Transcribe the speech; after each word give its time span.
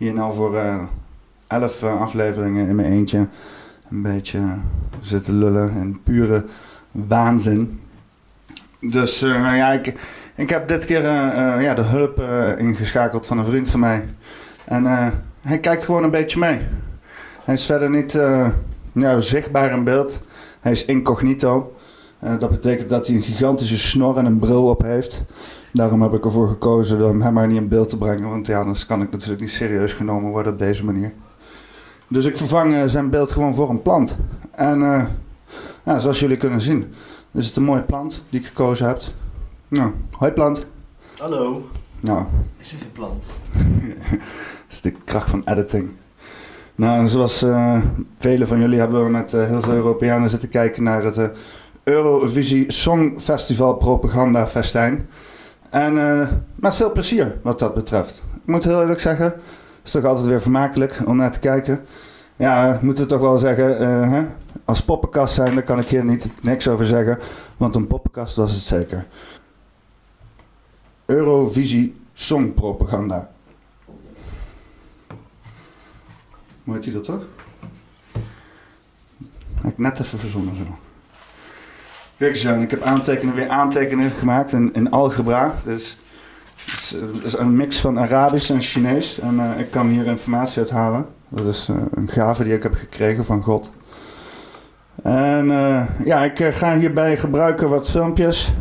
hier 0.00 0.14
nou 0.14 0.34
voor 0.34 0.56
eh, 0.56 0.82
elf 1.46 1.82
eh, 1.82 2.00
afleveringen 2.00 2.68
in 2.68 2.74
mijn 2.74 2.92
eentje 2.92 3.26
een 3.90 4.02
beetje 4.02 4.40
zitten 5.00 5.38
lullen 5.38 5.70
in 5.76 6.00
pure 6.02 6.44
waanzin. 6.90 7.80
Dus 8.80 9.22
eh, 9.22 9.30
ja, 9.30 9.72
ik, 9.72 9.94
ik 10.34 10.48
heb 10.50 10.68
dit 10.68 10.84
keer 10.84 11.04
eh, 11.04 11.54
eh, 11.54 11.62
ja, 11.62 11.74
de 11.74 11.82
hulp 11.82 12.18
eh, 12.18 12.58
ingeschakeld 12.58 13.26
van 13.26 13.38
een 13.38 13.44
vriend 13.44 13.68
van 13.70 13.80
mij. 13.80 14.04
En 14.64 14.86
eh, 14.86 15.06
hij 15.40 15.58
kijkt 15.58 15.84
gewoon 15.84 16.04
een 16.04 16.10
beetje 16.10 16.38
mee. 16.38 16.58
Hij 17.44 17.54
is 17.54 17.66
verder 17.66 17.90
niet 17.90 18.14
eh, 18.14 18.48
ja, 18.92 19.18
zichtbaar 19.20 19.72
in 19.72 19.84
beeld. 19.84 20.20
Hij 20.60 20.72
is 20.72 20.84
incognito. 20.84 21.74
Eh, 22.18 22.38
dat 22.38 22.50
betekent 22.50 22.88
dat 22.88 23.06
hij 23.06 23.16
een 23.16 23.22
gigantische 23.22 23.78
snor 23.78 24.16
en 24.16 24.24
een 24.24 24.38
bril 24.38 24.64
op 24.66 24.82
heeft. 24.82 25.24
Daarom 25.72 26.02
heb 26.02 26.12
ik 26.12 26.24
ervoor 26.24 26.48
gekozen 26.48 27.08
om 27.08 27.22
hem 27.22 27.32
maar 27.32 27.46
niet 27.46 27.56
in 27.56 27.68
beeld 27.68 27.88
te 27.88 27.98
brengen. 27.98 28.28
Want 28.28 28.46
ja, 28.46 28.58
anders 28.58 28.86
kan 28.86 29.02
ik 29.02 29.10
natuurlijk 29.10 29.40
niet 29.40 29.50
serieus 29.50 29.92
genomen 29.92 30.30
worden 30.30 30.52
op 30.52 30.58
deze 30.58 30.84
manier. 30.84 31.12
Dus 32.08 32.24
ik 32.24 32.36
vervang 32.36 32.74
eh, 32.74 32.84
zijn 32.86 33.10
beeld 33.10 33.32
gewoon 33.32 33.54
voor 33.54 33.70
een 33.70 33.82
plant. 33.82 34.16
En 34.50 34.82
eh, 34.82 35.04
ja, 35.84 35.98
zoals 35.98 36.20
jullie 36.20 36.36
kunnen 36.36 36.60
zien, 36.60 36.92
is 37.32 37.46
het 37.46 37.56
een 37.56 37.62
mooie 37.62 37.82
plant 37.82 38.22
die 38.28 38.40
ik 38.40 38.46
gekozen 38.46 38.86
heb. 38.86 39.00
Nou, 39.68 39.92
hoi 40.10 40.32
plant. 40.32 40.66
Hallo. 41.18 41.68
Nou, 42.00 42.24
Ik 42.58 42.64
zeg 42.66 42.80
een 42.80 42.92
plant. 42.92 43.24
dat 44.10 44.20
is 44.70 44.80
de 44.80 44.92
kracht 45.04 45.30
van 45.30 45.42
editing. 45.44 45.90
Nou, 46.74 47.08
zoals 47.08 47.42
eh 47.42 47.80
velen 48.16 48.48
van 48.48 48.58
jullie 48.58 48.78
hebben 48.78 49.04
we 49.04 49.10
met 49.10 49.32
heel 49.32 49.60
veel 49.60 49.72
Europeanen 49.72 50.30
zitten 50.30 50.48
kijken 50.48 50.82
naar 50.82 51.04
het 51.04 51.30
Eurovisie 51.84 52.72
Songfestival 52.72 53.74
Propaganda 53.74 54.46
Festijn. 54.46 55.08
En 55.70 56.20
eh, 56.20 56.28
met 56.54 56.74
veel 56.74 56.92
plezier 56.92 57.38
wat 57.42 57.58
dat 57.58 57.74
betreft. 57.74 58.22
Ik 58.34 58.46
moet 58.46 58.64
heel 58.64 58.80
eerlijk 58.80 59.00
zeggen, 59.00 59.24
het 59.24 59.42
is 59.84 59.90
toch 59.90 60.04
altijd 60.04 60.26
weer 60.26 60.40
vermakelijk 60.40 61.00
om 61.06 61.16
naar 61.16 61.32
te 61.32 61.38
kijken. 61.38 61.84
Ja, 62.36 62.78
moeten 62.82 63.02
we 63.02 63.08
toch 63.08 63.20
wel 63.20 63.38
zeggen, 63.38 63.78
eh, 63.78 64.10
hè? 64.10 64.26
als 64.64 64.82
poppenkast 64.82 65.34
zijn, 65.34 65.54
daar 65.54 65.62
kan 65.62 65.78
ik 65.78 65.88
hier 65.88 66.04
niet 66.04 66.30
niks 66.42 66.68
over 66.68 66.86
zeggen. 66.86 67.18
Want 67.56 67.74
een 67.74 67.86
poppenkast 67.86 68.36
was 68.36 68.52
het 68.52 68.62
zeker. 68.62 69.06
Eurovisie 71.06 72.00
Songpropaganda. 72.12 73.30
Mooie 76.64 76.80
titel 76.80 77.00
toch? 77.00 77.22
Heb 79.54 79.72
ik 79.72 79.78
net 79.78 80.00
even 80.00 80.18
verzonnen 80.18 80.56
zo. 80.56 80.89
Ik 82.28 82.70
heb 82.70 82.82
aantekeningen, 82.82 83.34
weer 83.34 83.48
aantekeningen 83.48 84.10
gemaakt 84.10 84.52
in, 84.52 84.72
in 84.72 84.90
algebra. 84.90 85.52
Dus 85.64 85.98
het 86.64 86.78
is, 86.78 86.94
eh, 86.94 87.00
het 87.14 87.24
is 87.24 87.38
een 87.38 87.56
mix 87.56 87.80
van 87.80 87.98
Arabisch 87.98 88.50
en 88.50 88.60
Chinees. 88.60 89.20
En 89.20 89.40
eh, 89.40 89.60
ik 89.60 89.70
kan 89.70 89.86
hier 89.86 90.06
informatie 90.06 90.58
uithalen. 90.58 91.06
Dat 91.28 91.46
is 91.46 91.68
eh, 91.70 91.76
een 91.94 92.08
gave 92.08 92.44
die 92.44 92.52
ik 92.54 92.62
heb 92.62 92.74
gekregen 92.74 93.24
van 93.24 93.42
God. 93.42 93.72
En 95.02 95.50
eh, 95.50 95.82
ja, 96.04 96.24
ik 96.24 96.40
eh, 96.40 96.54
ga 96.54 96.76
hierbij 96.78 97.16
gebruiken 97.16 97.68
wat 97.68 97.90
filmpjes. 97.90 98.52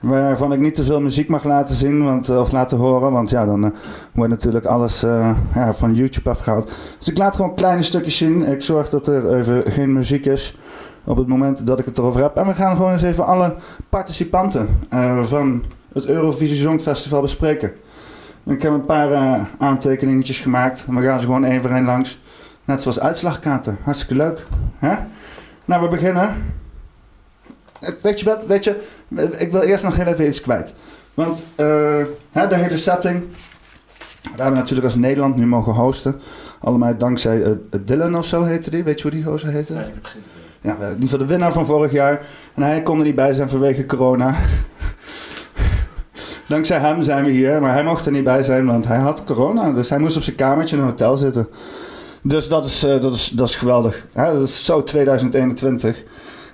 Waarvan 0.00 0.52
ik 0.52 0.58
niet 0.58 0.74
te 0.74 0.84
veel 0.84 1.00
muziek 1.00 1.28
mag 1.28 1.44
laten 1.44 1.74
zien 1.74 2.04
want, 2.04 2.28
eh, 2.28 2.40
of 2.40 2.52
laten 2.52 2.78
horen. 2.78 3.12
Want 3.12 3.30
ja, 3.30 3.44
dan 3.44 3.64
eh, 3.64 3.70
wordt 4.12 4.30
natuurlijk 4.30 4.64
alles 4.64 5.02
eh, 5.02 5.36
ja, 5.54 5.74
van 5.74 5.94
YouTube 5.94 6.30
afgehaald. 6.30 6.72
Dus 6.98 7.08
ik 7.08 7.18
laat 7.18 7.36
gewoon 7.36 7.54
kleine 7.54 7.82
stukjes 7.82 8.16
zien. 8.16 8.42
Ik 8.42 8.62
zorg 8.62 8.88
dat 8.88 9.06
er 9.06 9.38
even 9.38 9.72
geen 9.72 9.92
muziek 9.92 10.26
is 10.26 10.56
op 11.06 11.16
het 11.16 11.26
moment 11.26 11.66
dat 11.66 11.78
ik 11.78 11.84
het 11.84 11.98
erover 11.98 12.20
heb. 12.20 12.36
En 12.36 12.46
we 12.46 12.54
gaan 12.54 12.76
gewoon 12.76 12.92
eens 12.92 13.02
even 13.02 13.26
alle 13.26 13.54
participanten 13.88 14.68
eh, 14.88 15.24
van 15.24 15.64
het 15.92 16.06
Eurovisie 16.06 16.56
Songfestival 16.56 17.20
bespreken. 17.20 17.72
Ik 18.44 18.62
heb 18.62 18.72
een 18.72 18.84
paar 18.84 19.12
eh, 19.12 19.44
aantekeningetjes 19.58 20.40
gemaakt. 20.40 20.84
We 20.88 21.02
gaan 21.02 21.20
ze 21.20 21.26
gewoon 21.26 21.44
één 21.44 21.60
voor 21.60 21.70
één 21.70 21.84
langs. 21.84 22.20
Net 22.64 22.82
zoals 22.82 23.00
uitslagkaarten. 23.00 23.78
Hartstikke 23.82 24.14
leuk. 24.14 24.42
Hè? 24.78 24.94
Nou, 25.64 25.82
we 25.82 25.88
beginnen. 25.88 26.34
Weet 28.02 28.20
je 28.20 28.24
wat? 28.24 28.46
Weet 28.46 28.64
je, 28.64 28.84
ik 29.38 29.50
wil 29.50 29.60
eerst 29.60 29.84
nog 29.84 29.96
heel 29.96 30.06
even 30.06 30.26
iets 30.26 30.40
kwijt. 30.40 30.74
Want 31.14 31.44
hè, 32.32 32.46
de 32.46 32.56
hele 32.56 32.76
setting. 32.76 33.22
Daar 34.22 34.30
hebben 34.30 34.52
we 34.52 34.58
natuurlijk 34.58 34.86
als 34.86 34.94
Nederland 34.94 35.36
nu 35.36 35.46
mogen 35.46 35.72
hosten. 35.72 36.20
Allemaal 36.60 36.98
dankzij 36.98 37.58
Dylan 37.84 38.16
of 38.16 38.26
zo 38.26 38.42
heette 38.42 38.70
die. 38.70 38.84
Weet 38.84 38.96
je 38.96 39.02
hoe 39.02 39.10
die 39.10 39.24
gozer 39.24 39.48
heette? 39.48 39.72
Nee, 39.72 39.84
ik 39.84 39.94
heb 39.94 40.04
geen. 40.04 40.22
Ja, 40.66 40.72
in 40.72 40.80
ieder 40.80 41.00
geval 41.00 41.18
de 41.18 41.26
winnaar 41.26 41.52
van 41.52 41.66
vorig 41.66 41.92
jaar. 41.92 42.26
En 42.54 42.62
hij 42.62 42.82
kon 42.82 42.98
er 42.98 43.04
niet 43.04 43.14
bij 43.14 43.34
zijn 43.34 43.48
vanwege 43.48 43.86
corona. 43.86 44.34
Dankzij 46.48 46.78
hem 46.78 47.02
zijn 47.02 47.24
we 47.24 47.30
hier. 47.30 47.60
Maar 47.60 47.72
hij 47.72 47.84
mocht 47.84 48.06
er 48.06 48.12
niet 48.12 48.24
bij 48.24 48.42
zijn, 48.42 48.66
want 48.66 48.86
hij 48.86 48.98
had 48.98 49.24
corona. 49.24 49.72
Dus 49.72 49.88
hij 49.88 49.98
moest 49.98 50.16
op 50.16 50.22
zijn 50.22 50.36
kamertje 50.36 50.76
in 50.76 50.82
een 50.82 50.88
hotel 50.88 51.16
zitten. 51.16 51.48
Dus 52.22 52.48
dat 52.48 52.64
is, 52.64 52.84
eh, 52.84 53.00
dat 53.00 53.12
is, 53.12 53.28
dat 53.28 53.48
is 53.48 53.56
geweldig. 53.56 54.06
Dat 54.12 54.42
is 54.42 54.64
zo 54.64 54.82
2021. 54.82 56.04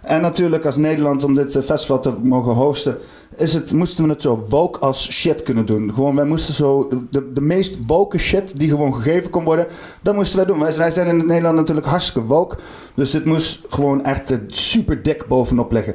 En 0.03 0.21
natuurlijk 0.21 0.65
als 0.65 0.77
Nederland 0.77 1.25
om 1.25 1.35
dit 1.35 1.57
eh, 1.57 1.63
festival 1.63 1.99
te 1.99 2.13
mogen 2.23 2.53
hosten... 2.53 2.99
Is 3.37 3.55
het, 3.55 3.73
moesten 3.73 4.05
we 4.05 4.11
het 4.11 4.23
zo 4.23 4.47
woke 4.49 4.79
als 4.79 5.13
shit 5.13 5.43
kunnen 5.43 5.67
doen. 5.67 5.95
Gewoon, 5.95 6.17
wij 6.17 6.25
moesten 6.25 6.55
zo... 6.55 6.89
De, 7.11 7.33
de 7.33 7.41
meest 7.41 7.79
woke 7.87 8.19
shit 8.19 8.59
die 8.59 8.69
gewoon 8.69 8.95
gegeven 8.95 9.31
kon 9.31 9.45
worden... 9.45 9.67
Dat 10.03 10.15
moesten 10.15 10.37
wij 10.37 10.47
doen. 10.47 10.59
Wij, 10.59 10.77
wij 10.77 10.91
zijn 10.91 11.07
in 11.07 11.27
Nederland 11.27 11.57
natuurlijk 11.57 11.87
hartstikke 11.87 12.29
woke. 12.29 12.57
Dus 12.95 13.11
dit 13.11 13.25
moest 13.25 13.61
gewoon 13.69 14.05
echt 14.05 14.33
super 14.47 15.03
dik 15.03 15.27
bovenop 15.27 15.73
liggen. 15.73 15.95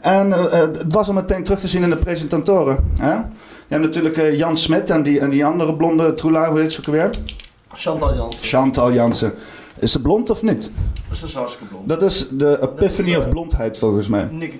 En 0.00 0.32
eh, 0.32 0.44
eh, 0.44 0.60
het 0.60 0.92
was 0.92 1.08
al 1.08 1.14
meteen 1.14 1.42
terug 1.42 1.60
te 1.60 1.68
zien 1.68 1.82
in 1.82 1.90
de 1.90 1.96
presentatoren. 1.96 2.76
Hè? 2.98 3.14
Je 3.14 3.24
hebt 3.68 3.82
natuurlijk 3.82 4.16
eh, 4.16 4.38
Jan 4.38 4.56
Smit 4.56 4.90
en 4.90 5.02
die, 5.02 5.20
en 5.20 5.30
die 5.30 5.44
andere 5.44 5.76
blonde 5.76 6.14
troela, 6.14 6.50
hoe 6.50 6.60
heet 6.60 6.72
ze 6.72 6.78
ook 6.78 6.86
weer? 6.86 7.10
Chantal 7.72 8.14
Jansen. 8.14 8.44
Chantal 8.44 8.92
Jansen. 8.92 9.32
Is 9.78 9.92
ze 9.92 10.02
blond 10.02 10.30
of 10.30 10.42
niet? 10.42 10.70
Dat 11.08 11.22
is 11.22 11.34
hartstikke 11.34 11.66
blond. 11.66 11.88
Dat 11.88 12.02
is 12.02 12.28
de 12.30 12.58
epiphany 12.62 13.14
of 13.14 13.28
blondheid 13.28 13.78
volgens 13.78 14.08
mij. 14.08 14.28
Nicky. 14.30 14.56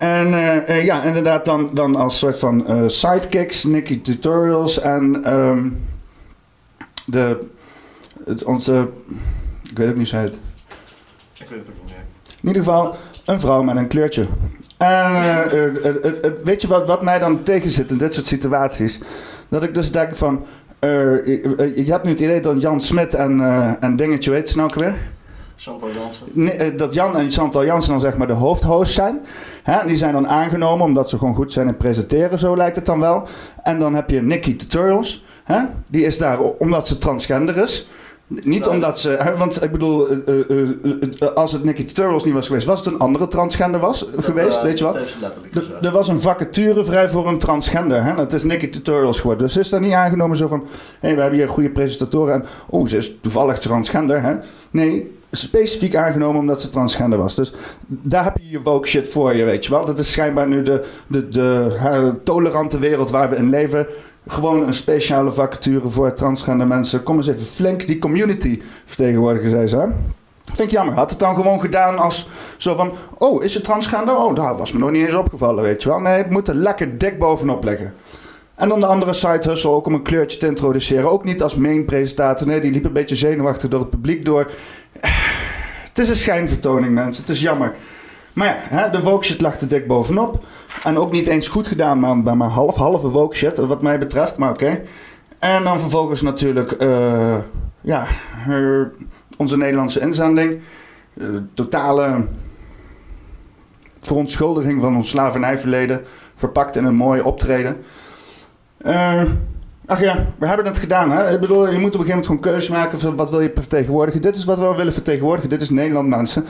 En 0.00 0.34
eh, 0.34 0.68
eh, 0.68 0.84
ja, 0.84 1.02
inderdaad 1.02 1.44
dan, 1.44 1.70
dan 1.72 1.96
als 1.96 2.18
soort 2.18 2.38
van 2.38 2.66
eh, 2.66 2.82
sidekicks, 2.86 3.64
Nicky 3.64 4.00
Tutorials 4.00 4.80
en 4.80 5.24
ehm, 5.24 5.68
de, 7.04 7.38
het, 8.24 8.44
onze, 8.44 8.88
ik 9.70 9.78
weet 9.78 9.88
ook 9.88 9.96
niet 9.96 10.10
hoe 10.10 10.20
ze 10.20 10.26
heet. 10.26 10.38
Ik 11.38 11.48
weet 11.48 11.58
het 11.58 11.68
ook 11.68 11.74
niet 11.84 11.84
meer. 11.84 12.04
In 12.40 12.46
ieder 12.48 12.62
geval 12.62 12.96
een 13.24 13.40
vrouw 13.40 13.62
met 13.62 13.76
een 13.76 13.88
kleurtje. 13.88 14.24
En 14.76 15.22
weet 16.44 16.60
je 16.60 16.68
wat, 16.68 16.86
wat 16.86 17.02
mij 17.02 17.18
dan 17.18 17.42
tegenzit 17.42 17.90
in 17.90 17.98
dit 17.98 18.14
soort 18.14 18.26
situaties? 18.26 19.00
Dat 19.48 19.62
ik 19.62 19.74
dus 19.74 19.92
denk 19.92 20.16
van, 20.16 20.46
eh, 20.78 21.24
je 21.76 21.84
hebt 21.86 22.04
nu 22.04 22.10
het 22.10 22.20
idee 22.20 22.40
dat 22.40 22.60
Jan 22.60 22.80
Smit 22.80 23.14
en, 23.14 23.40
en 23.80 23.96
Dingetje, 23.96 24.30
weet 24.30 24.48
ze 24.48 24.56
nou 24.56 24.70
ook 24.70 24.78
weer? 24.78 24.94
Chantal 25.62 25.88
Jansen. 25.90 26.26
Nee, 26.32 26.50
eh, 26.52 26.76
dat 26.78 26.94
Jan 26.94 27.16
en 27.16 27.30
Chantal 27.30 27.64
Jansen 27.64 27.90
dan 27.90 28.00
zeg 28.00 28.16
maar 28.16 28.26
de 28.26 28.32
hoofdhost 28.32 28.92
zijn. 28.92 29.20
Hè? 29.62 29.86
Die 29.86 29.96
zijn 29.96 30.12
dan 30.12 30.28
aangenomen 30.28 30.84
omdat 30.86 31.10
ze 31.10 31.18
gewoon 31.18 31.34
goed 31.34 31.52
zijn 31.52 31.66
in 31.66 31.76
presenteren, 31.76 32.38
zo 32.38 32.56
lijkt 32.56 32.76
het 32.76 32.86
dan 32.86 33.00
wel. 33.00 33.26
En 33.62 33.78
dan 33.78 33.94
heb 33.94 34.10
je 34.10 34.22
Nikki 34.22 34.56
Tutorials. 34.56 35.24
Hè? 35.44 35.58
Die 35.86 36.04
is 36.04 36.18
daar 36.18 36.38
omdat 36.40 36.86
ze 36.88 36.98
transgender 36.98 37.56
is. 37.56 37.86
Niet 38.26 38.60
Nou. 38.64 38.74
omdat 38.74 39.00
ze, 39.00 39.08
hè, 39.08 39.36
want 39.36 39.62
ik 39.64 39.72
bedoel, 39.72 40.08
eh, 40.08 40.40
eh, 40.40 41.28
als 41.34 41.52
het 41.52 41.64
Nikki 41.64 41.84
Tutorials 41.84 42.24
niet 42.24 42.34
was 42.34 42.46
geweest, 42.46 42.66
was 42.66 42.78
het 42.84 42.94
een 42.94 42.98
andere 42.98 43.26
transgender 43.28 43.80
was 43.80 44.06
geweest, 44.16 44.62
weet 44.62 44.78
je 44.78 44.84
wat? 44.84 44.96
Er- 45.82 45.90
was 45.92 46.08
een 46.08 46.20
vacature 46.20 46.84
vrij 46.84 47.08
voor 47.08 47.28
een 47.28 47.38
transgender. 47.38 48.04
Hè? 48.04 48.14
Dat 48.14 48.32
is 48.32 48.42
Nikki 48.42 48.68
Tutorials 48.68 49.20
geworden. 49.20 49.44
Dus 49.44 49.52
ze 49.52 49.60
is 49.60 49.68
daar 49.68 49.80
niet 49.80 49.92
aangenomen 49.92 50.36
zo 50.36 50.46
van... 50.48 50.64
hé, 51.00 51.14
we 51.14 51.20
hebben 51.20 51.38
hier 51.38 51.48
goede 51.48 51.70
presentatoren 51.70 52.34
en... 52.34 52.44
oh, 52.68 52.86
ze 52.86 52.96
is 52.96 53.12
toevallig 53.20 53.58
transgender, 53.58 54.22
hè? 54.22 54.34
Nee, 54.70 55.18
specifiek 55.30 55.96
aangenomen 55.96 56.40
omdat 56.40 56.60
ze 56.60 56.68
transgender 56.68 57.18
was. 57.18 57.34
Dus 57.34 57.52
daar 57.86 58.24
heb 58.24 58.36
je 58.40 58.50
je 58.50 58.62
woke 58.62 58.88
shit 58.88 59.08
voor 59.08 59.36
je, 59.36 59.44
weet 59.44 59.64
je 59.64 59.70
wel. 59.70 59.84
Dat 59.84 59.98
is 59.98 60.12
schijnbaar 60.12 60.48
nu 60.48 60.62
de, 60.62 60.84
de, 61.06 61.28
de 61.28 62.20
tolerante 62.24 62.78
wereld 62.78 63.10
waar 63.10 63.30
we 63.30 63.36
in 63.36 63.50
leven. 63.50 63.86
Gewoon 64.26 64.66
een 64.66 64.74
speciale 64.74 65.32
vacature 65.32 65.88
voor 65.88 66.14
transgender 66.14 66.66
mensen. 66.66 67.02
Kom 67.02 67.16
eens 67.16 67.28
even 67.28 67.46
flink 67.46 67.86
die 67.86 67.98
community 67.98 68.60
vertegenwoordigen, 68.84 69.50
zei 69.50 69.66
ze. 69.66 69.88
Vind 70.44 70.68
ik 70.68 70.70
jammer. 70.70 70.94
Had 70.94 71.10
het 71.10 71.18
dan 71.18 71.34
gewoon 71.34 71.60
gedaan 71.60 71.98
als 71.98 72.28
zo 72.56 72.74
van... 72.74 72.92
Oh, 73.18 73.44
is 73.44 73.54
het 73.54 73.64
transgender? 73.64 74.16
Oh, 74.16 74.34
dat 74.34 74.58
was 74.58 74.72
me 74.72 74.78
nog 74.78 74.90
niet 74.90 75.04
eens 75.04 75.14
opgevallen, 75.14 75.62
weet 75.62 75.82
je 75.82 75.88
wel. 75.88 76.00
Nee, 76.00 76.16
het 76.16 76.30
moet 76.30 76.48
er 76.48 76.54
lekker 76.54 76.98
dik 76.98 77.18
bovenop 77.18 77.64
liggen. 77.64 77.92
En 78.54 78.68
dan 78.68 78.80
de 78.80 78.86
andere 78.86 79.12
side 79.12 79.48
hustle 79.48 79.70
ook 79.70 79.86
om 79.86 79.94
een 79.94 80.02
kleurtje 80.02 80.38
te 80.38 80.46
introduceren. 80.46 81.10
Ook 81.10 81.24
niet 81.24 81.42
als 81.42 81.54
main 81.54 81.84
presentator. 81.84 82.46
Nee, 82.46 82.60
die 82.60 82.70
liep 82.70 82.84
een 82.84 82.92
beetje 82.92 83.16
zenuwachtig 83.16 83.68
door 83.68 83.80
het 83.80 83.90
publiek 83.90 84.24
door. 84.24 84.50
Het 85.90 85.98
is 85.98 86.08
een 86.08 86.16
schijnvertoning, 86.16 86.94
mensen. 86.94 87.22
Het 87.22 87.32
is 87.32 87.40
jammer. 87.40 87.74
Maar 88.32 88.46
ja, 88.46 88.56
hè, 88.58 88.90
de 88.90 89.00
woke 89.00 89.24
shit 89.24 89.40
lag 89.40 89.60
er 89.60 89.68
dik 89.68 89.86
bovenop. 89.86 90.44
En 90.82 90.98
ook 90.98 91.12
niet 91.12 91.26
eens 91.26 91.48
goed 91.48 91.68
gedaan, 91.68 92.00
maar 92.00 92.22
bij 92.22 92.34
maar 92.34 92.48
half, 92.48 92.76
halve 92.76 93.08
woke 93.08 93.36
shit, 93.36 93.56
wat 93.56 93.82
mij 93.82 93.98
betreft. 93.98 94.36
Maar 94.36 94.50
oké. 94.50 94.80
En 95.38 95.62
dan 95.62 95.80
vervolgens 95.80 96.22
natuurlijk, 96.22 96.72
eh, 96.72 97.36
ja, 97.80 98.06
eh, 98.48 98.82
onze 99.36 99.56
Nederlandse 99.56 100.00
inzending. 100.00 100.60
Eh, 101.18 101.26
totale 101.54 102.24
verontschuldiging 104.00 104.80
van 104.80 104.96
ons 104.96 105.08
slavernijverleden. 105.08 106.04
Verpakt 106.34 106.76
in 106.76 106.84
een 106.84 106.94
mooi 106.94 107.20
optreden. 107.20 107.76
Ach 109.90 110.00
ja, 110.00 110.26
we 110.38 110.46
hebben 110.46 110.66
het 110.66 110.78
gedaan. 110.78 111.10
Hè? 111.10 111.32
Ik 111.32 111.40
bedoel, 111.40 111.68
je 111.68 111.78
moet 111.78 111.94
op 111.94 112.00
een 112.00 112.06
gegeven 112.06 112.06
moment 112.08 112.26
gewoon 112.26 112.40
keuze 112.40 112.72
maken 112.72 112.98
van 113.00 113.16
wat 113.16 113.30
wil 113.30 113.40
je 113.40 113.50
vertegenwoordigen. 113.54 114.20
Dit 114.20 114.36
is 114.36 114.44
wat 114.44 114.58
we 114.58 114.74
willen 114.76 114.92
vertegenwoordigen. 114.92 115.50
Dit 115.50 115.60
is 115.60 115.70
Nederland, 115.70 116.08
mensen. 116.08 116.44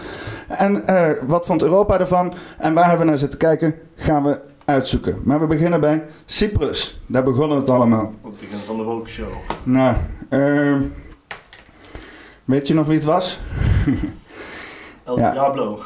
En 0.48 0.86
eh, 0.86 1.10
wat 1.26 1.46
vond 1.46 1.62
Europa 1.62 1.98
ervan? 1.98 2.32
En 2.58 2.74
waar 2.74 2.84
hebben 2.84 3.04
we 3.04 3.10
naar 3.10 3.18
zitten 3.18 3.38
kijken? 3.38 3.74
Gaan 3.96 4.24
we 4.24 4.40
uitzoeken. 4.64 5.20
Maar 5.24 5.40
we 5.40 5.46
beginnen 5.46 5.80
bij 5.80 6.04
Cyprus. 6.24 7.00
Daar 7.06 7.22
begonnen 7.22 7.56
het 7.56 7.70
allemaal. 7.70 8.14
Op 8.22 8.30
het 8.30 8.40
begin 8.40 8.58
van 8.66 8.76
de 8.76 8.82
woke-show. 8.82 9.32
Nou, 9.62 9.96
eh, 10.28 10.76
weet 12.44 12.68
je 12.68 12.74
nog 12.74 12.86
wie 12.86 12.96
het 12.96 13.04
was? 13.04 13.38
El 15.04 15.18
Ja. 15.18 15.32
Diablo. 15.32 15.78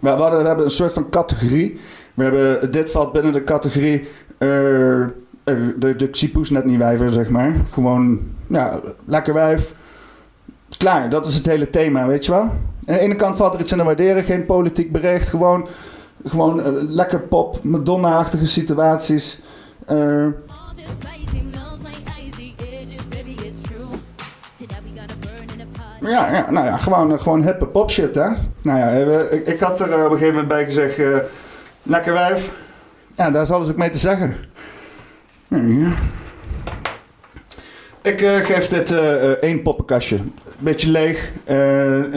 We, 0.00 0.08
hadden, 0.08 0.40
we 0.40 0.46
hebben 0.46 0.64
een 0.64 0.70
soort 0.70 0.92
van 0.92 1.10
categorie. 1.10 1.80
We 2.14 2.22
hebben, 2.22 2.70
dit 2.70 2.90
valt 2.90 3.12
binnen 3.12 3.32
de 3.32 3.44
categorie 3.44 4.08
eh, 4.38 5.04
de, 5.54 5.96
de 5.96 6.10
Xipoes 6.10 6.50
net 6.50 6.64
niet 6.64 6.78
wijver, 6.78 7.12
zeg 7.12 7.28
maar. 7.28 7.54
Gewoon, 7.72 8.20
ja, 8.46 8.80
lekker 9.04 9.34
wijf. 9.34 9.74
Klaar, 10.78 11.08
dat 11.08 11.26
is 11.26 11.34
het 11.34 11.46
hele 11.46 11.70
thema, 11.70 12.06
weet 12.06 12.24
je 12.24 12.32
wel. 12.32 12.40
Aan 12.40 12.50
de 12.84 12.98
ene 12.98 13.14
kant 13.16 13.36
valt 13.36 13.54
er 13.54 13.60
iets 13.60 13.72
in 13.72 13.78
te 13.78 13.84
waarderen, 13.84 14.24
geen 14.24 14.46
politiek 14.46 14.92
bericht. 14.92 15.28
Gewoon, 15.28 15.66
gewoon 16.24 16.60
eh, 16.62 16.72
lekker 16.72 17.20
pop, 17.20 17.62
Madonna-achtige 17.64 18.46
situaties. 18.46 19.40
Eh, 19.86 19.96
ja, 26.00 26.32
ja, 26.32 26.50
nou 26.50 26.66
ja, 26.66 26.76
gewoon, 26.76 27.12
eh, 27.12 27.18
gewoon 27.18 27.42
hippe 27.42 27.66
pop 27.66 27.90
shit, 27.90 28.14
hè. 28.14 28.28
Nou 28.62 28.78
ja, 28.78 28.88
ik, 29.30 29.46
ik 29.46 29.60
had 29.60 29.80
er 29.80 29.92
eh, 29.92 30.04
op 30.04 30.10
een 30.10 30.18
gegeven 30.18 30.28
moment 30.28 30.48
bij 30.48 30.64
gezegd... 30.64 30.98
eh, 30.98 31.16
lekker 31.82 32.12
wijf. 32.12 32.52
Ja, 33.16 33.30
daar 33.30 33.42
is 33.42 33.50
alles 33.50 33.70
ook 33.70 33.76
mee 33.76 33.90
te 33.90 33.98
zeggen. 33.98 34.34
Hier. 35.48 35.98
Ik 38.02 38.20
eh, 38.20 38.36
geef 38.36 38.68
dit 38.68 38.90
eh, 38.90 39.14
eh, 39.14 39.30
één 39.30 39.62
poppenkastje. 39.62 40.18
Beetje 40.58 40.90
leeg. 40.90 41.32
eh, 41.44 42.14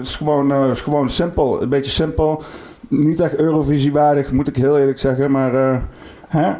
is, 0.00 0.16
gewoon, 0.16 0.76
gewoon 0.76 1.10
simpel. 1.10 1.62
Een 1.62 1.68
beetje 1.68 1.90
simpel. 1.90 2.42
Niet 2.88 3.20
echt 3.20 3.36
Eurovisie 3.36 3.92
waardig, 3.92 4.32
moet 4.32 4.48
ik 4.48 4.56
heel 4.56 4.78
eerlijk 4.78 4.98
zeggen. 4.98 5.30
Maar 5.30 5.82
hè? 6.28 6.54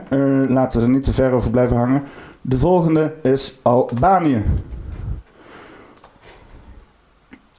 laten 0.48 0.80
we 0.80 0.86
er 0.86 0.92
niet 0.92 1.04
te 1.04 1.12
ver 1.12 1.32
over 1.32 1.50
blijven 1.50 1.76
hangen. 1.76 2.02
De 2.40 2.58
volgende 2.58 3.14
is 3.22 3.58
Albanië. 3.62 4.42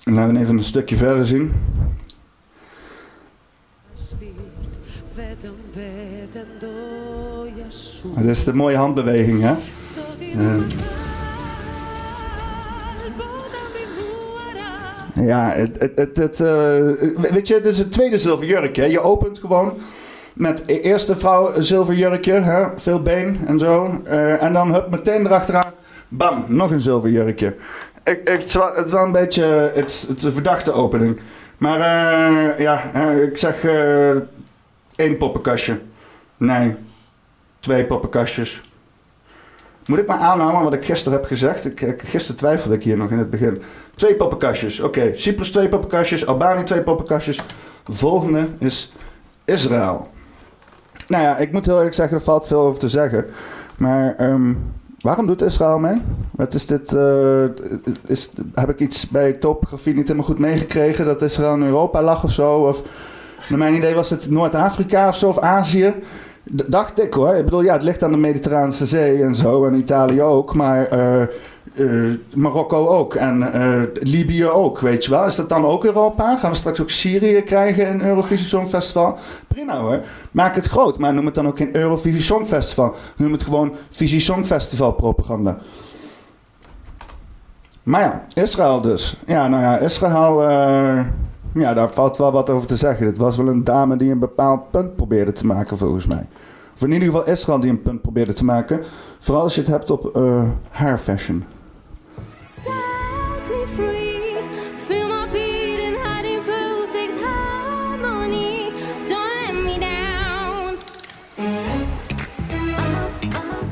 Laten 0.03 0.33
we 0.33 0.39
even 0.39 0.57
een 0.57 0.63
stukje 0.63 0.95
verder 0.95 1.25
zien. 1.25 1.51
spirit 3.95 4.79
Dit 8.03 8.25
is 8.25 8.43
de 8.43 8.53
mooie 8.53 8.77
handbeweging, 8.77 9.41
hè? 9.41 9.53
Ja, 15.21 15.49
het, 15.51 15.81
het, 15.81 15.97
het, 15.97 16.17
het, 16.17 16.39
eh, 16.39 17.31
weet 17.31 17.47
je, 17.47 17.61
is 17.61 17.77
het 17.77 17.91
tweede 17.91 18.17
zilverjurkje. 18.17 18.89
Je 18.89 18.99
opent 18.99 19.39
gewoon 19.39 19.73
met 20.33 20.63
e- 20.65 20.73
eerst 20.79 21.07
de 21.07 21.15
vrouw 21.15 21.61
zilverjurkje, 21.61 22.33
hè, 22.33 22.65
veel 22.75 23.01
been 23.01 23.39
en 23.45 23.59
zo. 23.59 23.97
eh, 24.05 24.43
en 24.43 24.53
dan 24.53 24.73
hup, 24.73 24.89
meteen 24.89 25.25
erachteraan, 25.25 25.71
bam, 26.07 26.45
nog 26.47 26.71
een 26.71 26.81
zilverjurkje. 26.81 27.55
Ik, 28.03 28.19
ik, 28.19 28.27
het, 28.27 28.43
is 28.85 28.91
wel, 28.91 29.05
een 29.05 29.11
beetje 29.11 29.43
het, 29.73 30.05
het 30.07 30.33
verdachte 30.33 30.71
opening. 30.71 31.19
Maar 31.57 31.79
eh, 31.79 32.59
ja, 32.59 32.93
ik 33.13 33.37
zeg 33.37 33.65
één 34.95 35.17
poppenkastje. 35.17 35.79
Nee, 36.37 36.75
twee 37.59 37.85
poppenkastjes. 37.85 38.61
Moet 39.85 39.97
ik 39.97 40.07
maar 40.07 40.17
aanhouden 40.17 40.63
wat 40.63 40.73
ik 40.73 40.85
gisteren 40.85 41.17
heb 41.17 41.27
gezegd? 41.27 41.65
Ik, 41.65 42.01
gisteren 42.05 42.37
twijfelde 42.37 42.75
ik 42.75 42.83
hier 42.83 42.97
nog 42.97 43.11
in 43.11 43.17
het 43.17 43.29
begin. 43.29 43.61
Twee 43.95 44.15
poppenkastjes. 44.15 44.79
Oké, 44.79 45.11
Cyprus 45.13 45.51
twee 45.51 45.69
poppenkastjes. 45.69 46.27
Albanië 46.27 46.63
twee 46.63 46.81
poppenkastjes. 46.81 47.41
De 47.85 47.93
volgende 47.93 48.47
is 48.59 48.91
Israël. 49.45 50.07
Nou 51.07 51.23
ja, 51.23 51.37
ik 51.37 51.51
moet 51.51 51.65
heel 51.65 51.77
eerlijk 51.77 51.95
zeggen, 51.95 52.17
er 52.17 52.23
valt 52.23 52.47
veel 52.47 52.59
over 52.61 52.79
te 52.79 52.89
zeggen. 52.89 53.25
Maar 53.77 54.15
ehm, 54.15 54.53
waarom 54.99 55.27
doet 55.27 55.41
Israël 55.41 55.79
mee? 55.79 56.01
Wat 56.31 56.53
is 56.53 56.65
dit? 56.65 56.93
eh, 56.93 57.43
is, 58.05 58.29
heb 58.53 58.69
ik 58.69 58.79
iets 58.79 59.09
bij 59.09 59.33
topografie 59.33 59.93
niet 59.93 60.07
helemaal 60.07 60.27
goed 60.27 60.39
meegekregen? 60.39 61.05
Dat 61.05 61.21
Israël 61.21 61.53
in 61.53 61.63
Europa 61.63 62.01
lag 62.01 62.23
of 62.23 62.31
zo? 62.31 62.53
Of, 62.53 62.81
naar 63.49 63.59
mijn 63.59 63.75
idee 63.75 63.95
was 63.95 64.09
het 64.09 64.29
Noord-Afrika 64.29 65.07
of 65.07 65.15
zo, 65.15 65.27
of 65.27 65.39
Azië. 65.39 65.93
Dacht 66.51 67.01
ik 67.03 67.13
hoor. 67.13 67.35
Ik 67.35 67.43
bedoel, 67.45 67.61
ja, 67.61 67.73
het 67.73 67.83
ligt 67.83 68.03
aan 68.03 68.11
de 68.11 68.17
Mediterraanse 68.17 68.85
Zee 68.85 69.23
en 69.23 69.35
zo. 69.35 69.65
En 69.65 69.73
Italië 69.73 70.21
ook. 70.21 70.53
Maar 70.53 70.87
eh, 70.87 71.21
eh, 71.21 72.19
Marokko 72.35 72.87
ook. 72.87 73.15
En 73.15 73.53
eh, 73.53 73.81
Libië 73.93 74.45
ook, 74.45 74.79
weet 74.79 75.03
je 75.03 75.09
wel. 75.09 75.25
Is 75.25 75.35
dat 75.35 75.49
dan 75.49 75.65
ook 75.65 75.85
Europa? 75.85 76.37
Gaan 76.37 76.49
we 76.49 76.55
straks 76.55 76.81
ook 76.81 76.89
Syrië 76.89 77.41
krijgen 77.41 77.87
in 77.87 78.01
Eurovisie 78.01 78.47
Songfestival? 78.47 79.17
Prima 79.47 79.79
hoor. 79.79 79.99
Maak 80.31 80.55
het 80.55 80.67
groot. 80.67 80.97
Maar 80.97 81.13
noem 81.13 81.25
het 81.25 81.35
dan 81.35 81.47
ook 81.47 81.57
geen 81.57 81.75
Eurovisie 81.75 82.21
Songfestival. 82.21 82.95
Noem 83.17 83.31
het 83.31 83.43
gewoon 83.43 83.75
Visie 83.89 84.19
Songfestival 84.19 84.91
propaganda. 84.91 85.57
Maar 87.83 88.01
ja, 88.01 88.23
Israël 88.43 88.81
dus. 88.81 89.17
Ja, 89.25 89.47
nou 89.47 89.63
ja, 89.63 89.77
Israël... 89.77 90.41
ja, 91.59 91.73
daar 91.73 91.89
valt 91.89 92.17
wel 92.17 92.31
wat 92.31 92.49
over 92.49 92.67
te 92.67 92.75
zeggen. 92.75 93.05
Het 93.05 93.17
was 93.17 93.37
wel 93.37 93.47
een 93.47 93.63
dame 93.63 93.97
die 93.97 94.11
een 94.11 94.19
bepaald 94.19 94.71
punt 94.71 94.95
probeerde 94.95 95.31
te 95.31 95.45
maken, 95.45 95.77
volgens 95.77 96.05
mij. 96.05 96.25
Of 96.75 96.81
in 96.81 96.91
ieder 96.91 97.07
geval 97.07 97.27
Israël 97.27 97.59
die 97.59 97.69
een 97.69 97.81
punt 97.81 98.01
probeerde 98.01 98.33
te 98.33 98.45
maken. 98.45 98.83
Vooral 99.19 99.43
als 99.43 99.55
je 99.55 99.61
het 99.61 99.69
hebt 99.69 99.89
op 99.89 100.15
eh 100.15 100.43
haar 100.69 100.97
fashion. 100.97 101.43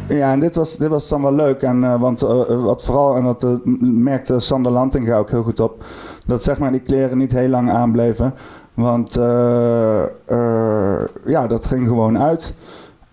Ja, 0.07 0.31
en 0.31 0.39
dit 0.39 0.55
was, 0.55 0.77
dit 0.77 0.89
was 0.89 1.07
dan 1.07 1.21
wel 1.21 1.33
leuk. 1.33 1.61
En, 1.61 1.83
eh, 1.83 2.01
want 2.01 2.21
eh, 2.21 2.63
wat 2.63 2.83
vooral, 2.83 3.15
en 3.15 3.23
dat 3.23 3.59
merkte 3.79 4.39
Sander 4.39 4.71
Lantinga 4.71 5.17
ook 5.17 5.29
heel 5.29 5.43
goed 5.43 5.59
op, 5.59 5.83
dat 6.25 6.43
zeg 6.43 6.57
maar 6.57 6.71
die 6.71 6.81
kleren 6.81 7.17
niet 7.17 7.31
heel 7.31 7.49
lang 7.49 7.69
aanbleven. 7.71 8.33
Want 8.73 9.15
eh, 9.15 10.03
eh, 10.25 11.03
ja, 11.25 11.47
dat 11.47 11.65
ging 11.65 11.87
gewoon 11.87 12.19
uit. 12.19 12.55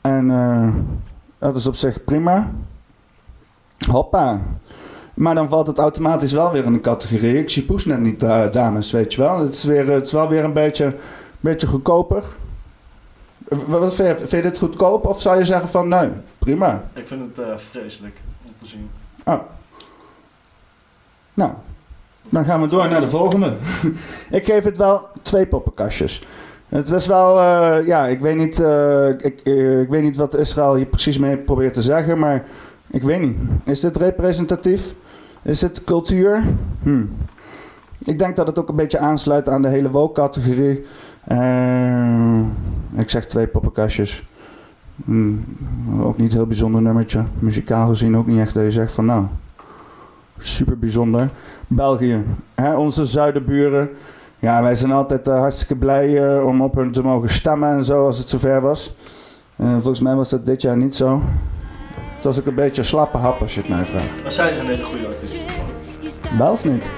En 0.00 0.30
eh, 0.30 0.74
dat 1.38 1.56
is 1.56 1.66
op 1.66 1.74
zich 1.74 2.04
prima. 2.04 2.50
Hoppa. 3.90 4.40
Maar 5.14 5.34
dan 5.34 5.48
valt 5.48 5.66
het 5.66 5.78
automatisch 5.78 6.32
wel 6.32 6.52
weer 6.52 6.64
in 6.64 6.72
de 6.72 6.80
categorie. 6.80 7.38
Ik 7.38 7.50
zie 7.50 7.62
Poes 7.64 7.84
net 7.84 8.00
niet, 8.00 8.20
da- 8.20 8.48
dames, 8.48 8.92
weet 8.92 9.14
je 9.14 9.20
wel. 9.20 9.38
Het 9.38 9.52
is, 9.52 9.64
weer, 9.64 9.88
het 9.88 10.06
is 10.06 10.12
wel 10.12 10.28
weer 10.28 10.44
een 10.44 10.52
beetje, 10.52 10.96
beetje 11.40 11.66
goedkoper. 11.66 12.24
Wat 13.66 13.94
vind 13.94 14.08
je, 14.08 14.16
vind 14.16 14.30
je 14.30 14.42
dit 14.42 14.58
goedkoop? 14.58 15.06
Of 15.06 15.20
zou 15.20 15.38
je 15.38 15.44
zeggen 15.44 15.68
van 15.68 15.88
nee, 15.88 16.10
prima. 16.38 16.84
Ik 16.94 17.06
vind 17.06 17.36
het 17.36 17.62
vreselijk 17.62 18.20
om 18.44 18.52
te 18.58 18.66
zien. 18.66 18.90
Oh. 19.24 19.40
Nou, 21.34 21.52
dan 22.28 22.44
gaan 22.44 22.60
we 22.60 22.68
door 22.68 22.88
naar 22.88 23.00
de 23.00 23.08
volgende. 23.08 23.54
ik 24.30 24.44
geef 24.44 24.64
het 24.64 24.76
wel 24.76 25.08
twee 25.22 25.46
poppenkastjes. 25.46 26.22
Het 26.72 26.88
was 26.88 27.06
wel, 27.06 27.40
eh, 27.40 27.86
ja, 27.86 28.06
ik 28.06 28.20
weet, 28.20 28.36
niet, 28.36 28.60
eh, 28.60 29.08
ik, 29.08 29.40
eh, 29.44 29.80
ik 29.80 29.88
weet 29.88 30.02
niet 30.02 30.16
wat 30.16 30.36
Israël 30.36 30.74
hier 30.74 30.86
precies 30.86 31.18
mee 31.18 31.36
probeert 31.36 31.72
te 31.72 31.82
zeggen, 31.82 32.18
maar 32.18 32.44
ik 32.90 33.02
weet 33.02 33.20
niet. 33.20 33.36
Is 33.64 33.80
dit 33.80 33.96
representatief? 33.96 34.94
Is 35.42 35.60
het 35.60 35.84
cultuur? 35.84 36.42
Hm. 36.82 37.04
Ik 37.98 38.18
denk 38.18 38.36
dat 38.36 38.46
het 38.46 38.58
ook 38.58 38.68
een 38.68 38.76
beetje 38.76 38.98
aansluit 38.98 39.48
aan 39.48 39.62
de 39.62 39.68
hele 39.68 39.90
woke-categorie. 39.90 40.84
Ik 42.96 43.10
zeg 43.10 43.26
twee 43.26 43.46
poppenkastjes. 43.46 44.24
Hm, 45.04 45.32
ook 46.00 46.18
niet 46.18 46.32
heel 46.32 46.46
bijzonder 46.46 46.82
nummertje. 46.82 47.24
Muzikaal 47.38 47.88
gezien 47.88 48.16
ook 48.16 48.26
niet 48.26 48.40
echt 48.40 48.54
dat 48.54 48.62
je 48.62 48.70
zegt 48.70 48.92
van 48.92 49.06
nou, 49.06 49.26
super 50.46 50.78
bijzonder. 50.78 51.30
België, 51.66 52.22
hè, 52.54 52.76
onze 52.76 53.06
zuidenburen. 53.06 53.90
Ja, 54.38 54.62
wij 54.62 54.74
zijn 54.74 54.92
altijd 54.92 55.28
eh, 55.28 55.38
hartstikke 55.38 55.76
blij 55.76 56.36
eh, 56.36 56.46
om 56.46 56.62
op 56.62 56.74
hun 56.74 56.92
te 56.92 57.02
mogen 57.02 57.28
stemmen 57.28 57.68
en 57.68 57.84
zo 57.84 58.06
als 58.06 58.18
het 58.18 58.28
zover 58.28 58.60
was. 58.60 58.94
Eh, 59.56 59.72
volgens 59.72 60.00
mij 60.00 60.14
was 60.14 60.28
dat 60.28 60.46
dit 60.46 60.62
jaar 60.62 60.76
niet 60.76 60.94
zo. 60.94 61.22
Het 62.14 62.24
was 62.24 62.40
ook 62.40 62.46
een 62.46 62.54
beetje 62.54 62.82
slappe 62.82 63.16
hap 63.16 63.40
als 63.40 63.54
je 63.54 63.60
het 63.60 63.68
mij 63.68 63.84
vraagt. 63.84 64.22
Maar 64.22 64.32
zij 64.32 64.58
een 64.58 64.66
hele 64.66 64.84
goede 64.84 65.06
artiest. 65.06 65.44
Wel 66.38 66.52
of 66.52 66.64
niet? 66.64 66.88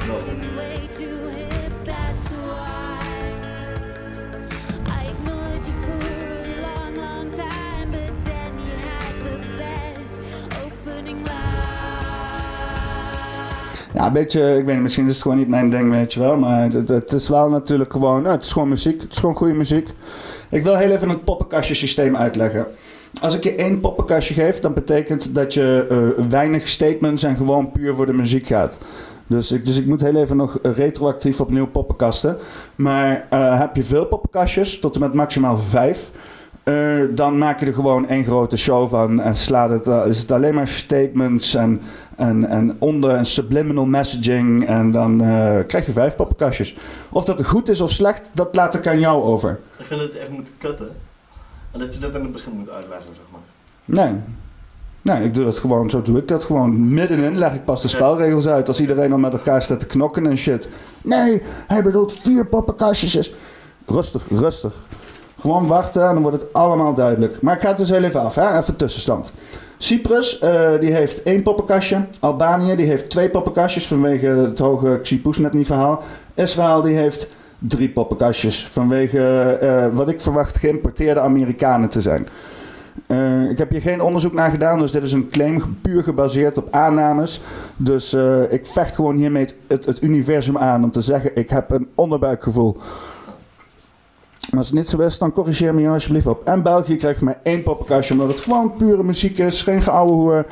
Ja, 13.95 14.07
een 14.07 14.13
beetje, 14.13 14.57
ik 14.57 14.65
weet 14.65 14.75
niet, 14.75 14.83
misschien 14.83 15.07
is 15.07 15.13
het 15.13 15.23
gewoon 15.23 15.37
niet 15.37 15.49
mijn 15.49 15.71
ding, 15.71 15.91
weet 15.91 16.13
je 16.13 16.21
wel. 16.21 16.37
Maar 16.37 16.71
het, 16.71 16.89
het 16.89 17.13
is 17.13 17.29
wel 17.29 17.49
natuurlijk 17.49 17.93
gewoon, 17.93 18.23
nou, 18.23 18.35
het 18.35 18.45
is 18.45 18.53
gewoon 18.53 18.69
muziek. 18.69 19.03
Het 19.03 19.13
is 19.13 19.19
gewoon 19.19 19.35
goede 19.35 19.53
muziek. 19.55 19.89
Ik 20.51 20.63
wil 20.63 20.77
heel 20.77 20.91
even 20.91 21.09
het 21.09 21.25
poppenkastje 21.25 21.75
systeem 21.75 22.17
uitleggen. 22.17 22.67
Als 23.21 23.37
ik 23.37 23.45
je 23.45 23.55
één 23.55 23.81
poppenkastje 23.81 24.35
geef, 24.35 24.61
dan 24.61 24.75
betekent 24.75 25.35
dat 25.35 25.55
je 25.55 25.87
eh, 25.91 26.25
weinig 26.29 26.69
statements 26.69 27.23
en 27.23 27.37
gewoon 27.37 27.73
puur 27.73 27.95
voor 27.95 28.07
de 28.07 28.13
muziek 28.13 28.47
gaat. 28.47 28.79
Dus 29.27 29.53
ik, 29.53 29.67
dus 29.67 29.79
ik 29.79 29.87
moet 29.87 30.01
heel 30.01 30.17
even 30.17 30.37
nog 30.37 30.59
retroactief 30.63 31.41
opnieuw 31.41 31.67
poppenkasten. 31.67 32.37
Maar 32.75 33.27
eh, 33.31 33.59
heb 33.61 33.77
je 33.77 33.83
veel 33.83 34.07
poppenkastjes, 34.07 34.79
tot 34.79 34.95
en 34.95 35.01
met 35.01 35.15
maximaal 35.15 35.59
vijf, 35.59 36.11
eh, 36.65 36.75
dan 37.11 37.39
maak 37.39 37.61
je 37.61 37.67
er 37.67 37.75
gewoon 37.75 38.09
één 38.09 38.25
grote 38.25 38.57
show 38.57 38.89
van. 38.89 39.21
En 39.21 39.37
slaat 39.37 39.71
het, 39.71 39.87
eh, 39.87 40.07
is 40.07 40.21
het 40.21 40.31
alleen 40.31 40.55
maar 40.55 40.69
statements 40.69 41.55
en, 41.55 41.81
en, 42.17 42.49
en 42.49 42.77
onder 42.79 43.11
en 43.11 43.27
subliminal 43.27 43.85
messaging. 43.85 44.67
En 44.67 44.91
dan 44.91 45.21
eh, 45.21 45.67
krijg 45.67 45.87
je 45.87 45.93
vijf 45.93 46.17
poppenkastjes. 46.17 46.77
Of 47.11 47.25
dat 47.25 47.39
er 47.39 47.45
goed 47.45 47.69
is 47.69 47.81
of 47.81 47.91
slecht, 47.91 48.31
dat 48.35 48.55
laat 48.55 48.75
ik 48.75 48.87
aan 48.87 49.01
jou 49.01 49.23
over. 49.23 49.61
Ik 49.79 49.85
vind 49.85 50.01
dat 50.01 50.13
je 50.13 50.21
even 50.21 50.35
moet 50.35 50.51
cutten. 50.59 50.89
En 51.71 51.79
dat 51.79 51.95
je 51.95 52.01
dat 52.01 52.15
aan 52.15 52.23
het 52.23 52.33
begin 52.33 52.53
moet 52.53 52.71
uitleggen, 52.71 53.09
zeg 53.15 53.25
maar. 53.33 53.41
Nee. 53.85 54.21
Nee, 55.03 55.25
ik 55.25 55.35
doe 55.35 55.45
dat 55.45 55.59
gewoon, 55.59 55.91
zo 55.91 56.03
doe 56.03 56.19
ik 56.19 56.29
dat 56.29 56.45
gewoon. 56.45 56.95
Middenin 56.95 57.39
leg 57.39 57.55
ik 57.55 57.65
pas 57.65 57.83
de 57.83 57.89
spelregels 57.89 58.47
uit 58.47 58.69
als 58.69 58.81
iedereen 58.81 59.13
al 59.13 59.19
met 59.19 59.33
elkaar 59.33 59.63
staat 59.63 59.81
te 59.81 59.87
knokken 59.87 60.27
en 60.27 60.39
shit. 60.39 60.69
Nee, 61.03 61.43
hij 61.67 61.83
bedoelt 61.83 62.13
vier 62.13 62.47
poppenkastjes. 62.47 63.35
Rustig, 63.87 64.29
rustig. 64.29 64.75
Gewoon 65.45 65.67
wachten 65.67 66.09
en 66.09 66.13
dan 66.13 66.23
wordt 66.23 66.41
het 66.41 66.53
allemaal 66.53 66.95
duidelijk. 66.95 67.41
Maar 67.41 67.55
ik 67.55 67.61
ga 67.61 67.69
het 67.69 67.77
dus 67.77 67.91
heel 67.91 68.03
even 68.03 68.21
af, 68.21 68.35
hè? 68.35 68.59
even 68.59 68.77
tussenstand. 68.77 69.33
Cyprus, 69.79 70.39
eh, 70.39 70.71
die 70.81 70.93
heeft 70.93 71.23
één 71.23 71.43
poppenkastje. 71.43 72.05
Albanië, 72.21 72.77
die 72.77 72.87
heeft 72.87 73.11
twee 73.11 73.31
poppenkastjes 73.31 73.87
vanwege 73.87 74.27
het 74.27 74.59
hoge 74.59 74.99
Xipusnet 75.03 75.67
verhaal. 75.67 76.03
Israël, 76.35 76.83
die 76.83 76.97
heeft 76.97 77.27
drie 77.59 77.89
poppenkastjes 77.89 78.67
vanwege 78.67 79.23
eh, 79.61 79.87
wat 79.93 80.09
ik 80.09 80.21
verwacht 80.21 80.59
geïmporteerde 80.59 81.21
Amerikanen 81.21 81.89
te 81.89 82.01
zijn. 82.01 82.29
Eh, 83.07 83.51
ik 83.51 83.59
heb 83.59 83.71
hier 83.71 83.81
geen 83.81 84.03
onderzoek 84.03 84.33
naar 84.33 84.51
gedaan, 84.51 84.79
dus 84.79 84.93
dit 84.93 85.03
is 85.03 85.13
een 85.13 85.29
claim 85.29 85.79
puur 85.83 86.03
gebaseerd 86.03 86.59
op 86.59 86.69
aannames. 86.71 87.41
Dus 87.77 88.17
ik 88.51 88.67
vecht 88.67 88.95
gewoon 88.95 89.17
hiermee 89.17 89.47
het 89.67 90.03
universum 90.03 90.59
aan 90.59 90.85
om 90.85 90.91
te 90.91 91.03
zeggen: 91.03 91.37
ik 91.37 91.51
heb 91.51 91.71
een 91.71 91.89
onderbuikgevoel. 91.95 92.77
Maar 94.51 94.59
als 94.59 94.69
het 94.69 94.79
niet 94.79 94.89
zo 94.89 95.01
is, 95.01 95.19
dan 95.19 95.33
corrigeer 95.33 95.75
me 95.75 95.81
hier 95.81 95.91
alsjeblieft 95.91 96.27
op. 96.27 96.45
En 96.45 96.63
België 96.63 96.97
krijgt 96.97 97.19
van 97.19 97.27
mij 97.27 97.39
één 97.43 97.63
poppenkastje, 97.63 98.15
omdat 98.15 98.29
het 98.29 98.41
gewoon 98.41 98.73
pure 98.77 99.03
muziek 99.03 99.39
is, 99.39 99.63
geen 99.63 99.83
geouwe 99.83 100.13
hoer. 100.13 100.47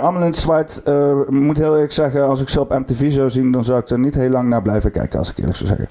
Allemaal 0.00 0.20
in 0.20 0.26
het 0.26 0.36
zwart. 0.36 0.82
Ik 1.26 1.30
moet 1.30 1.56
heel 1.56 1.74
eerlijk 1.74 1.92
zeggen, 1.92 2.26
als 2.28 2.40
ik 2.40 2.48
ze 2.48 2.60
op 2.60 2.78
MTV 2.78 3.12
zou 3.12 3.30
zien, 3.30 3.52
dan 3.52 3.64
zou 3.64 3.80
ik 3.80 3.88
er 3.88 3.98
niet 3.98 4.14
heel 4.14 4.30
lang 4.30 4.48
naar 4.48 4.62
blijven 4.62 4.90
kijken, 4.90 5.18
als 5.18 5.30
ik 5.30 5.38
eerlijk 5.38 5.56
zou 5.56 5.68
zeggen. 5.68 5.88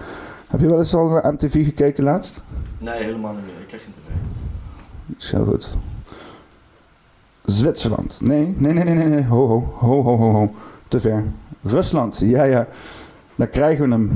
Heb 0.47 0.59
je 0.59 0.67
wel 0.67 0.79
eens 0.79 0.95
al 0.95 1.07
naar 1.07 1.33
MTV 1.33 1.65
gekeken 1.65 2.03
laatst? 2.03 2.41
Nee, 2.77 3.03
helemaal 3.03 3.33
niet 3.33 3.45
meer. 3.45 3.61
Ik 3.61 3.67
krijg 3.67 3.83
geen 3.83 3.93
tv. 3.93 5.17
Is 5.17 5.31
heel 5.31 5.45
goed. 5.45 5.69
Zwitserland. 7.45 8.19
Nee, 8.21 8.55
nee, 8.57 8.73
nee, 8.73 8.83
nee, 8.83 8.95
nee. 8.95 9.07
nee. 9.07 9.25
Ho, 9.25 9.47
ho, 9.47 9.73
ho, 9.77 10.03
ho, 10.03 10.17
ho, 10.17 10.31
ho. 10.31 10.51
Te 10.88 10.99
ver. 10.99 11.23
Rusland. 11.63 12.19
Ja, 12.19 12.43
ja. 12.43 12.67
Daar 13.35 13.47
krijgen 13.47 13.85
we 13.85 13.91
hem. 13.91 14.11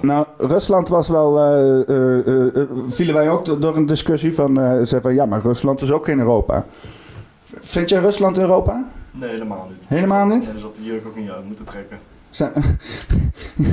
Nou, 0.00 0.26
Rusland 0.38 0.88
was 0.88 1.08
wel... 1.08 1.38
eh, 1.38 1.88
eh, 1.88 2.56
eh, 2.56 2.62
vielen 2.88 3.14
wij 3.14 3.30
ook 3.30 3.44
do- 3.44 3.58
door 3.58 3.76
een 3.76 3.86
discussie 3.86 4.34
van... 4.34 4.58
van, 4.86 5.14
ja, 5.14 5.26
maar 5.26 5.40
Rusland 5.42 5.80
is 5.80 5.92
ook 5.92 6.04
geen 6.04 6.18
Europa. 6.18 6.66
Vind 7.60 7.88
jij 7.88 8.00
Rusland 8.00 8.38
Europa? 8.38 8.84
Nee, 9.10 9.30
helemaal 9.30 9.68
niet. 9.70 9.84
Helemaal 9.88 10.26
niet? 10.26 10.48
En 10.48 10.54
dus 10.54 10.64
op 10.64 10.74
de 10.74 10.82
jurk 10.82 11.06
ook 11.06 11.16
niet 11.16 11.30
uit 11.30 11.44
moeten 11.46 11.64
trekken. 11.64 11.98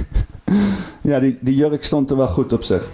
Ja, 1.02 1.20
die, 1.20 1.38
die 1.42 1.56
jurk 1.56 1.84
stond 1.84 2.12
er 2.12 2.18
wel 2.18 2.28
goed 2.28 2.54
op 2.54 2.64
zich. 2.64 2.90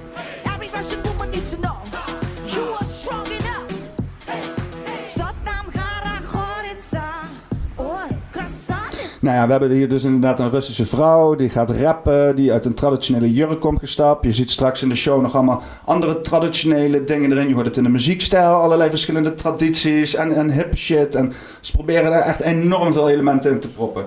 Nou 9.24 9.36
ja, 9.36 9.46
we 9.46 9.51
hebben 9.51 9.72
hier 9.72 9.89
dus 9.89 10.03
inderdaad 10.03 10.39
een 10.39 10.50
Russische 10.50 10.86
vrouw 10.86 11.36
die 11.36 11.50
gaat 11.50 11.70
rappen, 11.70 12.36
die 12.36 12.51
uit 12.51 12.65
een 12.65 12.74
traditionele 12.74 13.32
jurk 13.32 13.60
komt 13.60 13.80
gestapt. 13.80 14.24
Je 14.24 14.34
ziet 14.34 14.51
straks 14.51 14.82
in 14.82 14.89
de 14.89 14.96
show 14.96 15.22
nog 15.22 15.36
allemaal 15.36 15.62
andere 15.86 16.22
traditionele 16.22 17.03
dingen 17.03 17.32
erin. 17.32 17.48
Je 17.48 17.53
hoort 17.53 17.65
het 17.65 17.77
in 17.77 17.84
de 17.84 17.89
muziekstijl, 17.89 18.53
allerlei 18.53 18.89
verschillende 18.89 19.34
tradities 19.34 20.15
en, 20.15 20.36
en 20.36 20.51
hip 20.51 20.77
shit. 20.77 21.15
En 21.15 21.32
ze 21.60 21.72
proberen 21.72 22.12
daar 22.12 22.22
echt 22.22 22.39
enorm 22.39 22.94
veel 22.94 23.10
elementen 23.10 23.51
in 23.51 23.60
te 23.60 23.70
proppen. 23.70 24.06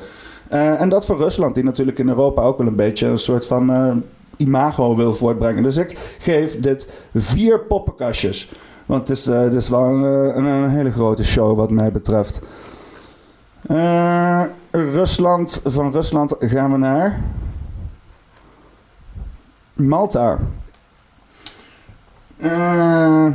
Eh, 0.48 0.80
en 0.80 0.88
dat 0.88 1.06
voor 1.06 1.16
Rusland, 1.16 1.54
die 1.54 1.64
natuurlijk 1.64 1.98
in 1.98 2.08
Europa 2.08 2.42
ook 2.42 2.58
wel 2.58 2.66
een 2.66 2.76
beetje 2.76 3.06
een 3.06 3.18
soort 3.18 3.46
van 3.46 3.70
eh, 3.70 3.96
imago 4.36 4.96
wil 4.96 5.12
voortbrengen. 5.12 5.62
Dus 5.62 5.76
ik 5.76 6.16
geef 6.18 6.60
dit 6.60 6.92
vier 7.14 7.60
poppenkastjes. 7.60 8.50
Want 8.86 9.08
het 9.08 9.16
is, 9.16 9.26
eh, 9.26 9.70
wel 9.70 9.84
een, 9.84 10.02
een, 10.36 10.44
een 10.44 10.70
hele 10.70 10.90
grote 10.90 11.24
show 11.24 11.56
wat 11.56 11.70
mij 11.70 11.92
betreft. 11.92 12.40
Eh, 13.66 14.42
Rusland, 14.84 15.60
van 15.64 15.92
Rusland 15.92 16.34
gaan 16.38 16.70
we 16.72 16.76
naar 16.78 17.20
Malta. 19.72 20.38
Eh, 22.36 23.26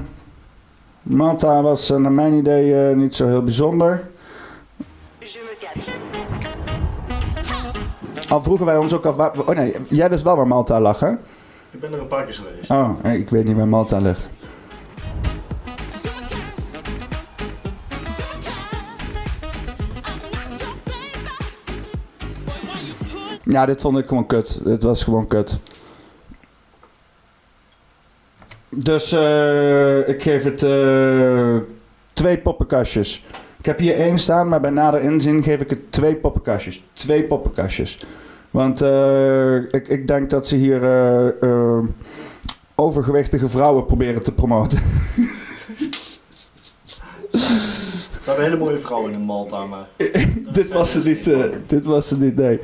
Malta 1.01 1.61
was 1.61 1.89
eh, 1.89 1.97
naar 1.97 2.11
mijn 2.11 2.33
idee 2.33 2.89
eh, 2.89 2.95
niet 2.95 3.15
zo 3.15 3.27
heel 3.27 3.43
bijzonder. 3.43 4.09
Al 8.29 8.43
vroegen 8.43 8.65
wij 8.65 8.77
ons 8.77 8.93
ook 8.93 9.05
af... 9.05 9.15
waar- 9.15 9.39
Oh 9.39 9.47
nee, 9.55 9.75
jij 9.89 10.09
wist 10.09 10.23
wel 10.23 10.35
waar 10.35 10.47
Malta 10.47 10.79
lag, 10.79 10.99
hè? 10.99 11.11
Ik 11.71 11.79
ben 11.79 11.93
er 11.93 11.99
een 11.99 12.07
paar 12.07 12.25
keer 12.25 12.33
geweest. 12.33 12.71
Oh, 12.71 12.89
ik 13.13 13.29
weet 13.29 13.45
niet 13.45 13.57
waar 13.57 13.67
Malta 13.67 13.97
ligt. 13.99 14.29
Ja, 23.43 23.65
dit 23.65 23.81
vond 23.81 23.97
ik 23.97 24.07
gewoon 24.07 24.25
kut. 24.25 24.61
Dit 24.63 24.83
was 24.83 25.03
gewoon 25.03 25.27
kut. 25.27 25.59
Dus 28.75 29.11
eh, 29.11 30.07
ik 30.07 30.21
geef 30.21 30.43
het 30.43 30.63
eh, 30.63 31.57
twee 32.13 32.37
poppenkastjes. 32.37 33.25
Ik 33.59 33.65
heb 33.65 33.79
hier 33.79 33.95
één 33.95 34.19
staan, 34.19 34.47
maar 34.47 34.61
bij 34.61 34.69
nader 34.69 35.01
inzien 35.01 35.43
geef 35.43 35.59
ik 35.59 35.69
het 35.69 35.91
twee 35.91 36.15
poppenkastjes. 36.15 36.83
Twee 36.93 37.23
poppenkastjes. 37.23 37.99
Want 38.51 38.81
eh, 38.81 39.55
ik, 39.55 39.87
ik 39.87 40.07
denk 40.07 40.29
dat 40.29 40.47
ze 40.47 40.55
hier 40.55 40.81
overgewichtige 42.75 43.49
vrouwen 43.49 43.85
proberen 43.85 44.23
te 44.23 44.33
promoten. 44.33 44.79
Ze 48.21 48.27
hebben 48.27 48.45
hele 48.45 48.57
mooie 48.57 48.77
vrouwen 48.77 49.13
in 49.13 49.21
Malta, 49.21 49.65
maar... 49.65 49.87
dit 50.51 50.71
was 50.71 50.91
ze 50.91 51.01
niet. 51.03 51.29
dit 51.67 51.85
was 51.85 52.07
ze 52.07 52.17
niet, 52.17 52.35
nee. 52.35 52.59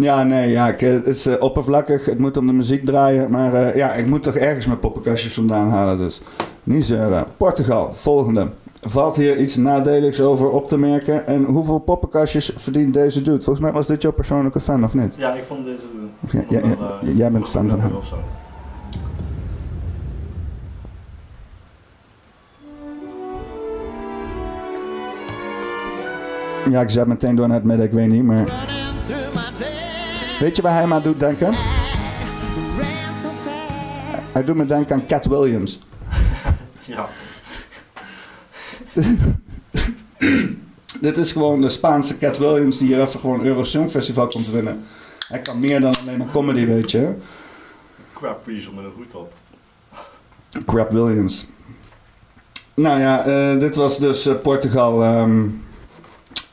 Ja, 0.00 0.22
nee, 0.22 0.50
ja, 0.50 0.68
ik, 0.68 0.82
eh, 0.82 0.92
het 0.92 1.06
is 1.06 1.26
eh, 1.26 1.42
oppervlakkig. 1.42 2.04
Het 2.04 2.18
moet 2.18 2.36
om 2.36 2.46
de 2.46 2.52
muziek 2.52 2.86
draaien. 2.86 3.30
Maar 3.30 3.54
eh, 3.54 3.74
ja, 3.74 3.92
ik 3.92 4.06
moet 4.06 4.22
toch 4.22 4.34
ergens 4.34 4.66
mijn 4.66 4.78
poppenkastjes 4.78 5.34
vandaan 5.34 5.68
halen. 5.68 5.98
Dus 5.98 6.20
niet 6.62 6.84
zeuren. 6.84 7.26
Portugal, 7.36 7.90
volgende. 7.94 8.48
Valt 8.80 9.16
hier 9.16 9.38
iets 9.38 9.56
nadeligs 9.56 10.20
over 10.20 10.50
op 10.50 10.68
te 10.68 10.78
merken? 10.78 11.26
En 11.26 11.44
hoeveel 11.44 11.78
poppenkastjes 11.78 12.52
verdient 12.56 12.94
deze 12.94 13.22
dude? 13.22 13.42
Volgens 13.42 13.60
mij 13.60 13.72
was 13.72 13.86
dit 13.86 14.02
jouw 14.02 14.12
persoonlijke 14.12 14.60
fan, 14.60 14.84
of 14.84 14.94
niet? 14.94 15.14
Ja, 15.16 15.34
ik 15.34 15.44
vond 15.44 15.64
deze... 15.64 15.82
Ja, 16.20 16.28
vond 16.28 16.50
ja, 16.50 16.60
hem 16.60 16.70
ja, 16.70 16.76
wel, 16.78 17.14
jij 17.14 17.30
bent 17.30 17.48
fan 17.48 17.68
van 17.68 17.80
hem. 17.80 17.96
Of 17.96 18.06
zo. 18.06 18.16
Ja, 26.70 26.80
ik 26.80 26.90
zat 26.90 27.06
meteen 27.06 27.34
door 27.34 27.46
naar 27.46 27.56
het 27.56 27.66
midden, 27.66 27.86
ik 27.86 27.92
weet 27.92 28.08
niet, 28.08 28.24
maar... 28.24 28.71
Weet 30.42 30.56
je 30.56 30.62
waar 30.62 30.74
hij 30.74 30.86
me 30.86 30.94
aan 30.94 31.02
doet 31.02 31.20
denken? 31.20 31.54
Hij 34.32 34.44
doet 34.44 34.56
me 34.56 34.66
denken 34.66 34.94
aan 34.94 35.06
Cat 35.06 35.26
Williams. 35.26 35.78
Ja. 36.86 37.08
Dit 41.00 41.16
is 41.16 41.32
gewoon 41.32 41.60
de 41.60 41.68
Spaanse 41.68 42.18
Cat 42.18 42.38
Williams 42.38 42.78
die 42.78 42.86
hier 42.86 43.00
even 43.00 43.20
gewoon 43.20 43.44
Euro 43.44 43.62
Song 43.62 43.88
Festival 43.88 44.28
komt 44.28 44.50
winnen. 44.50 44.84
Hij 45.28 45.40
kan 45.40 45.60
meer 45.60 45.80
dan 45.80 45.94
alleen 46.00 46.18
maar 46.18 46.30
comedy, 46.30 46.66
weet 46.66 46.90
je. 46.90 47.14
Crap 48.14 48.46
Weasel 48.46 48.72
met 48.72 48.84
een 48.84 48.92
hoed 48.96 49.14
op. 49.14 49.32
Crap 50.66 50.90
Williams. 50.90 51.46
Nou 52.74 53.00
ja, 53.00 53.24
eh, 53.24 53.58
dit 53.58 53.76
was 53.76 53.98
dus 53.98 54.26
eh, 54.26 54.38
Portugal. 54.38 55.02
ehm. 55.02 55.48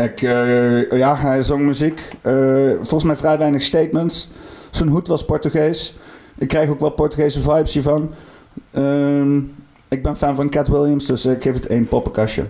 Ik, 0.03 0.21
eh, 0.21 0.91
ja, 0.91 1.15
hij 1.15 1.43
zong 1.43 1.61
muziek. 1.61 2.01
Eh, 2.21 2.69
volgens 2.75 3.03
mij 3.03 3.15
vrij 3.15 3.37
weinig 3.37 3.61
statements. 3.61 4.29
Zijn 4.69 4.89
hoed 4.89 5.07
was 5.07 5.25
Portugees. 5.25 5.97
Ik 6.37 6.47
krijg 6.47 6.69
ook 6.69 6.79
wel 6.79 6.89
Portugese 6.89 7.41
vibes 7.41 7.73
hiervan. 7.73 8.13
Ehm, 8.71 9.37
ik 9.87 10.03
ben 10.03 10.17
fan 10.17 10.35
van 10.35 10.49
Cat 10.49 10.67
Williams, 10.67 11.05
dus 11.05 11.25
ik 11.25 11.41
geef 11.41 11.53
het 11.53 11.67
één 11.67 11.87
poppenkastje. 11.87 12.45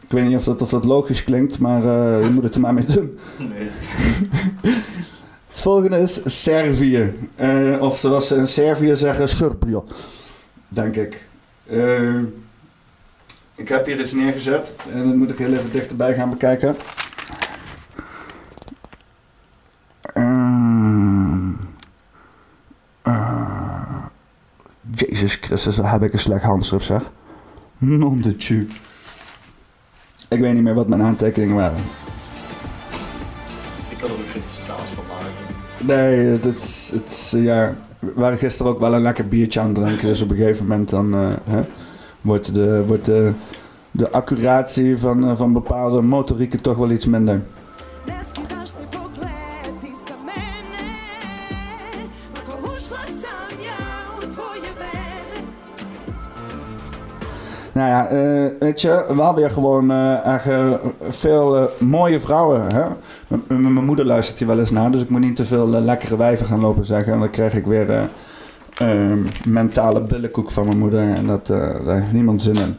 Ik 0.00 0.08
weet 0.18 0.24
niet 0.24 0.36
of 0.36 0.44
dat, 0.44 0.62
of 0.62 0.70
dat 0.70 0.84
logisch 0.84 1.24
klinkt, 1.24 1.58
maar 1.58 1.82
eh, 1.82 2.24
je 2.24 2.30
moet 2.30 2.42
het 2.42 2.54
er 2.54 2.60
maar 2.60 2.74
mee 2.74 2.84
doen. 2.84 3.18
Nee. 3.38 3.68
Het 5.48 5.60
volgende 5.60 5.98
is 5.98 6.42
Servië. 6.42 7.14
Of 7.80 7.98
zoals 7.98 8.26
ze 8.26 8.34
in 8.34 8.48
Servië 8.48 8.96
zeggen, 8.96 9.28
Srbië. 9.28 9.78
Denk 10.68 10.96
ik. 10.96 11.22
Eh, 11.66 12.18
ik 13.62 13.68
heb 13.68 13.86
hier 13.86 14.00
iets 14.00 14.12
neergezet 14.12 14.74
en 14.92 15.04
dat 15.06 15.14
moet 15.16 15.30
ik 15.30 15.38
heel 15.38 15.52
even 15.52 15.72
dichterbij 15.72 16.14
gaan 16.14 16.30
bekijken. 16.30 16.76
Ehm, 20.14 21.50
eh, 23.02 24.04
Jezus 24.94 25.34
Christus, 25.40 25.76
wat 25.76 25.90
heb 25.90 26.02
ik 26.02 26.12
een 26.12 26.18
slecht 26.18 26.42
handschrift 26.44 26.84
zeg. 26.84 27.10
Non 27.78 28.20
de 28.22 28.36
tu. 28.36 28.68
Ik 30.28 30.40
weet 30.40 30.54
niet 30.54 30.62
meer 30.62 30.74
wat 30.74 30.88
mijn 30.88 31.02
aantekeningen 31.02 31.56
waren. 31.56 31.78
Ik 33.88 33.98
kan 33.98 34.08
er 34.08 34.14
ook 34.14 34.20
geen 34.30 34.42
taals 34.66 34.88
van 34.90 35.04
maken. 35.08 35.86
Nee, 35.86 36.26
het, 36.26 36.44
is- 36.62 36.90
het, 36.94 37.30
ja, 37.36 37.74
we 37.98 38.12
waren 38.14 38.38
gisteren 38.38 38.72
ook 38.72 38.80
wel 38.80 38.94
een 38.94 39.02
lekker 39.02 39.28
biertje 39.28 39.60
aan 39.60 39.66
het 39.66 39.74
drinken. 39.84 40.06
Dus 40.06 40.20
op 40.20 40.30
een 40.30 40.36
gegeven 40.36 40.66
moment 40.66 40.88
dan 40.90 41.12
hè, 41.44 41.62
wordt 42.22 42.54
de, 42.54 42.84
wordt 42.86 43.04
de, 43.04 43.32
de 43.90 44.10
accuratie 44.10 44.98
van, 44.98 45.28
eh, 45.28 45.36
van 45.36 45.52
bepaalde 45.52 46.02
motorieken 46.02 46.60
toch 46.60 46.76
wel 46.76 46.90
iets 46.90 47.06
minder. 47.06 47.42
Nou 57.74 57.88
ja, 57.88 58.06
eh, 58.06 58.50
weet 58.58 58.80
je, 58.80 59.04
wel 59.16 59.34
weer 59.34 59.50
gewoon 59.50 59.90
uh, 59.90 60.38
veel 61.08 61.70
mooie 61.78 62.20
vrouwen. 62.20 62.66
Mijn 63.46 63.84
moeder 63.84 64.06
luistert 64.06 64.38
hier 64.38 64.48
wel 64.48 64.58
eens 64.58 64.70
naar, 64.70 64.90
dus 64.90 65.00
ik 65.00 65.10
moet 65.10 65.20
niet 65.20 65.36
te 65.36 65.44
veel 65.44 65.68
lekkere 65.68 66.16
wijven 66.16 66.46
gaan 66.46 66.60
lopen 66.60 66.86
zeggen. 66.86 67.12
En 67.12 67.18
dan 67.18 67.30
krijg 67.30 67.54
ik 67.54 67.66
weer 67.66 68.08
mentale 69.48 70.00
billenkoek 70.00 70.50
van 70.50 70.66
mijn 70.66 70.78
moeder. 70.78 71.00
En 71.00 71.26
dat, 71.26 71.50
eh, 71.50 71.84
daar 71.84 72.00
heeft 72.00 72.12
niemand 72.12 72.42
zin 72.42 72.54
in. 72.54 72.76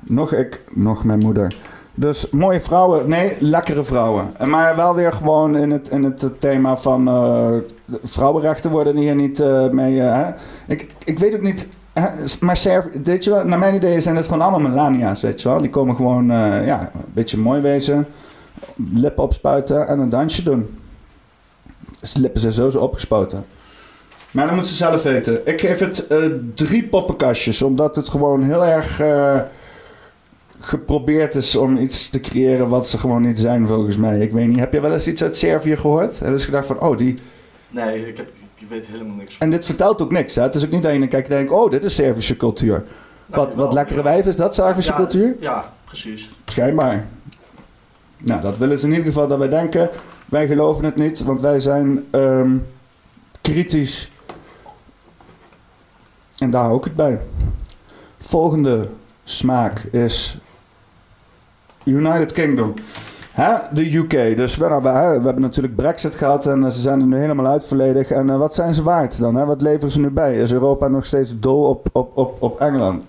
Nog 0.00 0.32
ik, 0.32 0.60
nog 0.70 1.04
mijn 1.04 1.18
moeder. 1.18 1.56
Dus 1.94 2.30
mooie 2.30 2.60
vrouwen, 2.60 3.08
nee, 3.08 3.32
lekkere 3.38 3.84
vrouwen. 3.84 4.30
En 4.36 4.48
Maar 4.48 4.76
wel 4.76 4.94
weer 4.94 5.12
gewoon 5.12 5.56
in 5.56 5.70
het, 5.70 5.88
in 5.88 6.04
het 6.04 6.40
thema 6.40 6.76
van 6.76 7.04
de 7.04 7.64
vrouwenrechten 8.02 8.70
worden 8.70 8.96
hier 8.96 9.14
niet 9.14 9.40
eh, 9.40 9.68
mee. 9.70 10.02
Ik, 10.66 10.94
ik 11.04 11.18
weet 11.18 11.34
ook 11.34 11.42
niet. 11.42 11.68
Maar 12.40 12.60
weet 13.04 13.24
je 13.24 13.30
wel, 13.30 13.44
naar 13.44 13.58
mijn 13.58 13.74
idee 13.74 14.00
zijn 14.00 14.16
het 14.16 14.24
gewoon 14.24 14.40
allemaal 14.40 14.70
Melania's, 14.70 15.20
weet 15.20 15.42
je 15.42 15.48
wel. 15.48 15.60
Die 15.60 15.70
komen 15.70 15.96
gewoon 15.96 16.26
ja, 16.64 16.90
een 16.94 17.00
beetje 17.12 17.38
mooi 17.38 17.60
wezen, 17.60 18.06
lippen 18.92 19.22
opspuiten 19.22 19.88
en 19.88 19.98
een 19.98 20.10
dansje 20.10 20.42
doen. 20.42 20.78
Dus 22.00 22.14
lippen 22.16 22.40
zijn 22.40 22.52
sowieso 22.52 22.78
opgespoten. 22.78 23.44
Maar 24.32 24.46
dan 24.46 24.54
moeten 24.54 24.72
ze 24.72 24.78
zelf 24.84 25.02
weten. 25.02 25.46
Ik 25.46 25.60
geef 25.60 25.78
het 25.78 26.06
eh, 26.06 26.18
drie 26.54 26.84
poppenkastjes, 26.84 27.62
omdat 27.62 27.96
het 27.96 28.08
gewoon 28.08 28.42
heel 28.42 28.64
erg 28.64 29.00
eh, 29.00 29.40
geprobeerd 30.58 31.34
is 31.34 31.56
om 31.56 31.76
iets 31.76 32.08
te 32.08 32.20
creëren 32.20 32.68
wat 32.68 32.88
ze 32.88 32.98
gewoon 32.98 33.22
niet 33.22 33.40
zijn, 33.40 33.66
volgens 33.66 33.96
mij. 33.96 34.20
Ik 34.20 34.32
weet 34.32 34.46
niet, 34.48 34.58
heb 34.58 34.72
je 34.72 34.80
wel 34.80 34.92
eens 34.92 35.08
iets 35.08 35.22
uit 35.22 35.36
Servië 35.36 35.76
gehoord? 35.76 36.20
En 36.20 36.32
dus 36.32 36.44
gedacht 36.44 36.66
van, 36.66 36.80
oh, 36.80 36.96
die... 36.96 37.14
Nee, 37.68 38.08
ik, 38.08 38.16
heb, 38.16 38.28
ik 38.58 38.66
weet 38.68 38.86
helemaal 38.86 39.16
niks 39.16 39.34
van. 39.34 39.46
En 39.46 39.52
dit 39.52 39.64
vertelt 39.64 40.02
ook 40.02 40.12
niks, 40.12 40.34
hè? 40.34 40.42
Het 40.42 40.54
is 40.54 40.64
ook 40.64 40.70
niet 40.70 40.82
dat 40.82 40.92
je 40.92 40.98
dan 40.98 41.08
kijkt 41.08 41.28
en 41.28 41.36
denkt, 41.36 41.52
oh, 41.52 41.70
dit 41.70 41.84
is 41.84 41.94
Servische 41.94 42.36
cultuur. 42.36 42.84
Nou, 43.26 43.44
Wat, 43.44 43.54
wat 43.54 43.72
lekkere 43.72 44.02
wijf 44.02 44.26
is 44.26 44.36
dat, 44.36 44.54
Servische 44.54 44.90
Ja, 44.90 44.96
cultuur? 44.96 45.36
Ja, 45.40 45.72
precies. 45.84 46.30
Schijnbaar. 46.44 47.06
Nou, 48.24 48.40
dat 48.40 48.58
willen 48.58 48.78
ze 48.78 48.84
in 48.84 48.90
ieder 48.92 49.06
geval 49.06 49.28
dat 49.28 49.38
wij 49.38 49.48
denken. 49.48 49.90
Wij 50.26 50.46
geloven 50.46 50.84
het 50.84 50.96
niet, 50.96 51.22
want 51.22 51.40
wij 51.40 51.60
zijn 51.60 52.04
ehm, 52.10 52.56
kritisch. 53.40 54.11
En 56.38 56.50
daar 56.50 56.64
hou 56.64 56.76
ik 56.76 56.84
het 56.84 56.96
bij. 56.96 57.20
Volgende 58.18 58.88
smaak 59.24 59.78
is 59.78 60.38
United 61.84 62.32
Kingdom. 62.32 62.74
Hè? 63.30 63.54
De 63.72 63.94
UK. 63.96 64.36
Dus 64.36 64.56
we, 64.56 64.68
nou, 64.68 64.82
we, 64.82 64.88
hè, 64.88 65.18
we 65.18 65.24
hebben 65.24 65.42
natuurlijk 65.42 65.76
Brexit 65.76 66.14
gehad 66.14 66.46
en 66.46 66.64
eh, 66.64 66.70
ze 66.70 66.80
zijn 66.80 67.00
er 67.00 67.06
nu 67.06 67.16
helemaal 67.16 67.46
uit 67.46 67.64
volledig. 67.64 68.10
En 68.10 68.30
eh, 68.30 68.38
wat 68.38 68.54
zijn 68.54 68.74
ze 68.74 68.82
waard 68.82 69.18
dan? 69.18 69.34
Hè? 69.34 69.44
Wat 69.44 69.60
leveren 69.60 69.90
ze 69.90 70.00
nu 70.00 70.10
bij? 70.10 70.36
Is 70.36 70.52
Europa 70.52 70.88
nog 70.88 71.06
steeds 71.06 71.34
dol 71.38 71.64
op, 71.68 71.88
op, 71.92 72.16
op, 72.16 72.42
op 72.42 72.60
Engeland? 72.60 73.02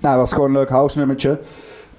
Nou, 0.00 0.14
dat 0.16 0.22
was 0.22 0.32
gewoon 0.32 0.48
een 0.48 0.56
leuk 0.56 0.68
house 0.68 0.98
nummertje. 0.98 1.38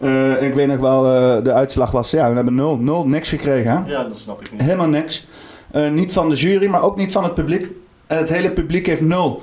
Eh, 0.04 0.48
ik 0.48 0.54
weet 0.54 0.68
nog 0.68 0.78
wel, 0.78 1.06
eh, 1.06 1.44
de 1.44 1.52
uitslag 1.52 1.92
was, 1.92 2.12
ja, 2.12 2.30
we 2.30 2.36
hebben 2.36 2.56
nul, 2.56 2.78
nul, 2.78 3.08
niks 3.08 3.30
gekregen. 3.30 3.72
Hè? 3.72 3.92
Ja, 3.92 4.04
dat 4.04 4.18
snap 4.18 4.42
ik 4.42 4.52
niet. 4.52 4.62
Helemaal 4.62 4.88
niks. 4.88 5.28
Eh, 5.72 5.90
niet 5.90 6.14
van 6.14 6.30
de 6.30 6.36
jury, 6.36 6.68
maar 6.68 6.82
ook 6.82 6.98
niet 6.98 7.12
van 7.12 7.24
het 7.24 7.34
publiek. 7.34 7.70
En 8.08 8.18
het 8.18 8.30
hele 8.30 8.52
publiek 8.52 8.86
heeft 8.86 9.02
nul. 9.02 9.42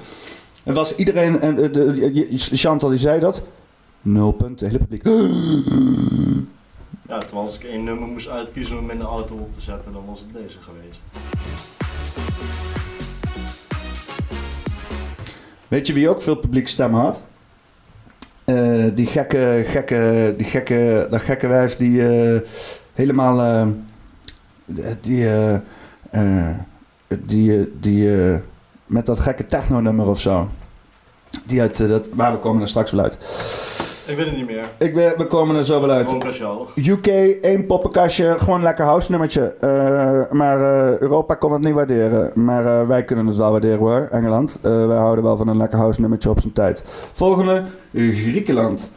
Er 0.65 0.75
was 0.75 0.95
iedereen, 0.95 1.41
en 1.41 1.55
de, 1.55 2.27
Chantal 2.37 2.89
die 2.89 2.99
zei 2.99 3.21
dat. 3.21 3.47
Nul 4.03 4.33
punten, 4.33 4.67
hele 4.67 4.79
publiek. 4.79 5.05
Ja, 7.09 7.19
terwijl 7.19 7.43
als 7.47 7.55
ik 7.55 7.65
één 7.65 7.85
nummer 7.85 8.09
moest 8.09 8.29
uitkiezen 8.29 8.79
om 8.79 8.91
in 8.91 8.99
de 8.99 9.05
auto 9.05 9.35
op 9.35 9.55
te 9.55 9.61
zetten, 9.61 9.93
dan 9.93 10.03
was 10.07 10.21
het 10.21 10.29
deze 10.33 10.59
geweest. 10.61 11.01
Weet 15.69 15.87
je 15.87 15.93
wie 15.93 16.09
ook 16.09 16.23
veel 16.23 16.37
publiekstemmen 16.37 17.01
had? 17.01 17.23
Eh, 18.51 18.91
die 18.95 19.07
gekke, 19.07 19.63
gekke, 19.67 20.35
die 20.37 20.47
gekke, 20.47 21.07
dat 21.11 21.23
gekke 21.23 21.49
wijf 21.49 21.77
die 21.77 22.03
eh, 22.03 22.41
helemaal, 22.93 23.43
eh, 23.43 23.67
die, 25.01 25.29
die, 27.09 27.73
die, 27.81 28.09
met 28.87 29.07
dat 29.07 29.19
gekke 29.19 29.47
techno-nummer 29.47 30.07
of 30.07 30.21
zo. 30.21 30.49
Die 31.47 31.61
uit, 31.61 31.89
dat, 31.89 32.15
maar 32.15 32.33
we 32.33 32.39
komen 32.39 32.63
er 32.63 32.69
straks 32.69 32.91
wel 32.91 33.03
uit. 33.03 33.19
Ik 34.11 34.17
weet 34.17 34.27
het 34.27 34.37
niet 34.37 34.47
meer. 34.47 34.69
Ik, 34.79 34.95
we, 34.95 35.15
we 35.17 35.27
komen 35.27 35.57
er 35.57 35.65
zo 35.65 35.81
wel 35.81 35.91
uit. 35.91 36.17
UK, 36.75 37.07
één 37.41 37.67
poppenkastje, 37.67 38.35
gewoon 38.39 38.63
lekker 38.63 38.85
house 38.85 39.11
nummertje. 39.11 39.57
Eh, 39.61 40.31
maar 40.31 40.57
eh, 40.57 40.99
Europa 40.99 41.35
kon 41.35 41.53
het 41.53 41.63
niet 41.63 41.75
waarderen. 41.75 42.31
Maar 42.35 42.81
eh, 42.81 42.87
wij 42.87 43.05
kunnen 43.05 43.27
het 43.27 43.37
wel 43.37 43.51
waarderen 43.51 43.79
hoor, 43.79 44.09
Engeland. 44.11 44.59
Wij 44.63 44.97
houden 44.97 45.25
wel 45.25 45.37
van 45.37 45.49
een 45.49 45.57
lekker 45.57 45.79
house 45.79 46.01
nummertje 46.01 46.31
op 46.31 46.41
zijn 46.41 46.53
tijd. 46.53 46.85
Volgende, 47.13 47.65
Griekenland. 47.93 48.91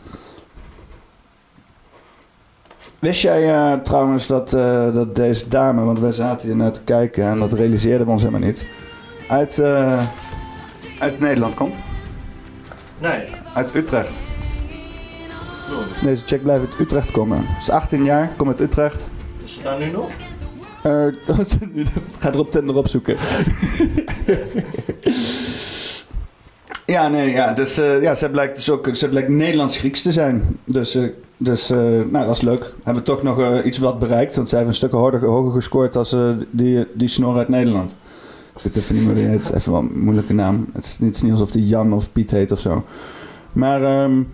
Wist 3.00 3.22
jij 3.22 3.80
trouwens 3.84 4.28
dat, 4.28 4.50
dat 4.94 5.16
deze 5.16 5.48
dame, 5.48 5.84
want 5.84 6.00
wij 6.00 6.12
zaten 6.12 6.48
hier 6.48 6.58
net 6.58 6.74
te 6.74 6.82
kijken 6.84 7.24
en 7.24 7.40
dat 7.40 7.54
realiseerden 7.54 8.06
we 8.06 8.12
ons 8.12 8.24
helemaal 8.24 8.48
niet, 8.48 8.66
uit, 9.28 9.62
uit 11.00 11.20
Nederland 11.20 11.56
komt? 11.56 11.80
Nee, 13.00 13.30
Uit 13.54 13.76
Utrecht. 13.76 14.33
Deze 16.02 16.26
chick 16.26 16.44
blijft 16.44 16.66
uit 16.66 16.80
Utrecht 16.80 17.12
komen. 17.12 17.38
Ze 17.38 17.60
is 17.60 17.70
18 17.70 18.04
jaar, 18.04 18.34
komt 18.38 18.50
uit 18.50 18.60
Utrecht. 18.60 19.12
Is 19.44 19.54
ze 19.54 19.62
daar 19.62 19.80
nu 19.80 19.92
nog? 19.92 20.10
Eh, 20.84 21.06
ga 22.20 22.32
er 22.34 22.40
op 22.40 22.50
Tinder 22.50 22.76
opzoeken. 22.76 23.16
ja, 26.86 27.08
nee, 27.08 27.32
ja. 27.32 27.54
Dus 27.54 27.78
eh, 27.78 28.02
ja, 28.02 28.16
ze 28.16 28.30
blijkt 28.30 28.56
dus 28.56 28.70
ook 28.70 28.90
ze 28.92 29.10
blijkt 29.10 29.30
Nederlands-Grieks 29.30 30.02
te 30.02 30.12
zijn. 30.12 30.60
Dus, 30.64 30.96
eh, 30.96 31.04
dus 31.38 31.70
nou, 31.70 32.12
dat 32.12 32.36
is 32.36 32.42
leuk. 32.42 32.74
Hebben 32.84 33.04
we 33.04 33.10
toch 33.10 33.24
nog 33.24 33.64
iets 33.64 33.78
wat 33.78 34.00
bereikt. 34.00 34.36
Want 34.36 34.50
zij 34.50 34.58
heeft 34.58 34.70
een 34.70 34.78
stuk 34.78 34.92
hoger, 34.92 35.26
hoger 35.26 35.52
gescoord 35.52 35.96
als 35.96 36.16
die, 36.52 36.88
die 36.94 37.08
snor 37.08 37.38
uit 37.38 37.50
Nederland. 37.50 37.96
Ik 38.56 38.62
weet 38.62 38.78
even 38.78 38.96
niet 38.96 39.06
meer 39.06 39.16
die 39.16 39.26
heet. 39.26 39.54
Even 39.54 39.72
wel 39.72 39.82
een 39.82 40.00
moeilijke 40.00 40.34
naam. 40.34 40.70
Het 40.74 40.84
is 40.84 41.00
niet, 41.00 41.08
het 41.08 41.16
is 41.16 41.22
niet 41.22 41.32
alsof 41.32 41.52
die 41.52 41.68
Jan 41.68 41.94
of 41.94 42.12
Piet 42.12 42.32
heet 42.32 42.52
of 42.52 42.60
zo. 42.60 42.84
Maar 43.52 43.84
ehm, 43.84 43.92
eh, 43.92 44.00
eh, 44.00 44.14
eh, 44.14 44.26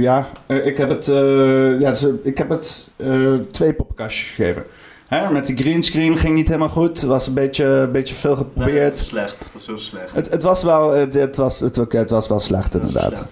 ja, 0.00 0.28
eh, 0.46 0.66
ik 0.66 0.76
heb 0.76 0.88
het, 0.88 1.08
eh, 1.08 1.80
ja, 1.80 1.94
ik 2.22 2.38
heb 2.38 2.48
het 2.48 2.88
eh, 2.96 3.34
twee 3.50 3.74
poppenkastjes 3.74 4.30
gegeven. 4.30 4.64
Hè, 5.06 5.32
met 5.32 5.46
die 5.46 5.56
greenscreen 5.56 6.18
ging 6.18 6.34
niet 6.34 6.46
helemaal 6.46 6.68
goed. 6.68 7.00
Het 7.00 7.10
was 7.10 7.26
een 7.26 7.34
beetje, 7.34 7.64
een 7.64 7.92
beetje 7.92 8.14
veel 8.14 8.34
Nee, 8.34 8.44
geprobeerd. 8.44 8.84
het 8.84 8.94
is 8.94 9.06
slecht. 9.06 9.44
Is 9.56 9.64
zo 9.64 9.76
slecht. 9.76 10.14
het, 10.14 10.30
het 10.30 10.42
was 10.42 10.62
wel, 10.62 10.90
het, 10.90 11.14
het 11.14 11.36
was, 11.36 11.60
het, 11.60 12.10
was 12.10 12.28
wel 12.28 12.40
slecht 12.40 12.74
inderdaad. 12.74 13.16
slecht 13.16 13.26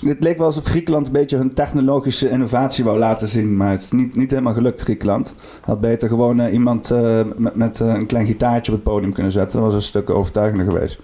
alles. 0.00 0.14
Het 0.14 0.24
leek 0.24 0.38
wel 0.38 0.46
alsof 0.46 0.64
Griekenland 0.64 1.06
een 1.06 1.12
beetje 1.12 1.36
hun 1.36 1.54
technologische 1.54 2.28
innovatie 2.28 2.84
wou 2.84 2.98
laten 2.98 3.28
zien. 3.28 3.56
Maar 3.56 3.70
het 3.70 3.82
is 3.82 3.90
niet, 3.90 4.16
niet 4.16 4.30
helemaal 4.30 4.54
gelukt, 4.54 4.80
Griekenland. 4.80 5.34
Had 5.60 5.80
beter 5.80 6.08
gewoon 6.08 6.40
eh, 6.40 6.52
iemand 6.52 6.90
eh, 6.90 7.20
met, 7.36 7.54
met 7.54 7.80
eh, 7.80 7.86
een 7.86 8.06
klein 8.06 8.26
gitaartje 8.26 8.72
op 8.72 8.78
het 8.78 8.92
podium 8.92 9.12
kunnen 9.12 9.32
zetten. 9.32 9.56
Dat 9.60 9.66
was 9.66 9.74
een 9.74 9.88
stuk 9.88 10.10
overtuigender 10.10 10.66
geweest. 10.72 10.98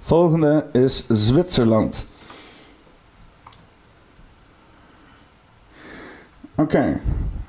Volgende 0.00 0.64
is 0.72 1.04
Zwitserland. 1.08 2.06
Oké, 6.56 7.00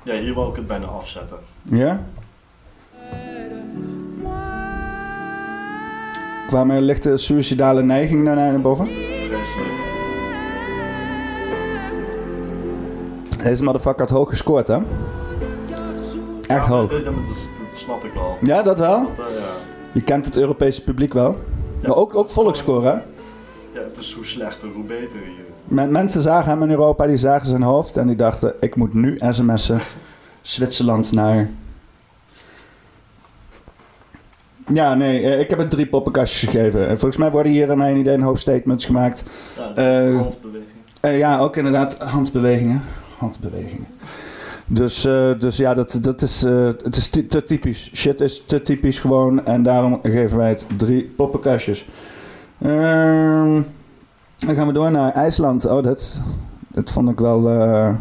Ja, 0.04 0.14
hier 0.14 0.34
wou 0.34 0.50
ik 0.50 0.56
het 0.56 0.66
bijna 0.66 0.86
afzetten. 0.86 1.36
ja? 1.62 2.04
Kwam 6.48 6.70
er 6.70 6.76
een 6.76 6.82
lichte 6.82 7.16
suïcidale 7.16 7.82
neiging 7.82 8.24
naar, 8.24 8.60
boven? 8.60 8.86
Vreselijk. 8.86 9.68
Deze 13.42 13.62
motherfucker 13.62 14.00
had 14.00 14.10
hoog 14.10 14.28
gescoord, 14.28 14.66
hè? 14.66 14.74
Echt 14.76 16.66
Ja, 16.66 16.70
hoog. 16.70 16.90
Dat, 16.90 17.04
dat, 17.04 17.14
dat 17.14 17.78
snap 17.78 18.04
ik 18.04 18.12
wel. 18.14 18.36
Ja, 18.40 18.62
dat 18.62 18.78
wel. 18.78 19.10
Dat, 19.16 19.26
eh, 19.26 19.34
ja. 19.34 19.40
Je 19.92 20.02
kent 20.02 20.24
het 20.24 20.36
Europese 20.36 20.82
publiek 20.84 21.12
wel. 21.12 21.36
Maar 21.82 21.96
ook, 21.96 22.14
ook 22.14 22.30
volksscore, 22.30 22.86
hè? 22.86 22.92
ja, 22.92 23.00
het 23.88 23.96
is 23.96 24.12
hoe 24.12 24.24
slechter, 24.24 24.68
hoe 24.68 24.84
beter 24.84 25.18
hier. 25.18 25.44
Men- 25.68 25.92
mensen 25.92 26.22
zagen 26.22 26.50
hem 26.50 26.62
in 26.62 26.70
Europa, 26.70 27.06
die 27.06 27.16
zagen 27.16 27.46
zijn 27.48 27.62
hoofd 27.62 27.96
en 27.96 28.06
die 28.06 28.16
dachten: 28.16 28.54
ik 28.60 28.76
moet 28.76 28.94
nu 28.94 29.18
sms'en 29.30 29.80
Zwitserland 30.40 31.12
naar. 31.12 31.48
Ja, 34.72 34.94
nee, 34.94 35.20
eh, 35.22 35.40
ik 35.40 35.50
heb 35.50 35.58
het 35.58 35.70
drie 35.70 35.86
poppenkastjes 35.86 36.50
gegeven. 36.50 36.88
En 36.88 36.98
volgens 36.98 37.16
mij 37.20 37.30
worden 37.30 37.52
hier 37.52 37.68
in 37.70 37.78
mijn 37.78 37.96
idee 37.96 38.14
een 38.14 38.20
hoop 38.22 38.38
statements 38.38 38.84
gemaakt. 38.84 39.24
Ja, 39.56 39.74
Eh, 39.74 40.16
handbeweging. 40.16 40.70
Eh, 41.00 41.18
ja, 41.18 41.38
ook 41.38 41.56
inderdaad 41.56 41.98
handbewegingen. 41.98 42.82
Handbewegingen. 43.18 43.86
Dus, 44.66 45.00
dus 45.38 45.56
ja, 45.56 45.74
dat, 45.74 45.98
dat 46.00 46.22
is, 46.22 46.42
het 46.82 46.96
is 46.96 47.08
te 47.08 47.42
typisch. 47.42 47.90
Shit 47.94 48.20
is 48.20 48.42
te 48.46 48.62
typisch 48.62 49.00
gewoon. 49.00 49.46
En 49.46 49.62
daarom 49.62 50.00
geven 50.02 50.36
wij 50.36 50.48
het 50.48 50.66
drie 50.76 51.12
poppenkastjes. 51.16 51.86
Ehm, 52.62 53.62
dan 54.46 54.54
gaan 54.54 54.66
we 54.66 54.72
door 54.72 54.90
naar 54.90 55.12
IJsland. 55.12 55.66
Oh, 55.66 55.82
dat, 55.82 56.20
dat 56.68 56.90
vond 56.90 57.10
ik 57.10 57.18
wel... 57.18 57.50
eh, 57.50 57.94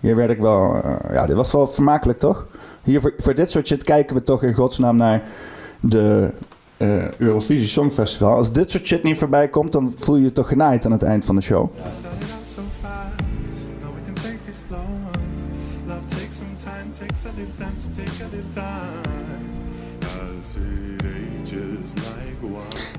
hier 0.00 0.16
werd 0.16 0.30
ik 0.30 0.38
wel... 0.40 0.74
eh, 0.82 1.14
ja, 1.14 1.26
dit 1.26 1.36
was 1.36 1.52
wel 1.52 1.66
vermakelijk, 1.66 2.18
toch? 2.18 2.46
Hier 2.82 3.00
voor, 3.00 3.14
voor 3.18 3.34
dit 3.34 3.50
soort 3.50 3.66
shit 3.66 3.84
kijken 3.84 4.16
we 4.16 4.22
toch 4.22 4.42
in 4.42 4.54
godsnaam 4.54 4.96
naar 4.96 5.22
de 5.80 6.30
eh, 6.76 7.12
Eurovisie 7.12 7.68
Songfestival. 7.68 8.36
Als 8.36 8.52
dit 8.52 8.70
soort 8.70 8.86
shit 8.86 9.02
niet 9.02 9.18
voorbij 9.18 9.48
komt, 9.48 9.72
dan 9.72 9.92
voel 9.96 10.16
je 10.16 10.22
je 10.22 10.32
toch 10.32 10.48
genaaid 10.48 10.84
aan 10.84 10.92
het 10.92 11.02
eind 11.02 11.24
van 11.24 11.34
de 11.34 11.40
show. 11.40 11.70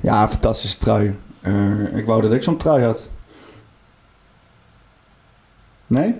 Ja, 0.02 0.28
fantastische 0.28 0.78
trui. 0.78 1.16
Eh, 1.46 1.98
ik 1.98 2.06
wou 2.06 2.22
dat 2.22 2.34
ik 2.34 2.44
zo'n 2.44 2.58
trui 2.58 2.84
had. 2.84 3.10
Nee? 5.88 6.16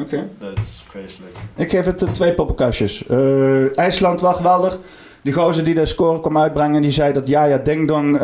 Oké. 0.00 0.28
Dat 0.38 0.58
is 0.58 0.84
vreselijk. 0.88 1.34
Ik 1.54 1.70
geef 1.70 1.84
het 1.84 2.02
eh, 2.02 2.10
twee 2.10 2.34
poppenkastjes. 2.34 3.06
Eh, 3.06 3.78
IJsland 3.78 4.20
wel 4.20 4.34
geweldig. 4.34 4.78
Die 5.22 5.32
gozer 5.32 5.64
die 5.64 5.74
de 5.74 5.86
score 5.86 6.20
kwam 6.20 6.38
uitbrengen, 6.38 6.82
die 6.82 6.90
zei 6.90 7.12
dat 7.12 7.28
Jaja 7.28 7.58
Ding 7.58 7.88
Dong 7.88 8.14
eh, 8.14 8.20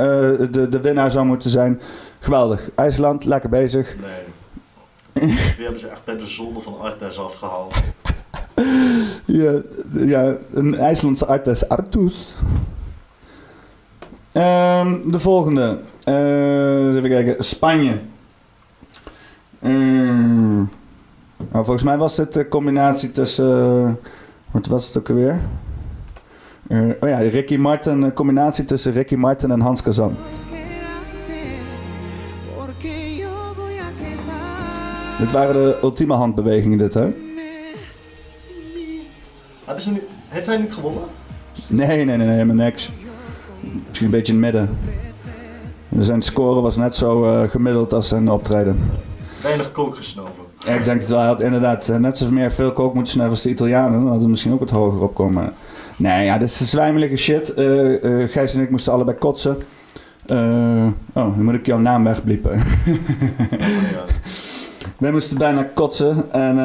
de, 0.50 0.68
de 0.70 0.81
winnaar 0.81 1.11
zou 1.11 1.26
moeten 1.26 1.50
zijn. 1.50 1.81
Geweldig. 2.18 2.70
IJsland, 2.74 3.24
lekker 3.24 3.50
bezig. 3.50 3.96
Nee. 3.96 5.29
Die 5.57 5.64
hebben 5.64 5.81
ze 5.81 5.88
echt 5.88 6.05
bij 6.05 6.16
de 6.16 6.26
zonde 6.26 6.61
van 6.61 6.81
Artes 6.81 7.18
afgehaald. 7.18 7.74
Ja, 9.24 9.53
ja 9.90 10.37
een 10.55 10.74
IJslandse 10.79 11.26
artes 11.26 11.68
Artus. 11.68 12.35
Ehm, 14.33 15.11
de 15.11 15.21
volgende. 15.21 15.79
Eh, 16.05 16.97
even 16.97 17.09
kijken. 17.09 17.45
Spanje. 17.45 17.99
Ehm, 19.62 20.57
nou, 20.57 20.69
volgens 21.53 21.83
mij 21.83 21.97
was 21.97 22.16
dit 22.16 22.33
de 22.33 22.49
combinatie 22.49 23.11
tussen... 23.11 23.47
eh, 23.77 23.93
wat 24.51 24.66
was 24.66 24.87
het 24.87 24.99
ook 24.99 25.09
alweer? 25.09 25.40
Eh, 26.69 26.81
oh 27.01 27.09
ja, 27.09 27.19
Ricky 27.19 27.57
Martin. 27.57 28.03
Een 28.03 28.12
combinatie 28.12 28.64
tussen 28.64 28.93
Ricky 28.93 29.14
Martin 29.14 29.51
en 29.51 29.61
Hans 29.61 29.83
Kazan. 29.83 30.16
Dit 35.19 35.33
waren 35.33 35.55
de 35.55 35.79
ultieme 35.83 36.14
handbewegingen 36.14 36.79
dit, 36.79 36.95
hè? 36.95 37.09
Hebben 39.64 39.83
ze 39.85 39.90
nu, 39.93 40.03
heeft 40.29 40.47
hij 40.47 40.59
niet 40.59 40.73
gewonnen? 40.73 41.03
Nee, 41.66 41.87
nee, 41.87 42.05
nee, 42.05 42.16
nee, 42.16 42.29
helemaal 42.29 42.55
niks. 42.55 42.90
Een 44.05 44.11
beetje 44.11 44.33
in 44.33 44.43
het 44.43 44.53
midden. 44.53 44.79
Zijn 45.99 46.23
score 46.23 46.61
was 46.61 46.77
net 46.77 46.95
zo 46.95 47.25
eh, 47.25 47.51
gemiddeld 47.51 47.93
als 47.93 48.09
zijn 48.09 48.31
optreden. 48.31 48.91
Weinig 49.43 49.73
kook 49.73 49.97
gesnoven. 49.97 50.33
Ja, 50.67 50.73
ik 50.73 50.85
denk 50.85 51.01
het 51.01 51.11
wel. 51.11 51.19
Hij 51.19 51.29
had 51.29 51.41
inderdaad 51.41 51.89
eh, 51.89 51.97
net 51.97 52.19
zo 52.19 52.31
meer 52.31 52.53
veel 52.53 52.73
kook 52.73 52.95
moeten 52.95 53.13
snuiven 53.13 53.37
als 53.37 53.45
de 53.45 53.51
Italianen. 53.51 53.93
Dan 53.93 54.03
hadden 54.03 54.23
we 54.23 54.31
misschien 54.31 54.53
ook 54.53 54.59
wat 54.59 54.71
hoger 54.71 55.03
opkomen. 55.03 55.53
Nee, 55.97 56.25
ja, 56.25 56.39
dit 56.39 56.49
is 56.49 56.71
zwijmelige 56.71 57.17
shit. 57.17 57.55
Eh 57.55 58.29
Gijs 58.29 58.55
en 58.55 58.61
ik 58.61 58.71
moesten 58.71 58.93
allebei 58.93 59.17
kotsen. 59.17 59.57
Oh, 60.27 60.93
dan 61.13 61.45
moet 61.45 61.55
ik 61.55 61.67
jouw 61.67 61.79
naam 61.79 62.05
wegbliepen. 62.05 62.59
Ja. 63.51 64.05
Wij 64.99 65.13
moesten 65.13 65.39
bijna 65.39 65.63
kotsen. 65.75 66.33
En, 66.33 66.59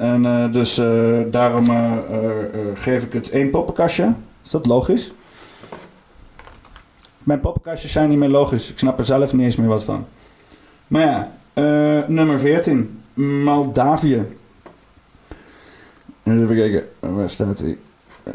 en 0.00 0.52
dus 0.52 0.80
daarom 1.30 1.66
geef 2.74 3.02
ik 3.02 3.12
het 3.12 3.30
één 3.30 3.50
poppenkastje. 3.50 4.14
Is 4.44 4.50
dat 4.50 4.66
logisch? 4.66 5.12
Mijn 7.28 7.40
poppenkastjes 7.40 7.92
zijn 7.92 8.08
niet 8.08 8.18
meer 8.18 8.28
logisch. 8.28 8.70
Ik 8.70 8.78
snap 8.78 8.98
er 8.98 9.04
zelf 9.04 9.32
niet 9.32 9.42
eens 9.42 9.56
meer 9.56 9.68
wat 9.68 9.84
van. 9.84 10.06
Maar 10.86 11.00
ja, 11.00 11.32
eh, 11.52 12.08
nummer 12.08 12.38
14. 12.38 13.02
Moldavië. 13.14 14.36
Even 16.22 16.56
kijken, 16.56 16.88
waar 16.98 17.30
staat 17.30 17.58
hij? 17.58 17.78
Eh, 18.22 18.32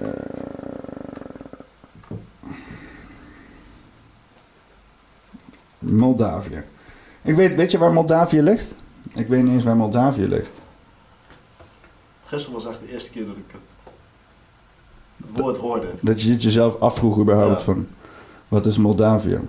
Moldavië. 5.80 6.64
Ik 7.22 7.36
weet, 7.36 7.56
weet 7.56 7.72
je 7.72 7.78
waar 7.78 7.94
Moldavië 7.94 8.42
ligt? 8.42 8.76
Ik 9.14 9.28
weet 9.28 9.44
niet 9.44 9.54
eens 9.54 9.64
waar 9.64 9.76
Moldavië 9.76 10.28
ligt. 10.28 10.62
Gisteren 12.24 12.54
was 12.60 12.68
echt 12.68 12.80
de 12.80 12.92
eerste 12.92 13.12
keer 13.12 13.26
dat 13.26 13.36
ik 13.38 13.44
het, 13.52 13.62
het 15.28 15.38
woord 15.40 15.58
hoorde. 15.58 15.88
Dat 16.02 16.22
je 16.22 16.32
het 16.32 16.44
jezelf 16.44 16.80
afvroeg 16.80 17.20
überhaupt 17.20 17.58
Ja. 17.60 17.66
van... 17.66 17.88
Wat 18.54 18.66
is 18.66 18.78
Moldavië? 18.78 19.40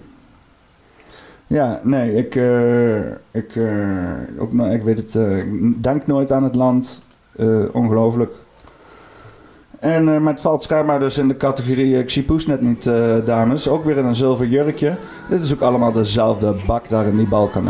Ja, 1.47 1.81
nee, 1.83 2.15
ik, 2.15 2.35
eh, 2.35 3.11
ik, 3.31 3.57
eh, 3.57 4.13
ook, 4.39 4.53
no- 4.53 4.71
ik 4.71 4.83
weet 4.83 4.97
het, 4.97 5.15
eh, 5.15 5.43
denk 5.81 6.07
nooit 6.07 6.33
aan 6.33 6.43
het 6.43 6.55
land. 6.55 7.05
Ongelooflijk. 7.73 8.33
En, 9.79 10.05
maar 10.05 10.33
het 10.33 10.41
valt 10.41 10.63
schijnbaar 10.63 10.99
dus 10.99 11.19
in 11.19 11.29
de 11.29 11.37
categorie, 11.37 11.99
ik 11.99 12.11
zie 12.11 12.23
Poes 12.23 12.47
net 12.47 12.61
niet, 12.61 12.85
dames. 13.25 13.69
Ook 13.69 13.85
weer 13.85 13.97
in 13.97 14.05
een 14.05 14.15
zilver 14.15 14.47
jurkje. 14.47 14.97
Dit 15.29 15.41
is 15.41 15.55
ook 15.55 15.61
allemaal 15.61 15.93
dezelfde 15.93 16.57
bak 16.67 16.89
daar 16.89 17.07
in 17.07 17.17
die 17.17 17.29
Balkan, 17.29 17.69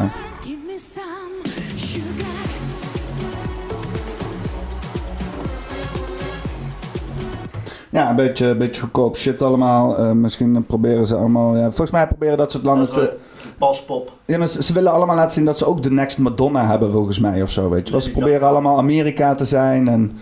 Ja, 7.95 8.11
een 8.11 8.17
beetje, 8.17 8.47
een 8.47 8.59
beetje 8.59 8.81
goedkoop 8.81 9.17
shit 9.17 9.43
allemaal. 9.43 9.99
Eh, 9.99 10.11
misschien 10.11 10.67
proberen 10.67 11.07
ze 11.07 11.17
allemaal... 11.17 11.57
Ja, 11.57 11.65
volgens 11.65 11.91
mij 11.91 12.07
proberen 12.07 12.37
dat 12.37 12.51
soort 12.51 12.65
landen 12.65 12.87
Dat 12.87 12.95
te... 12.95 13.17
paspop. 13.59 14.13
Ja, 14.27 14.39
maar 14.39 14.49
ze, 14.49 14.63
ze 14.63 14.73
willen 14.73 14.93
allemaal 14.93 15.17
laten 15.17 15.33
zien 15.33 15.45
dat 15.45 15.59
ze 15.59 15.67
ook 15.67 15.83
de 15.83 15.91
next 15.91 16.19
Madonna 16.19 16.67
hebben, 16.67 16.91
volgens 16.91 17.19
mij, 17.19 17.43
of 17.43 17.51
zo, 17.51 17.69
weet 17.69 17.89
je. 17.89 18.01
Ze 18.01 18.11
proberen 18.11 18.49
allemaal 18.49 18.79
Amerika 18.79 19.35
te 19.35 19.45
zijn 19.45 19.89
en... 19.89 20.13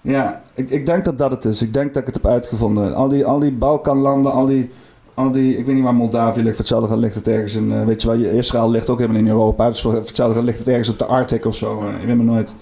Ja, 0.00 0.42
ik, 0.54 0.70
ik 0.70 0.86
denk 0.86 1.04
dat 1.04 1.18
dat 1.18 1.30
het 1.30 1.44
is. 1.44 1.62
Ik 1.62 1.72
denk 1.72 1.94
dat 1.94 2.02
ik 2.02 2.06
het 2.14 2.22
heb 2.22 2.26
uitgevonden. 2.32 2.94
Al 2.94 3.08
die, 3.08 3.24
al 3.24 3.38
die 3.38 3.52
Balkanlanden, 3.52 4.32
al 4.32 4.46
die, 4.46 4.70
al 5.14 5.30
die... 5.30 5.56
Ik 5.56 5.66
weet 5.66 5.74
niet 5.74 5.84
waar 5.84 5.94
Moldavië 5.94 6.42
ligt. 6.42 6.58
Hetzelfde 6.58 6.96
ligt 6.96 7.14
het 7.14 7.28
ergens 7.28 7.54
in... 7.54 7.72
eh, 7.72 7.84
weet 7.84 8.02
je 8.02 8.08
wel, 8.08 8.16
Israël 8.18 8.70
ligt 8.70 8.90
ook 8.90 8.98
helemaal 8.98 9.20
in 9.20 9.28
Europa. 9.28 9.66
Dus 9.68 9.82
hetzelfde 9.82 10.42
ligt 10.42 10.58
het 10.58 10.68
ergens 10.68 10.88
op 10.88 10.98
de 10.98 11.06
Arctic 11.06 11.44
of 11.44 11.54
zo. 11.54 11.80
eh, 11.80 12.00
ik 12.00 12.06
weet 12.06 12.16
maar 12.16 12.24
nooit. 12.24 12.54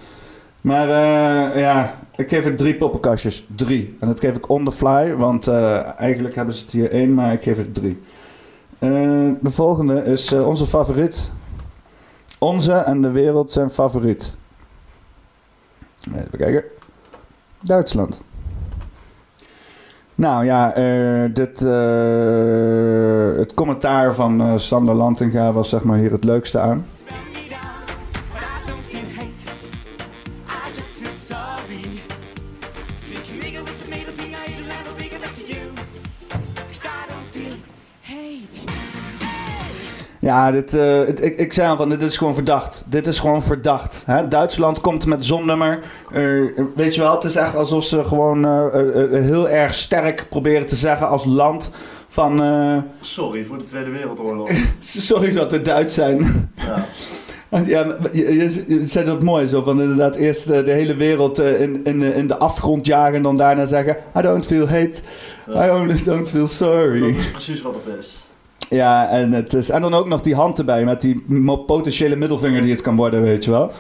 Maar 0.61 0.88
eh, 0.88 1.61
ja, 1.61 1.99
ik 2.16 2.29
geef 2.29 2.44
het 2.44 2.59
drie 2.59 2.75
poppenkastjes. 2.75 3.47
Drie. 3.55 3.97
En 4.01 4.07
dat 4.07 4.21
geef 4.21 4.37
ik 4.37 4.51
on 4.51 4.64
the 4.64 4.73
fly, 4.73 5.14
want 5.16 5.47
eh, 5.47 5.99
eigenlijk 6.01 6.35
hebben 6.35 6.55
ze 6.55 6.62
het 6.62 6.73
hier 6.73 6.90
één, 6.90 7.14
maar 7.14 7.33
ik 7.33 7.42
geef 7.42 7.57
het 7.57 7.75
drie. 7.75 8.03
Eh, 8.79 8.90
de 9.40 9.51
volgende 9.51 10.05
is 10.05 10.33
onze 10.33 10.66
favoriet. 10.66 11.31
Onze 12.38 12.73
en 12.73 13.01
de 13.01 13.11
wereld 13.11 13.51
zijn 13.51 13.71
favoriet. 13.71 14.37
Even 16.14 16.38
kijken. 16.38 16.64
Duitsland. 17.62 18.23
Nou 20.14 20.44
ja, 20.44 20.68
dit, 21.29 21.61
het 23.38 23.55
commentaar 23.55 24.14
van 24.14 24.61
Sander 24.61 24.94
Lantinga 24.94 25.53
was 25.53 25.68
zeg 25.68 25.83
maar 25.83 25.99
hier 25.99 26.12
het 26.12 26.25
leukste 26.25 26.61
aan. 26.61 26.87
Ja, 40.29 40.51
dit, 40.51 40.75
eh, 40.75 41.09
ik, 41.09 41.38
ik 41.38 41.53
zei 41.53 41.69
al 41.69 41.77
van, 41.77 41.88
dit 41.88 42.03
is 42.03 42.17
gewoon 42.17 42.35
verdacht. 42.35 42.85
Dit 42.88 43.07
is 43.07 43.19
gewoon 43.19 43.43
verdacht. 43.43 44.03
Hè? 44.07 44.29
Duitsland 44.29 44.81
komt 44.81 45.07
met 45.07 45.25
zo'n 45.25 45.47
nummer. 45.47 45.79
Eh, 46.12 46.23
weet 46.75 46.95
je 46.95 47.01
wel, 47.01 47.14
het 47.14 47.25
is 47.25 47.37
echt 47.37 47.57
alsof 47.57 47.85
ze 47.85 48.05
gewoon 48.05 48.45
eh, 48.45 48.67
eh, 48.67 49.23
heel 49.23 49.49
erg 49.49 49.75
sterk 49.75 50.27
proberen 50.29 50.67
te 50.67 50.77
zeggen 50.77 51.09
als 51.09 51.25
land 51.25 51.71
van... 52.09 52.43
Sorry 53.01 53.45
voor 53.45 53.59
de 53.59 53.64
Tweede 53.64 53.91
Wereldoorlog. 53.91 54.51
sorry 54.81 55.33
dat 55.33 55.51
we 55.51 55.62
Duits 55.62 55.95
zijn. 55.95 56.51
Ja. 56.55 56.85
Ja, 57.67 57.87
je, 58.12 58.64
je, 58.67 58.87
zei 58.87 59.05
dat 59.05 59.23
mooi, 59.23 59.47
zo 59.47 59.62
van 59.62 59.81
inderdaad 59.81 60.14
eerst 60.14 60.47
de 60.47 60.71
hele 60.71 60.97
wereld 60.97 61.38
in, 61.38 61.85
in, 61.85 62.03
in 62.03 62.27
de 62.27 62.38
afgrond 62.38 62.87
jagen 62.87 63.14
en 63.14 63.23
dan 63.23 63.37
daarna 63.37 63.67
zeggen... 63.67 63.97
I 64.17 64.21
don't 64.21 64.47
feel 64.47 64.69
hate, 64.69 65.01
I 65.49 65.71
only 65.71 66.03
don't 66.05 66.29
feel 66.29 66.47
sorry. 66.47 67.01
Dat 67.01 67.19
is 67.19 67.31
precies 67.31 67.62
wat 67.62 67.75
het 67.75 67.99
is. 67.99 68.28
Ja, 68.70 69.09
en, 69.09 69.33
het 69.33 69.54
is, 69.54 69.70
en 69.70 69.83
dan 69.83 69.94
ook 69.94 70.09
nog 70.09 70.20
die 70.20 70.35
hand 70.35 70.59
erbij 70.59 70.85
met 70.85 71.00
die 71.00 71.24
potentiële 71.66 72.16
middelvinger 72.16 72.62
die 72.62 72.70
het 72.70 72.81
kan 72.81 72.96
worden, 72.96 73.22
weet 73.22 73.44
je 73.44 73.50
wel. 73.50 73.70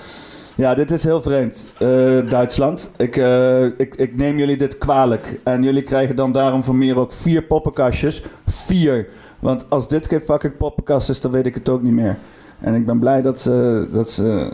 Ja, 0.54 0.74
dit 0.74 0.90
is 0.90 1.04
heel 1.04 1.22
vreemd, 1.22 1.66
eh, 1.78 1.88
Duitsland. 2.28 2.90
Ik, 2.96 3.16
eh, 3.16 3.64
ik, 3.64 3.94
ik 3.96 4.16
neem 4.16 4.38
jullie 4.38 4.56
dit 4.56 4.78
kwalijk. 4.78 5.40
En 5.44 5.62
jullie 5.62 5.82
krijgen 5.82 6.16
dan 6.16 6.32
daarom 6.32 6.64
van 6.64 6.78
meer 6.78 6.96
ook 6.96 7.12
vier 7.12 7.42
poppenkastjes. 7.42 8.22
Vier. 8.46 9.08
Want 9.38 9.66
als 9.70 9.88
dit 9.88 10.06
geen 10.06 10.20
fucking 10.20 10.56
poppenkast 10.56 11.08
is, 11.08 11.20
dan 11.20 11.30
weet 11.30 11.46
ik 11.46 11.54
het 11.54 11.68
ook 11.68 11.82
niet 11.82 11.92
meer. 11.92 12.18
En 12.60 12.74
ik 12.74 12.86
ben 12.86 12.98
blij 12.98 13.22
dat 13.22 13.40
ze, 13.40 13.86
dat 13.92 14.10
ze 14.10 14.50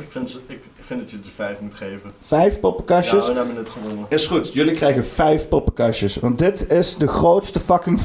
Ik 0.00 0.06
vind, 0.08 0.30
ze- 0.30 0.38
ik 0.48 0.60
vind 0.80 1.00
dat 1.00 1.10
je 1.10 1.16
er 1.16 1.30
vijf 1.34 1.60
moet 1.60 1.74
geven. 1.74 2.10
vijf 2.18 2.60
poppenkastjes... 2.60 3.26
Ja, 3.26 3.32
we 3.32 3.38
hebben 3.38 3.56
het 3.56 3.68
gewonnen. 3.68 4.04
Is 4.08 4.26
goed, 4.26 4.52
jullie 4.52 4.74
krijgen 4.74 5.04
vijf 5.04 5.48
poppenkastjes. 5.48 6.16
Want 6.16 6.38
dit 6.38 6.72
is 6.72 6.96
de 6.96 7.06
grootste 7.08 7.60
fucking 7.60 8.00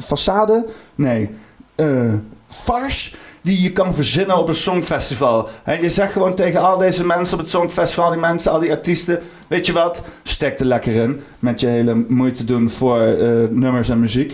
façade. 0.00 0.66
Nee. 0.94 1.30
eh 1.74 2.12
farce 2.48 3.16
die 3.42 3.62
je 3.62 3.72
kan 3.72 3.94
verzinnen 3.94 4.36
op 4.36 4.48
een 4.48 4.54
songfestival. 4.54 5.48
En 5.64 5.82
je 5.82 5.90
zegt 5.90 6.12
gewoon 6.12 6.34
tegen 6.34 6.60
al 6.60 6.78
deze 6.78 7.04
mensen 7.06 7.34
op 7.34 7.40
het 7.40 7.50
songfestival, 7.50 8.10
die 8.10 8.20
mensen, 8.20 8.52
al 8.52 8.58
die 8.58 8.70
artiesten, 8.70 9.22
weet 9.48 9.66
je 9.66 9.72
wat? 9.72 10.02
Stek 10.22 10.60
er 10.60 10.66
lekker 10.66 10.94
in 10.94 11.20
met 11.38 11.60
je 11.60 11.66
hele 11.66 11.94
moeite 11.94 12.44
doen 12.44 12.70
voor 12.70 13.00
eh, 13.00 13.48
nummers 13.50 13.88
en 13.88 14.00
muziek. 14.00 14.32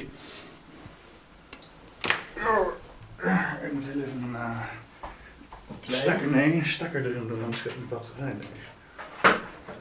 Ik 3.62 3.72
moet 3.72 3.84
heel 3.84 4.02
even 4.02 4.34
een 4.34 5.94
stekker, 5.94 6.30
nee, 6.30 6.60
stekker 6.64 7.06
erin 7.06 7.28
doen, 7.28 7.42
anders 7.42 7.60
gaat 7.60 7.72
mijn 7.76 7.88
batterij 7.88 8.34
leeg. 8.40 8.68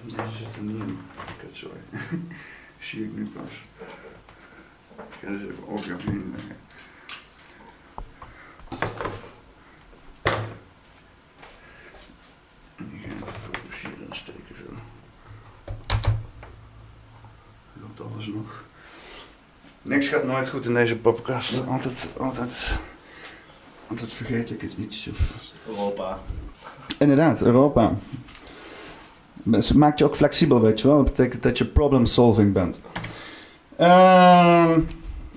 Deze 0.01 0.37
zit 0.37 0.55
er 0.55 0.61
niet 0.61 0.81
in. 0.81 0.99
Kut, 1.39 1.57
sorry. 1.57 1.79
Zie 2.79 3.03
ik 3.03 3.15
nu 3.15 3.31
pas. 3.35 3.51
Ik 4.99 5.27
ga 5.27 5.31
dus 5.31 5.41
even 5.41 5.67
ook 5.67 5.79
even 5.79 6.11
inleggen. 6.11 6.55
En 12.75 12.89
die 12.91 12.99
gaan 12.99 13.11
even 13.11 13.41
focus 13.41 13.81
hierin 13.81 14.15
steken 14.15 14.55
zo. 14.55 14.73
Loopt 17.81 18.01
alles 18.01 18.27
nog. 18.27 18.63
Niks 19.81 20.07
gaat 20.07 20.23
nooit 20.23 20.49
goed 20.49 20.65
in 20.65 20.73
deze 20.73 20.97
podcast. 20.97 21.67
Altijd, 21.67 22.11
altijd, 22.17 22.77
altijd 23.87 24.13
vergeet 24.13 24.49
ik 24.49 24.61
het 24.61 24.73
iets. 24.77 25.07
Of... 25.07 25.33
Europa. 25.67 26.19
Inderdaad, 26.97 27.41
Europa. 27.41 27.95
Het 29.51 29.73
maakt 29.73 29.99
je 29.99 30.05
ook 30.05 30.15
flexibel, 30.15 30.61
weet 30.61 30.81
je 30.81 30.87
wel. 30.87 30.97
Dat 30.97 31.05
betekent 31.05 31.43
dat 31.43 31.57
je 31.57 31.65
problem 31.65 32.05
solving 32.05 32.53
bent. 32.53 32.81
Ehm, 33.79 34.79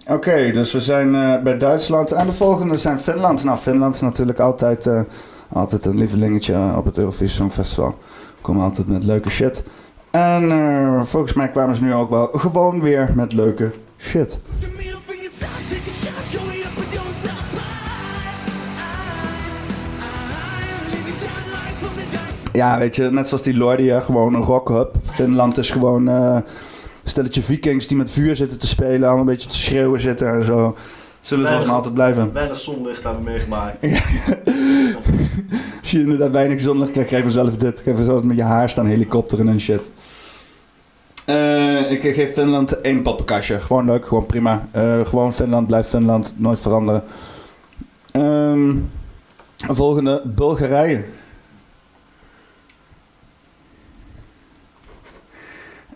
Oké, 0.06 0.50
dus 0.52 0.72
we 0.72 0.80
zijn 0.80 1.14
eh, 1.14 1.42
bij 1.42 1.58
Duitsland. 1.58 2.12
En 2.12 2.26
de 2.26 2.32
volgende 2.32 2.76
zijn 2.76 2.98
Finland. 2.98 3.44
Nou, 3.44 3.58
Finland 3.58 3.94
is 3.94 4.00
natuurlijk 4.00 4.38
altijd, 4.38 4.86
eh, 4.86 5.00
altijd 5.52 5.84
een 5.84 5.96
lievelingetje 5.96 6.52
eh, 6.52 6.74
op 6.78 6.84
het 6.84 6.98
Eurovisie 6.98 7.36
Songfestival. 7.36 7.94
Komen 8.40 8.62
altijd 8.62 8.86
met 8.86 9.04
leuke 9.04 9.30
shit. 9.30 9.64
En 10.10 10.50
eh, 10.50 11.02
volgens 11.02 11.32
mij 11.32 11.50
kwamen 11.50 11.76
ze 11.76 11.82
nu 11.82 11.94
ook 11.94 12.10
wel 12.10 12.28
gewoon 12.32 12.80
weer 12.80 13.10
met 13.14 13.32
leuke 13.32 13.70
shit. 13.98 14.40
Ja, 22.52 22.78
weet 22.78 22.96
je, 22.96 23.10
net 23.10 23.28
zoals 23.28 23.42
die 23.42 23.56
Lordia, 23.56 24.00
gewoon 24.00 24.34
een 24.34 24.42
rockhub. 24.42 24.94
Finland 25.04 25.58
is 25.58 25.70
gewoon 25.70 26.08
stelletje 27.04 27.42
vikings 27.42 27.86
die 27.86 27.96
met 27.96 28.10
vuur 28.10 28.36
zitten 28.36 28.58
te 28.58 28.66
spelen, 28.66 29.02
allemaal 29.02 29.18
een 29.18 29.32
beetje 29.32 29.48
te 29.48 29.56
schreeuwen 29.56 30.00
zitten 30.00 30.28
en 30.28 30.44
zo. 30.44 30.76
Zullen 31.20 31.46
volgens 31.46 31.66
mij 31.66 31.74
altijd 31.74 31.94
blijven. 31.94 32.32
Weinig 32.32 32.60
zonlicht 32.60 33.02
hebben 33.02 33.24
we 33.24 33.30
meegemaakt. 33.30 33.82
Als 35.80 35.90
je 35.90 36.00
inderdaad 36.00 36.30
weinig 36.30 36.60
zonlicht 36.60 36.90
krijgt, 36.90 37.10
geef 37.10 37.22
vanzelf 37.22 37.56
dit. 37.56 37.80
Geef 37.80 37.94
vanzelf 37.94 38.22
met 38.22 38.36
je 38.36 38.42
haar 38.42 38.70
staan 38.70 38.86
helikopteren 38.86 39.48
en 39.48 39.60
shit. 39.60 39.90
Eh, 41.24 41.90
ik 41.90 42.14
geef 42.14 42.32
Finland 42.32 42.80
één 42.80 43.02
poppenkastje. 43.02 43.60
Gewoon 43.60 43.84
leuk, 43.84 44.06
gewoon 44.06 44.26
prima. 44.26 44.68
Eh, 44.70 45.04
gewoon 45.04 45.32
Finland, 45.32 45.66
blijft 45.66 45.88
Finland, 45.88 46.34
nooit 46.36 46.60
veranderen. 46.60 47.02
Ehm, 48.10 48.76
volgende, 49.56 50.22
Bulgarije. 50.24 51.04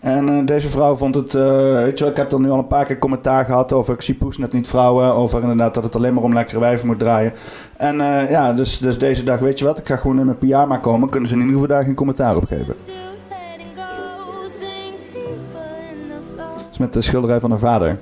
En 0.07 0.29
eh, 0.29 0.45
deze 0.45 0.69
vrouw 0.69 0.95
vond 0.95 1.15
het, 1.15 1.33
eh, 1.33 1.71
weet 1.71 1.97
je 1.97 2.03
wel, 2.03 2.13
ik 2.13 2.17
heb 2.17 2.31
er 2.31 2.39
nu 2.39 2.49
al 2.49 2.57
een 2.57 2.67
paar 2.67 2.85
keer 2.85 2.97
commentaar 2.97 3.45
gehad 3.45 3.73
over 3.73 3.93
ik 3.93 4.01
zie 4.01 4.15
Poes 4.15 4.37
net 4.37 4.53
niet 4.53 4.67
vrouwen, 4.67 5.13
over 5.13 5.41
inderdaad 5.41 5.73
dat 5.73 5.83
het 5.83 5.95
alleen 5.95 6.13
maar 6.13 6.23
om 6.23 6.33
lekkere 6.33 6.59
wijven 6.59 6.87
moet 6.87 6.99
draaien. 6.99 7.33
En 7.77 8.01
eh, 8.01 8.29
ja, 8.29 8.53
dus, 8.53 8.77
dus 8.77 8.97
deze 8.97 9.23
dag, 9.23 9.39
weet 9.39 9.59
je 9.59 9.65
wat, 9.65 9.77
ik 9.77 9.87
ga 9.87 9.95
gewoon 9.95 10.19
in 10.19 10.25
mijn 10.25 10.37
pyjama 10.37 10.77
komen, 10.77 11.09
kunnen 11.09 11.29
ze 11.29 11.35
in 11.35 11.41
ieder 11.41 11.59
geval 11.59 11.75
daar 11.75 11.83
geen 11.83 11.95
commentaar 11.95 12.35
op 12.35 12.45
geven. 12.45 12.75
Is 16.71 16.77
met 16.77 16.93
de 16.93 17.01
schilderij 17.01 17.39
van 17.39 17.49
haar 17.49 17.59
vader. 17.59 17.99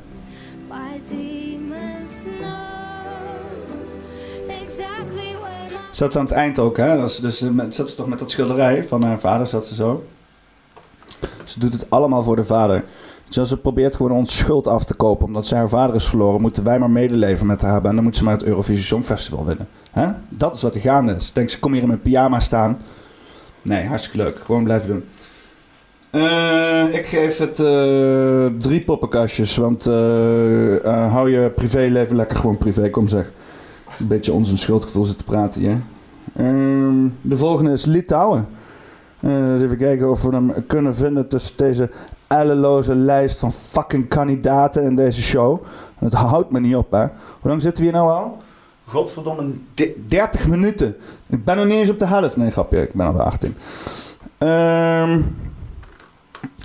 Zat 5.92 6.12
ze 6.12 6.20
aan 6.20 6.26
het 6.26 6.34
eind 6.34 6.60
ook, 6.60 6.78
hè? 6.78 6.98
Dus 6.98 7.42
eh, 7.42 7.50
met, 7.50 7.76
zat 7.76 7.90
ze 7.90 7.96
toch 7.96 8.08
met 8.08 8.20
dat 8.20 8.32
schilderij 8.32 8.84
van 8.84 9.04
haar 9.04 9.20
vader, 9.20 9.48
zat 9.48 9.66
ze 9.66 9.76
zo. 9.76 10.04
Ze 11.56 11.62
doet 11.62 11.74
het 11.74 11.90
allemaal 11.90 12.24
voor 12.24 12.36
de 12.36 12.46
vader. 12.46 12.84
Dus 13.30 13.50
ze 13.50 13.58
probeert 13.58 13.96
gewoon 13.96 14.12
ons 14.12 14.38
schuld 14.38 14.68
af 14.68 14.84
te 14.84 14.94
kopen. 14.94 15.26
Omdat 15.26 15.48
zij 15.48 15.58
haar 15.58 15.70
vader 15.70 15.96
is 15.96 16.06
verloren, 16.06 16.42
moeten 16.42 16.64
wij 16.64 16.80
maar 16.80 16.90
medeleven 16.90 17.46
met 17.46 17.62
haar. 17.62 17.86
En 17.86 17.96
dan 17.96 18.04
moet 18.04 18.16
ze 18.16 18.24
maar 18.24 18.34
het 18.34 18.44
Eurovisie 18.44 18.84
Songfestival 18.84 19.46
winnen. 19.46 19.68
Dat 20.30 20.54
is 20.54 20.62
wat 20.62 20.76
er 20.76 20.82
gaande 20.82 21.14
is. 21.14 21.32
Denk 21.34 21.50
ze, 21.50 21.60
kom 21.60 21.72
hier 21.72 21.82
in 21.82 21.88
mijn 21.88 22.02
pyjama 22.02 22.40
staan. 22.40 22.78
Nee, 23.62 23.86
hartstikke 23.86 24.18
leuk. 24.18 24.40
Gewoon 24.44 24.64
blijven 24.64 24.88
doen. 24.88 25.04
Eh, 26.10 26.94
ik 26.94 27.06
geef 27.06 27.38
het 27.38 27.60
eh, 27.60 28.46
drie 28.60 28.82
poppenkastjes. 28.82 29.58
Want 29.58 29.88
eh, 29.88 31.12
hou 31.12 31.30
je 31.30 31.52
privéleven 31.56 32.16
lekker 32.16 32.38
gewoon 32.38 32.58
privé, 32.58 32.90
kom 32.90 33.08
zeg. 33.08 33.32
Een 34.00 34.08
beetje 34.08 34.34
ons 34.34 34.52
een 34.52 34.58
schuldgevoel 34.58 35.06
zitten 35.06 35.26
praten 35.26 35.62
hier. 35.62 35.82
Ehm, 36.36 37.08
de 37.22 37.38
volgende 37.38 37.72
is 37.72 37.86
Litouwen. 37.86 38.48
Eens 39.26 39.62
even 39.62 39.78
kijken 39.78 40.10
of 40.10 40.22
we 40.22 40.30
hem 40.30 40.54
kunnen 40.68 40.96
vinden 40.96 41.28
tussen 41.28 41.58
deze 41.58 41.90
elleloze 42.28 42.96
lijst 42.96 43.40
van 43.40 43.52
fucking 43.54 44.08
kandidaten 44.08 44.84
in 44.84 44.96
deze 44.96 45.22
show. 45.22 45.64
Het 46.00 46.14
houdt 46.14 46.50
me 46.52 46.60
niet 46.60 46.76
op, 46.76 46.92
hè. 46.92 47.02
Hoe 47.40 47.50
lang 47.50 47.62
zitten 47.62 47.84
we 47.84 47.90
hier 47.90 48.00
nou 48.00 48.12
al? 48.12 48.38
Godverdomme, 48.88 49.52
de- 49.74 50.04
30 50.08 50.48
minuten. 50.48 50.96
Ik 51.28 51.44
ben 51.44 51.56
nog 51.56 51.66
niet 51.66 51.74
eens 51.74 51.90
op 51.90 52.00
de 52.00 52.06
helft. 52.06 52.38
Nee, 52.38 52.52
grapje, 52.52 52.82
ik 52.82 52.94
ben 52.94 53.06
al 53.06 53.14
bij 53.14 53.26
18. 53.26 53.56
Ehm, 54.38 55.22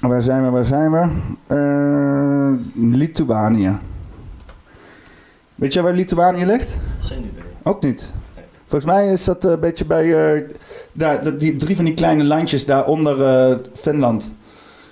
waar 0.00 0.22
zijn 0.22 0.42
we, 0.44 0.50
waar 0.50 0.64
zijn 0.64 0.90
we? 0.90 1.08
Lituanië. 2.96 3.76
Weet 5.54 5.72
je 5.72 5.82
waar 5.82 5.92
Lituanië 5.92 6.44
ligt? 6.46 6.78
Geen 7.00 7.18
idee. 7.18 7.42
Ook 7.62 7.82
niet. 7.82 8.12
Volgens 8.70 8.92
mij 8.92 9.12
is 9.12 9.24
dat 9.24 9.44
eh, 9.44 9.50
een 9.50 9.60
beetje 9.60 9.84
bij 9.84 10.34
eh, 10.36 10.48
daar, 10.92 11.22
dat- 11.22 11.40
die, 11.40 11.56
drie 11.56 11.76
van 11.76 11.84
die 11.84 11.94
kleine 11.94 12.24
landjes 12.24 12.64
daaronder 12.66 13.22
eh 13.24 13.56
Finland. 13.74 14.34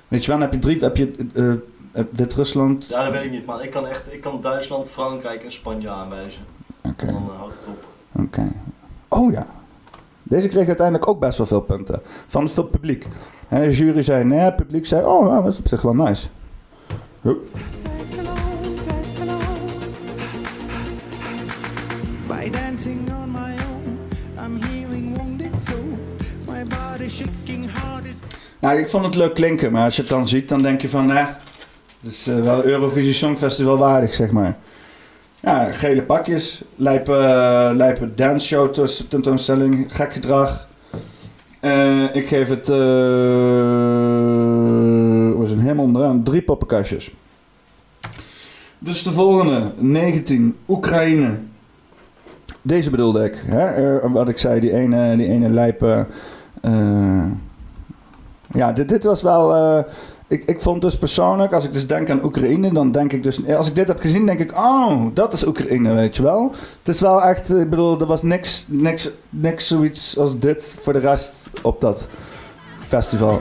Weet 0.08 0.24
je 0.24 0.30
wel, 0.30 0.40
dan 0.40 0.48
heb 0.50 0.54
je 0.62 0.66
drie, 0.68 0.80
heb 0.80 0.96
je 0.96 1.10
eh, 1.34 1.50
eh, 1.92 2.04
Wit-Rusland. 2.10 2.86
Ja, 2.88 3.04
dat 3.04 3.12
weet 3.12 3.24
ik 3.24 3.30
niet, 3.30 3.46
maar 3.46 3.64
ik 3.64 3.70
kan 3.70 3.86
echt 3.86 4.04
ik 4.12 4.20
kan 4.20 4.40
Duitsland, 4.40 4.88
Frankrijk 4.88 5.44
en 5.44 5.52
Spanje 5.52 5.88
aanwijzen. 5.90 6.42
Oké, 6.84 7.06
En 7.06 7.12
dan 7.12 7.30
houdt 7.36 7.54
het 7.64 7.74
op. 7.74 7.84
oké. 8.24 8.52
Oh 9.08 9.32
ja. 9.32 9.46
Deze 10.22 10.48
kreeg 10.48 10.66
uiteindelijk 10.66 11.08
ook 11.08 11.20
best 11.20 11.38
wel 11.38 11.46
veel 11.46 11.60
punten. 11.60 12.00
Van 12.26 12.48
veel 12.48 12.64
publiek. 12.64 13.06
En 13.48 13.60
de 13.60 13.70
jury 13.72 14.02
zei 14.02 14.24
nee, 14.24 14.38
het 14.38 14.56
publiek 14.56 14.86
zei, 14.86 15.04
oh, 15.04 15.26
nou, 15.28 15.42
dat 15.42 15.52
is 15.52 15.58
op 15.58 15.68
zich 15.68 15.82
wel 15.82 15.94
nice. 15.94 16.26
Hup. 17.20 17.38
By 22.28 22.50
dancing 22.50 23.10
on 23.22 23.30
my 23.32 23.57
Nou, 28.60 28.78
ik 28.78 28.88
vond 28.88 29.04
het 29.04 29.14
leuk 29.14 29.34
klinken, 29.34 29.72
maar 29.72 29.84
als 29.84 29.96
je 29.96 30.00
het 30.02 30.10
dan 30.10 30.28
ziet, 30.28 30.48
dan 30.48 30.62
denk 30.62 30.80
je 30.80 30.88
van, 30.88 31.06
nee, 31.06 31.16
het 31.16 31.36
is 32.12 32.26
eh, 32.26 32.40
wel 32.40 32.64
Eurovisie 32.64 33.12
Songfestival 33.12 33.78
waardig, 33.78 34.14
zeg 34.14 34.30
maar. 34.30 34.56
Ja, 35.40 35.64
gele 35.70 36.02
pakjes, 36.02 36.62
lijpe, 36.76 37.12
uh, 37.12 37.70
lijpe 37.76 38.14
dance 38.14 38.46
show 38.46 38.72
tus- 38.72 39.04
tentoonstelling, 39.08 39.94
gek 39.94 40.12
gedrag. 40.12 40.68
Eh, 41.60 42.14
ik 42.14 42.28
geef 42.28 42.48
het, 42.48 42.68
was 42.68 42.76
een 45.50 45.58
helemaal 45.60 45.84
onderaan, 45.84 46.22
drie 46.22 46.42
poppenkastjes. 46.42 47.10
Dus 48.78 49.02
de 49.02 49.12
volgende, 49.12 49.72
19, 49.76 50.56
Oekraïne. 50.68 51.34
Deze 52.62 52.90
bedoelde 52.90 53.24
ik. 53.24 53.42
Hè? 53.46 53.66
Eh, 53.98 54.12
wat 54.12 54.28
ik 54.28 54.38
zei, 54.38 54.60
die 54.60 54.72
ene, 54.72 55.16
die 55.16 55.28
ene 55.28 55.48
lijpe... 55.48 56.06
eh, 56.60 57.24
ja, 58.50 58.72
dit, 58.72 58.88
dit 58.88 59.04
was 59.04 59.22
wel... 59.22 59.54
eh, 59.54 59.92
ik, 60.28 60.44
ik 60.44 60.60
vond 60.60 60.82
dus 60.82 60.98
persoonlijk, 60.98 61.52
als 61.52 61.64
ik 61.64 61.72
dus 61.72 61.86
denk 61.86 62.10
aan 62.10 62.24
Oekraïne, 62.24 62.72
dan 62.72 62.92
denk 62.92 63.12
ik 63.12 63.22
dus... 63.22 63.46
Als 63.46 63.68
ik 63.68 63.74
dit 63.74 63.88
heb 63.88 64.00
gezien, 64.00 64.26
denk 64.26 64.38
ik, 64.38 64.56
oh, 64.56 65.06
dat 65.14 65.32
is 65.32 65.46
Oekraïne, 65.46 65.94
weet 65.94 66.16
je 66.16 66.22
wel. 66.22 66.50
Het 66.78 66.88
is 66.94 67.00
wel 67.00 67.22
echt, 67.22 67.50
ik 67.50 67.70
bedoel, 67.70 68.00
er 68.00 68.06
was 68.06 68.22
niks, 68.22 68.66
niks, 68.68 69.10
niks 69.30 69.66
zoiets 69.66 70.18
als 70.18 70.38
dit 70.38 70.76
voor 70.80 70.92
de 70.92 70.98
rest 70.98 71.50
op 71.62 71.80
dat 71.80 72.08
festival. 72.78 73.40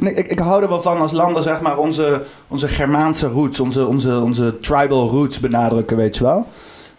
Ik, 0.00 0.26
ik, 0.26 0.38
hou 0.38 0.62
er 0.62 0.68
wel 0.68 0.82
van 0.82 1.00
als 1.00 1.12
landen 1.12 1.42
zeg 1.42 1.60
maar 1.60 1.78
onze, 1.78 2.22
onze 2.48 2.68
Germaanse 2.68 3.28
roots, 3.28 3.60
onze, 3.60 3.86
onze, 3.86 4.20
onze 4.20 4.58
tribal 4.58 5.08
roots 5.08 5.40
benadrukken, 5.40 5.96
weet 5.96 6.16
je 6.16 6.24
wel. 6.24 6.46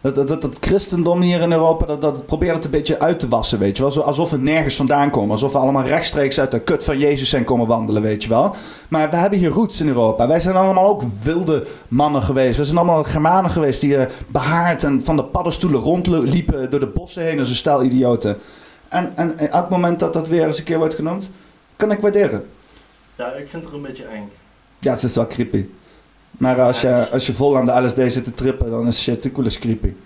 Dat, 0.02 0.16
dat, 0.16 0.28
dat, 0.28 0.42
dat 0.42 0.58
christendom 0.60 1.22
hier 1.22 1.42
in 1.42 1.52
Europa, 1.52 1.86
dat, 1.86 2.02
dat 2.02 2.26
probeert 2.26 2.56
het 2.56 2.66
een 2.66 2.72
beetje 2.72 3.00
uit 3.00 3.20
te 3.20 3.28
wassen, 3.28 3.60
weet 3.60 3.78
je 3.78 3.84
wel. 3.84 4.04
Alsof 4.04 4.30
we 4.30 4.38
nergens 4.38 4.76
vandaan 4.76 5.10
komen. 5.10 5.32
Alsof 5.32 5.52
we 5.52 5.58
allemaal 5.58 5.84
rechtstreeks 5.84 6.40
uit 6.40 6.52
de 6.52 6.60
kut 6.60 6.84
van 6.84 6.98
Jezus 6.98 7.30
zijn 7.30 7.44
komen 7.44 7.68
wandelen, 7.68 8.02
weet 8.02 8.24
je 8.24 8.30
wel. 8.30 8.56
Maar 8.90 9.10
we 9.10 9.16
hebben 9.16 9.40
hier 9.40 9.50
roots 9.50 9.82
in 9.82 9.88
Europa. 9.88 10.28
Wij 10.28 10.40
zijn 10.40 10.56
allemaal 10.56 10.86
ook 10.86 11.04
wilde 11.24 11.68
mannen 11.88 12.22
geweest. 12.22 12.58
We 12.58 12.66
zijn 12.66 12.78
allemaal 12.78 13.04
Germanen 13.04 13.52
geweest 13.52 13.82
die 13.82 13.98
eh, 13.98 14.12
behaard 14.28 14.84
en 14.84 15.04
van 15.04 15.16
de 15.16 15.24
paddenstoelen 15.24 15.80
rondliepen 15.80 16.70
door 16.70 16.80
de 16.80 16.88
bossen 16.88 17.24
heen 17.24 17.40
als 17.40 17.50
een 17.50 17.56
stel 17.56 17.84
idioten. 17.84 18.38
En, 18.90 19.18
en 19.18 19.38
elk 19.38 19.70
moment 19.70 20.00
dat 20.00 20.14
dat 20.14 20.28
weer 20.28 20.46
eens 20.46 20.58
een 20.58 20.64
keer 20.64 20.78
wordt 20.78 20.96
genoemd, 20.96 21.30
kan 21.76 21.92
ik 21.92 22.00
waarderen. 22.00 22.44
Ja, 23.22 23.32
ik 23.32 23.48
vind 23.48 23.64
het 23.64 23.74
een 23.74 23.82
beetje 23.82 24.04
eng. 24.04 24.30
Ja, 24.80 24.92
het 24.92 25.04
is 25.04 25.16
wel 25.16 25.28
creepy. 25.28 25.66
Maar 26.32 26.62
als 26.62 26.82
je, 26.82 27.08
als 27.12 27.26
je 27.26 27.34
vol 27.34 27.58
aan 27.58 27.66
de 27.66 27.82
LSD 27.82 28.14
zit 28.14 28.24
te 28.24 28.34
trippen, 28.34 28.72
dan 28.72 28.88
is 28.88 29.02
shit 29.02 29.28
ook 29.28 29.36
wel 29.36 29.46
eens 29.46 29.60
creepy. 29.60 29.94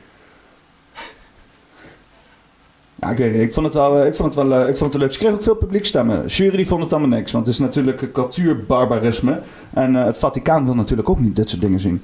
Ja, 3.00 3.12
ik 3.12 3.18
weet 3.18 3.34
niet. 3.34 3.42
Ik 3.42 3.54
vond 3.54 3.66
het 3.66 3.76
wel, 3.76 4.00
eh, 4.00 4.08
ik 4.08 4.16
vond 4.16 4.36
het 4.36 4.48
wel, 4.48 4.60
eh, 4.60 4.70
ik 4.70 4.78
vond 4.78 4.80
het 4.80 4.94
wel 4.94 5.02
leuk. 5.02 5.12
Ze 5.14 5.20
kreeg 5.20 5.32
ook 5.32 5.44
veel 5.44 5.56
publiekstemmen. 5.56 6.26
Jury 6.26 6.56
die 6.56 6.68
vond 6.68 6.84
het 6.84 6.94
allemaal 6.94 7.18
niks, 7.18 7.32
want 7.32 7.46
het 7.46 7.56
is 7.56 7.62
natuurlijk 7.62 8.12
cultuurbarbarisme. 8.12 9.42
En 9.74 9.96
eh, 9.96 10.06
het 10.06 10.18
Vaticaan 10.18 10.66
wil 10.66 10.76
natuurlijk 10.76 11.10
ook 11.10 11.20
niet 11.20 11.36
dit 11.36 11.50
soort 11.50 11.62
dingen 11.62 11.80
zien. 11.80 12.04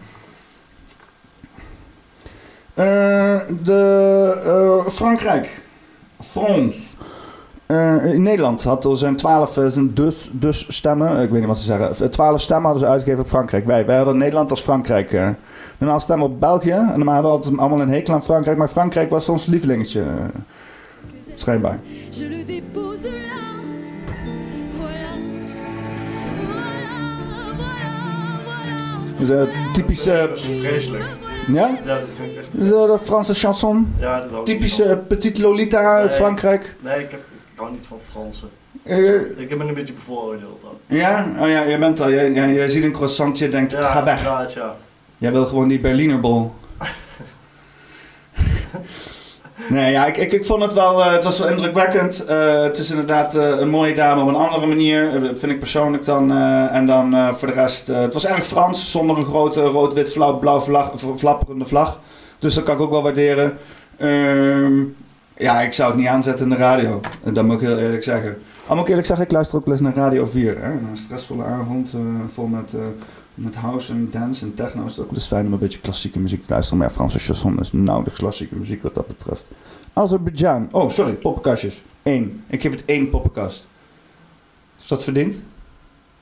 De, 3.63 4.84
Frankrijk. 4.88 5.62
France. 6.19 6.95
Eh, 7.71 8.13
in 8.13 8.21
Nederland 8.21 8.63
had 8.63 8.86
er 8.86 8.97
zijn 8.97 9.15
twaalf 9.15 9.57
eh, 9.57 9.65
zijn 9.67 9.93
dus, 9.93 10.29
dus 10.34 10.65
stemmen. 10.67 11.21
Ik 11.21 11.29
weet 11.29 11.39
niet 11.39 11.47
wat 11.47 11.57
ze 11.57 11.63
zeggen. 11.63 11.89
Eh, 12.05 12.10
Twaalf 12.12 12.41
stemmen 12.41 12.65
hadden 12.65 12.84
ze 12.84 12.91
uitgegeven 12.91 13.23
op 13.23 13.29
Frankrijk. 13.29 13.65
Wij, 13.65 13.86
wij 13.86 13.95
hadden 13.95 14.17
Nederland 14.17 14.49
als 14.49 14.62
Frankrijk. 14.62 15.13
eh. 15.13 15.29
Normaal 15.77 15.99
stemmen 15.99 16.25
op 16.27 16.39
België. 16.39 16.71
En 16.71 16.86
normaal 16.86 17.13
hadden 17.13 17.31
we 17.31 17.38
altijd 17.38 17.57
allemaal 17.57 17.81
een 17.81 17.89
hekel 17.89 18.13
aan 18.13 18.23
Frankrijk. 18.23 18.57
Maar 18.57 18.67
Frankrijk 18.67 19.10
was 19.10 19.29
ons 19.29 19.45
lievelingetje. 19.45 20.03
schijnbaar. 21.36 21.79
Je 22.10 22.25
le 22.27 22.45
dépose 22.45 23.10
là. 23.10 23.41
Voilà. 24.77 25.12
Voilà, 26.38 26.81
voilà, 27.57 29.15
voilà. 29.15 29.19
Dus, 29.19 29.29
eh, 29.29 29.71
typische... 29.73 30.29
Vreselijk. 30.36 31.03
ja? 31.47 31.67
Ja, 31.86 31.95
dat 31.99 32.07
vind 32.17 32.31
ik 32.31 32.38
echt... 32.38 32.51
Dus, 32.51 32.67
de 32.69 32.97
Franse 33.03 33.34
chanson. 33.34 33.93
Ja, 33.99 34.25
dat 34.31 34.45
Typische 34.45 34.86
van. 34.88 35.07
Petite 35.07 35.41
Lolita 35.41 35.93
uit 35.95 36.10
Nee. 36.10 36.17
Frankrijk. 36.17 36.75
Nee, 36.79 36.99
ik, 36.99 37.12
heb, 37.12 37.19
ik 37.19 37.31
hou 37.62 37.71
niet 37.74 37.88
van 37.88 37.97
Fransen. 38.12 38.50
Eh, 38.84 39.39
Ik 39.39 39.50
heb 39.50 39.58
me 39.58 39.65
een 39.67 39.74
beetje 39.74 39.93
bevooroordeeld 39.93 40.62
dan. 40.62 40.97
ja? 40.97 41.32
Oh 41.39 41.47
ja, 41.47 41.67
jij 41.67 41.80
bent 41.80 42.00
al. 42.02 42.10
Jij, 42.12 42.32
jij, 42.32 42.54
jij 42.54 42.69
ziet 42.69 42.84
een 42.84 42.91
croissantje 42.91 43.45
en 43.45 43.52
denkt, 43.52 43.71
Ja, 43.71 43.82
ga 43.82 44.04
weg. 44.04 44.24
ja. 44.54 44.76
Jij 45.17 45.32
wil 45.32 45.45
gewoon 45.45 45.67
die 45.67 45.80
Berliner 45.80 46.19
bol. 46.19 46.52
nee, 49.69 49.91
ja, 49.91 50.06
ik, 50.06 50.17
ik, 50.17 50.32
ik 50.32 50.45
vond 50.45 50.63
het 50.63 50.74
wel, 50.74 51.04
eh, 51.04 51.12
het 51.12 51.24
was 51.24 51.39
wel 51.39 51.47
indrukwekkend. 51.50 52.26
Eh, 52.26 52.62
het 52.62 52.78
is 52.78 52.89
inderdaad 52.89 53.36
eh, 53.36 53.50
een 53.60 53.69
mooie 53.69 53.93
dame 53.93 54.21
op 54.21 54.28
een 54.28 54.36
andere 54.36 54.65
manier, 54.65 55.15
eh, 55.15 55.21
vind 55.21 55.52
ik 55.52 55.60
persoonlijk 55.60 56.06
dan. 56.06 56.32
eh, 56.32 56.76
en 56.76 56.86
dan 56.86 57.13
eh, 57.15 57.34
voor 57.34 57.47
de 57.47 57.54
rest, 57.54 57.89
eh, 57.89 58.00
het 58.00 58.13
was 58.13 58.26
erg 58.26 58.45
Frans, 58.45 58.91
zonder 58.91 59.17
een 59.17 59.26
grote 59.26 59.62
rood-wit 59.62 60.12
flauw, 60.12 60.38
blauw 60.39 60.60
vlag, 60.60 60.91
flapperende 61.15 61.65
vlag. 61.65 62.00
Dus 62.39 62.54
dat 62.54 62.63
kan 62.63 62.76
ik 62.76 62.82
ook 62.82 62.89
wel 62.91 63.02
waarderen. 63.04 63.58
Ehm, 63.97 64.84
ja, 65.41 65.62
ik 65.62 65.73
zou 65.73 65.89
het 65.91 65.99
niet 65.99 66.08
aanzetten 66.10 66.43
in 66.45 66.51
de 66.51 66.58
radio. 66.58 66.99
Dat 67.23 67.45
moet 67.45 67.62
ik 67.62 67.67
heel 67.67 67.77
eerlijk 67.77 68.04
zeggen. 68.04 68.38
Al 68.67 68.73
moet 68.75 68.84
ik 68.84 68.89
eerlijk 68.89 69.08
zeggen, 69.08 69.25
ik 69.25 69.32
luister 69.32 69.58
ook 69.58 69.65
wel 69.65 69.73
eens 69.73 69.84
naar 69.84 69.93
Radio 69.93 70.25
4. 70.25 70.62
Hè? 70.63 70.71
Een 70.71 70.97
stressvolle 70.97 71.43
avond, 71.43 71.93
eh, 71.93 71.99
vol 72.27 72.47
met... 72.47 72.73
eh, 72.73 72.82
met 73.34 73.56
house 73.56 73.91
en 73.91 74.08
dance 74.12 74.45
en 74.45 74.54
techno 74.54 74.86
is 74.86 74.91
het 74.91 74.99
ook 74.99 75.06
wel 75.06 75.15
eens 75.19 75.27
fijn 75.27 75.45
om 75.45 75.54
een 75.54 75.60
beetje 75.60 75.80
klassieke 75.80 76.19
muziek 76.19 76.43
te 76.43 76.49
luisteren. 76.49 76.77
Maar 76.80 76.88
ja, 76.88 76.93
Franse 76.93 77.19
chanson 77.19 77.60
is 77.60 77.71
nauwelijks 77.71 78.19
klassieke 78.19 78.56
muziek 78.56 78.84
wat 78.84 78.95
dat 78.95 79.08
betreft. 79.08 79.47
Azerbeidzjan. 79.93 80.67
Oh, 80.71 80.89
sorry, 80.89 81.13
poppenkastjes. 81.13 81.84
Eén. 82.04 82.43
Ik 82.47 82.62
geef 82.62 82.71
het 82.71 82.86
één 82.86 83.10
poppenkast. 83.10 83.67
Is 84.82 84.88
dat 84.88 85.04
verdiend? 85.04 85.41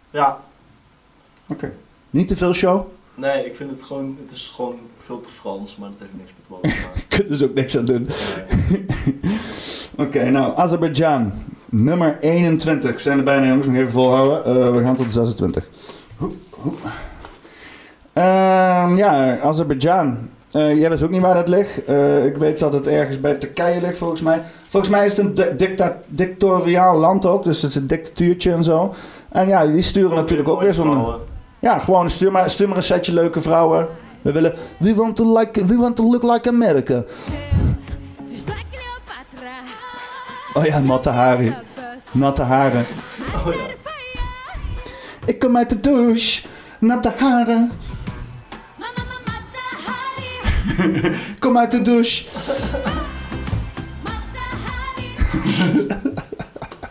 Ja, 0.10 0.40
Oké. 1.48 1.74
Niet 2.10 2.28
te 2.28 2.36
veel 2.36 2.54
show? 2.54 2.88
Nee, 3.20 3.46
ik 3.46 3.56
vind 3.56 3.70
het 3.72 3.84
gewoon, 3.84 4.18
het 4.26 4.32
is 4.36 4.52
gewoon 4.56 4.76
veel 4.98 5.22
te 5.22 5.30
Frans, 5.30 5.76
maar 5.76 5.90
dat 5.90 6.00
heeft 6.00 6.12
niks 6.18 6.32
met 6.38 6.48
wonen 6.48 6.70
te 6.78 6.86
maken. 6.86 7.02
Kunnen 7.18 7.38
ze 7.38 7.46
ook 7.46 7.54
niks 7.54 7.78
aan 7.78 7.86
doen. 7.86 8.08
Nee. 8.70 8.86
Oké, 10.08 10.30
nou, 10.30 10.56
Azerbeidzjan. 10.56 11.32
Nummer 11.66 12.18
21. 12.20 12.94
We 12.96 13.02
zijn 13.02 13.18
er 13.18 13.24
bijna, 13.24 13.48
jongens. 13.48 13.68
Nog 13.68 13.76
even 13.76 13.92
volhouden. 13.92 14.46
Eh, 14.46 14.74
we 14.76 14.82
gaan 14.84 14.96
tot 14.96 15.06
de 15.06 15.12
26. 15.12 15.68
Hoep, 16.18 16.34
hoep. 16.50 16.80
Ehm, 18.14 18.98
ja, 18.98 19.40
Azerbeidzjan. 19.40 20.18
Eh, 20.52 20.78
jij 20.80 20.90
wist 20.90 21.04
ook 21.04 21.10
niet 21.10 21.22
waar 21.22 21.34
dat 21.34 21.48
ligt. 21.48 21.86
Eh, 21.86 22.26
ik 22.26 22.38
weet 22.38 22.60
dat 22.60 22.74
het 22.74 22.88
ergens 22.88 23.20
bij 23.20 23.34
Turkije 23.34 23.82
ligt, 23.82 23.98
volgens 23.98 24.22
mij. 24.22 24.42
Volgens 24.70 24.92
mij 24.92 25.06
is 25.06 25.18
het 25.18 25.26
een 25.26 25.36
di- 25.36 25.56
dicta- 25.58 25.98
dictatoriaal 26.08 26.98
land 26.98 27.26
ook. 27.26 27.44
Dus 27.44 27.62
het 27.62 27.70
is 27.72 27.76
een 27.78 27.88
dictatuurtje 27.88 28.52
en 28.52 28.64
zo. 28.64 28.94
En 29.30 29.48
ja, 29.48 29.66
die 29.68 29.82
sturen 29.82 30.16
natuurlijk 30.16 30.50
ook 30.50 30.62
weer 30.62 30.74
zo'n... 30.74 31.06
Ja, 31.60 31.80
gewoon 31.80 32.10
stuur 32.10 32.32
maar, 32.32 32.56
maar 32.68 32.78
een 32.78 32.84
setje 32.84 33.14
leuke 33.14 33.42
vrouwen. 33.42 33.88
We 34.22 34.32
willen... 34.32 34.54
We 34.78 34.96
want 34.96 35.16
to, 35.16 35.38
like, 35.38 35.66
we 35.66 35.76
want 35.76 35.96
to 35.96 36.04
look 36.04 36.24
like 36.24 36.50
America. 36.50 37.04
Oh 40.54 40.66
ja, 40.66 40.80
natte 40.80 41.10
haren. 41.10 41.56
Natte 42.12 42.42
haren. 42.42 42.86
Ik 45.26 45.40
kom 45.40 45.58
uit 45.58 45.70
de 45.70 45.80
douche. 45.80 46.48
Natte 46.80 47.14
haren. 47.18 47.72
Kom 51.40 51.58
uit 51.58 51.72
de 51.72 51.82
douche. 51.82 52.26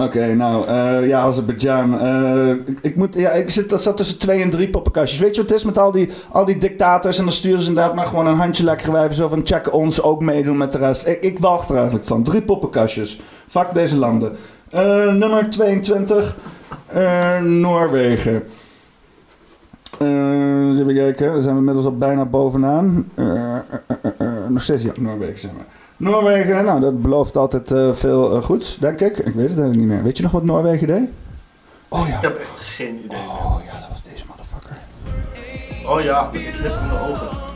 Oké, 0.00 0.34
nou, 0.34 0.66
eh, 0.66 1.06
ja, 1.08 1.20
Azerbeidzjan. 1.20 2.00
eh 2.00 2.48
ik, 2.50 2.78
ik, 2.80 2.96
moet, 2.96 3.14
ja, 3.14 3.30
ik 3.30 3.50
zit, 3.50 3.70
dat 3.70 3.82
zat 3.82 3.96
tussen 3.96 4.18
twee 4.18 4.42
en 4.42 4.50
drie 4.50 4.70
poppenkastjes. 4.70 5.20
Weet 5.20 5.34
je 5.34 5.40
wat 5.40 5.50
het 5.50 5.58
is 5.58 5.64
met 5.64 5.78
al 5.78 5.92
die, 5.92 6.10
al 6.30 6.44
die 6.44 6.58
dictators? 6.58 7.18
En 7.18 7.24
dan 7.24 7.32
sturen 7.32 7.62
ze 7.62 7.68
inderdaad 7.68 7.94
maar 7.94 8.06
gewoon 8.06 8.26
een 8.26 8.36
handje 8.36 8.64
lekker 8.64 8.92
wijven. 8.92 9.14
Zo 9.14 9.28
van, 9.28 9.40
check 9.46 9.72
ons 9.74 10.02
ook 10.02 10.20
meedoen 10.22 10.56
met 10.56 10.72
de 10.72 10.78
rest. 10.78 11.06
Ik, 11.20 11.38
wacht 11.38 11.68
er 11.68 11.76
eigenlijk 11.76 12.06
van. 12.06 12.22
Drie 12.22 12.42
poppenkastjes. 12.42 13.20
Fuck 13.46 13.66
deze 13.74 13.96
landen. 13.96 14.36
Eh, 14.70 15.12
nummer 15.12 15.50
22. 15.50 16.36
eh, 16.86 17.40
Noorwegen. 17.40 18.42
Even 19.98 20.94
kijken. 20.94 21.26
Daar 21.32 21.40
zijn 21.40 21.54
we 21.54 21.58
inmiddels 21.60 21.86
al 21.86 21.96
bijna 21.96 22.24
bovenaan. 22.24 23.10
Nog 24.48 24.62
steeds, 24.62 24.82
ja, 24.82 24.92
Noorwegen 25.00 25.40
zijn 25.40 25.54
we. 25.54 25.62
Noorwegen, 26.00 26.64
nou, 26.64 26.80
dat 26.80 27.02
belooft 27.02 27.36
altijd 27.36 27.72
eh, 27.72 27.92
veel 27.92 28.36
eh, 28.36 28.42
goeds, 28.42 28.78
denk 28.78 29.00
ik. 29.00 29.18
Ik 29.18 29.34
weet 29.34 29.48
het 29.48 29.58
eigenlijk 29.58 29.76
niet 29.76 29.86
meer. 29.86 30.02
Weet 30.02 30.16
je 30.16 30.22
nog 30.22 30.32
wat 30.32 30.44
Noorwegen 30.44 30.86
deed? 30.86 31.08
Oh 31.88 32.08
ja. 32.08 32.16
Ik 32.16 32.22
heb 32.22 32.38
echt 32.38 32.60
geen 32.60 33.00
idee 33.04 33.18
meer. 33.18 33.44
Oh 33.44 33.60
ja, 33.66 33.80
dat 33.80 33.88
was 33.90 34.02
deze 34.02 34.24
motherfucker. 34.28 34.76
Oh 35.86 36.00
ja, 36.00 36.22
met 36.22 36.32
die 36.32 36.50
knipperende 36.50 36.94
ogen. 37.08 37.49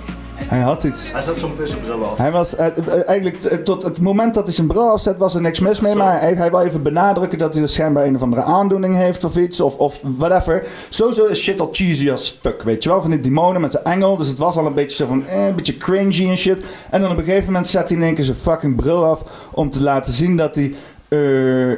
Hij 0.48 0.60
had 0.60 0.84
iets. 0.84 1.12
Hij 1.12 1.34
zo 1.34 1.48
meteen 1.48 1.66
zijn 1.66 1.80
bril 1.80 2.04
af. 2.04 2.18
Hij 2.18 2.32
was 2.32 2.54
eh, 2.56 2.66
eh, 2.66 3.08
eigenlijk 3.08 3.40
t- 3.40 3.64
tot 3.64 3.82
het 3.82 4.00
moment 4.00 4.34
dat 4.34 4.44
hij 4.44 4.54
zijn 4.54 4.66
bril 4.66 4.90
afzet, 4.90 5.18
was 5.18 5.34
er 5.34 5.40
niks 5.40 5.60
mis 5.60 5.80
mee. 5.80 5.94
Maar 5.94 6.20
hij, 6.20 6.34
hij 6.34 6.50
wil 6.50 6.60
even 6.60 6.82
benadrukken 6.82 7.38
dat 7.38 7.52
hij 7.52 7.62
dus 7.62 7.72
schijnbaar 7.72 8.04
een 8.06 8.14
of 8.14 8.22
andere 8.22 8.42
aandoening 8.42 8.96
heeft 8.96 9.24
of 9.24 9.36
iets. 9.36 9.60
Of, 9.60 9.76
of 9.76 10.00
whatever. 10.02 10.66
Sowieso 10.88 11.24
is 11.24 11.42
shit 11.42 11.60
al 11.60 11.68
cheesy 11.70 12.10
als 12.10 12.38
fuck. 12.40 12.62
Weet 12.62 12.82
je 12.82 12.88
wel, 12.88 13.00
van 13.00 13.10
die 13.10 13.20
demonen 13.20 13.60
met 13.60 13.72
zijn 13.72 13.84
engel. 13.84 14.16
Dus 14.16 14.28
het 14.28 14.38
was 14.38 14.56
al 14.56 14.66
een 14.66 14.74
beetje 14.74 14.96
zo 14.96 15.06
van, 15.06 15.26
eh, 15.26 15.46
een 15.46 15.54
beetje 15.54 15.76
cringy 15.76 16.28
en 16.28 16.36
shit. 16.38 16.60
En 16.90 17.00
dan 17.00 17.10
op 17.10 17.18
een 17.18 17.24
gegeven 17.24 17.46
moment 17.46 17.68
zet 17.68 17.88
hij 17.88 17.98
in 17.98 18.04
één 18.04 18.14
keer 18.14 18.24
zijn 18.24 18.36
fucking 18.36 18.76
bril 18.76 19.04
af. 19.04 19.22
Om 19.52 19.70
te 19.70 19.82
laten 19.82 20.12
zien 20.12 20.36
dat 20.36 20.54
hij 20.54 20.74
eh, 21.08 21.68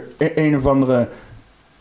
een 0.46 0.56
of 0.56 0.66
andere. 0.66 1.08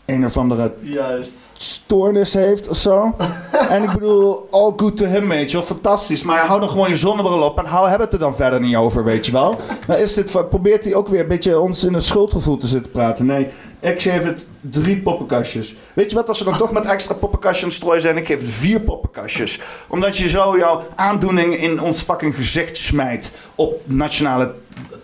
Een 0.04 0.24
of 0.24 0.36
andere 0.36 0.72
Juist. 0.80 1.32
Stoornis 1.56 2.34
heeft 2.34 2.68
of 2.68 2.76
zo. 2.76 3.14
en 3.68 3.82
ik 3.82 3.92
bedoel, 3.92 4.46
all 4.50 4.72
good 4.76 4.96
to 4.96 5.06
him, 5.06 5.28
weet 5.28 5.50
je 5.50 5.56
wel. 5.56 5.66
Fantastisch. 5.66 6.22
Maar 6.22 6.46
hou 6.46 6.60
dan 6.60 6.68
gewoon 6.68 6.88
je 6.88 6.96
zonnebril 6.96 7.42
op 7.42 7.58
en 7.58 7.64
hou 7.64 7.88
hebben 7.88 8.04
het 8.04 8.12
er 8.12 8.18
dan 8.18 8.36
verder 8.36 8.60
niet 8.60 8.76
over, 8.76 9.04
weet 9.04 9.26
je 9.26 9.32
wel. 9.32 9.60
Maar 9.86 10.00
is 10.00 10.14
dit, 10.14 10.48
probeert 10.48 10.84
hij 10.84 10.94
ook 10.94 11.08
weer 11.08 11.20
een 11.20 11.28
beetje 11.28 11.60
ons 11.60 11.84
in 11.84 11.94
het 11.94 12.04
schuldgevoel 12.04 12.56
te 12.56 12.66
zitten 12.66 12.92
praten. 12.92 13.26
Nee, 13.26 13.48
ik 13.80 14.02
geef 14.02 14.24
het 14.24 14.46
drie 14.60 15.02
poppenkastjes. 15.02 15.74
Weet 15.94 16.10
je 16.10 16.16
wat, 16.16 16.28
als 16.28 16.38
ze 16.38 16.44
dan 16.44 16.56
toch 16.56 16.72
met 16.72 16.84
extra 16.84 17.14
poppenkastjes 17.14 17.62
aan 17.62 17.68
het 17.68 17.78
strooien 17.78 18.00
zijn, 18.00 18.16
ik 18.16 18.26
geef 18.26 18.40
het 18.40 18.48
vier 18.48 18.80
poppenkastjes. 18.80 19.60
Omdat 19.88 20.16
je 20.16 20.28
zo 20.28 20.58
jouw 20.58 20.82
aandoening 20.94 21.56
in 21.56 21.80
ons 21.80 22.02
fucking 22.02 22.34
gezicht 22.34 22.76
smijt 22.76 23.32
op 23.54 23.80
nationale, 23.84 24.54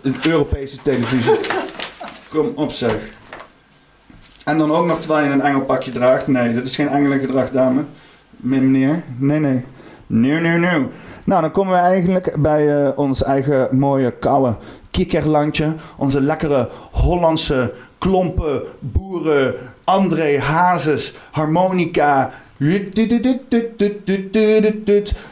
eh, 0.03 0.11
Europese 0.25 0.77
televisie. 0.83 1.39
Kom 2.29 2.51
op 2.55 2.71
zeg. 2.71 3.21
En 4.43 4.57
dan 4.57 4.71
ook 4.71 4.85
nog 4.85 4.99
terwijl 4.99 5.25
je 5.25 5.31
een 5.31 5.41
engelpakje 5.41 5.91
draagt. 5.91 6.27
Nee, 6.27 6.53
dit 6.53 6.63
is 6.63 6.75
geen 6.75 6.89
engelengedrag, 6.89 7.49
dame. 7.49 7.83
Nee, 8.37 8.59
meneer. 8.59 9.03
Nee, 9.17 9.39
nee. 9.39 9.65
Nee, 10.07 10.39
nee, 10.39 10.57
nee. 10.57 10.87
Nou, 11.25 11.41
dan 11.41 11.51
komen 11.51 11.73
we 11.73 11.79
eigenlijk 11.79 12.41
bij 12.41 12.83
eh, 12.83 12.97
ons 12.97 13.23
eigen 13.23 13.67
mooie, 13.77 14.11
koude 14.11 14.55
kikkerlandje. 14.91 15.75
Onze 15.97 16.21
lekkere 16.21 16.69
Hollandse 16.91 17.73
klompen, 17.97 18.61
boeren, 18.79 19.55
André 19.83 20.39
Hazes, 20.39 21.13
harmonica. 21.31 22.29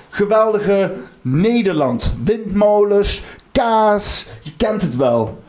Geweldige 0.09 0.93
Nederland. 1.21 2.15
Windmolens, 2.23 3.23
kaas. 3.51 4.27
Je 4.41 4.51
kent 4.57 4.81
het 4.81 4.95
wel. 4.95 5.43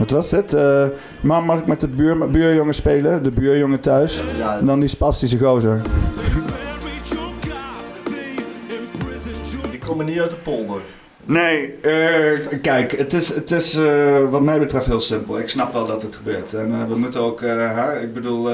Wat 0.00 0.10
was 0.10 0.30
dit? 0.30 0.54
Eh, 0.54 0.84
ma- 1.20 1.40
mag 1.40 1.58
ik 1.58 1.66
met 1.66 1.80
de 1.80 1.88
buur, 1.88 2.30
buurjongen 2.30 2.74
spelen? 2.74 3.22
De 3.22 3.30
buurjongen 3.30 3.80
thuis? 3.80 4.22
En 4.60 4.66
dan 4.66 4.80
die 4.80 4.88
spastische 4.88 5.38
gozer. 5.38 5.80
die 9.70 9.78
komen 9.78 10.06
niet 10.06 10.20
uit 10.20 10.30
de 10.30 10.36
polder. 10.36 10.80
Nee, 11.30 11.78
eh, 11.80 12.60
kijk, 12.62 12.92
het 12.92 13.12
is, 13.12 13.34
het 13.34 13.50
is 13.50 13.74
eh, 13.74 14.30
wat 14.30 14.42
mij 14.42 14.58
betreft 14.58 14.86
heel 14.86 15.00
simpel. 15.00 15.38
Ik 15.38 15.48
snap 15.48 15.72
wel 15.72 15.86
dat 15.86 16.02
het 16.02 16.16
gebeurt. 16.16 16.54
En 16.54 16.72
eh, 16.72 16.88
we 16.88 16.98
moeten 16.98 17.20
ook, 17.20 17.42
ik 18.02 18.12
bedoel, 18.12 18.50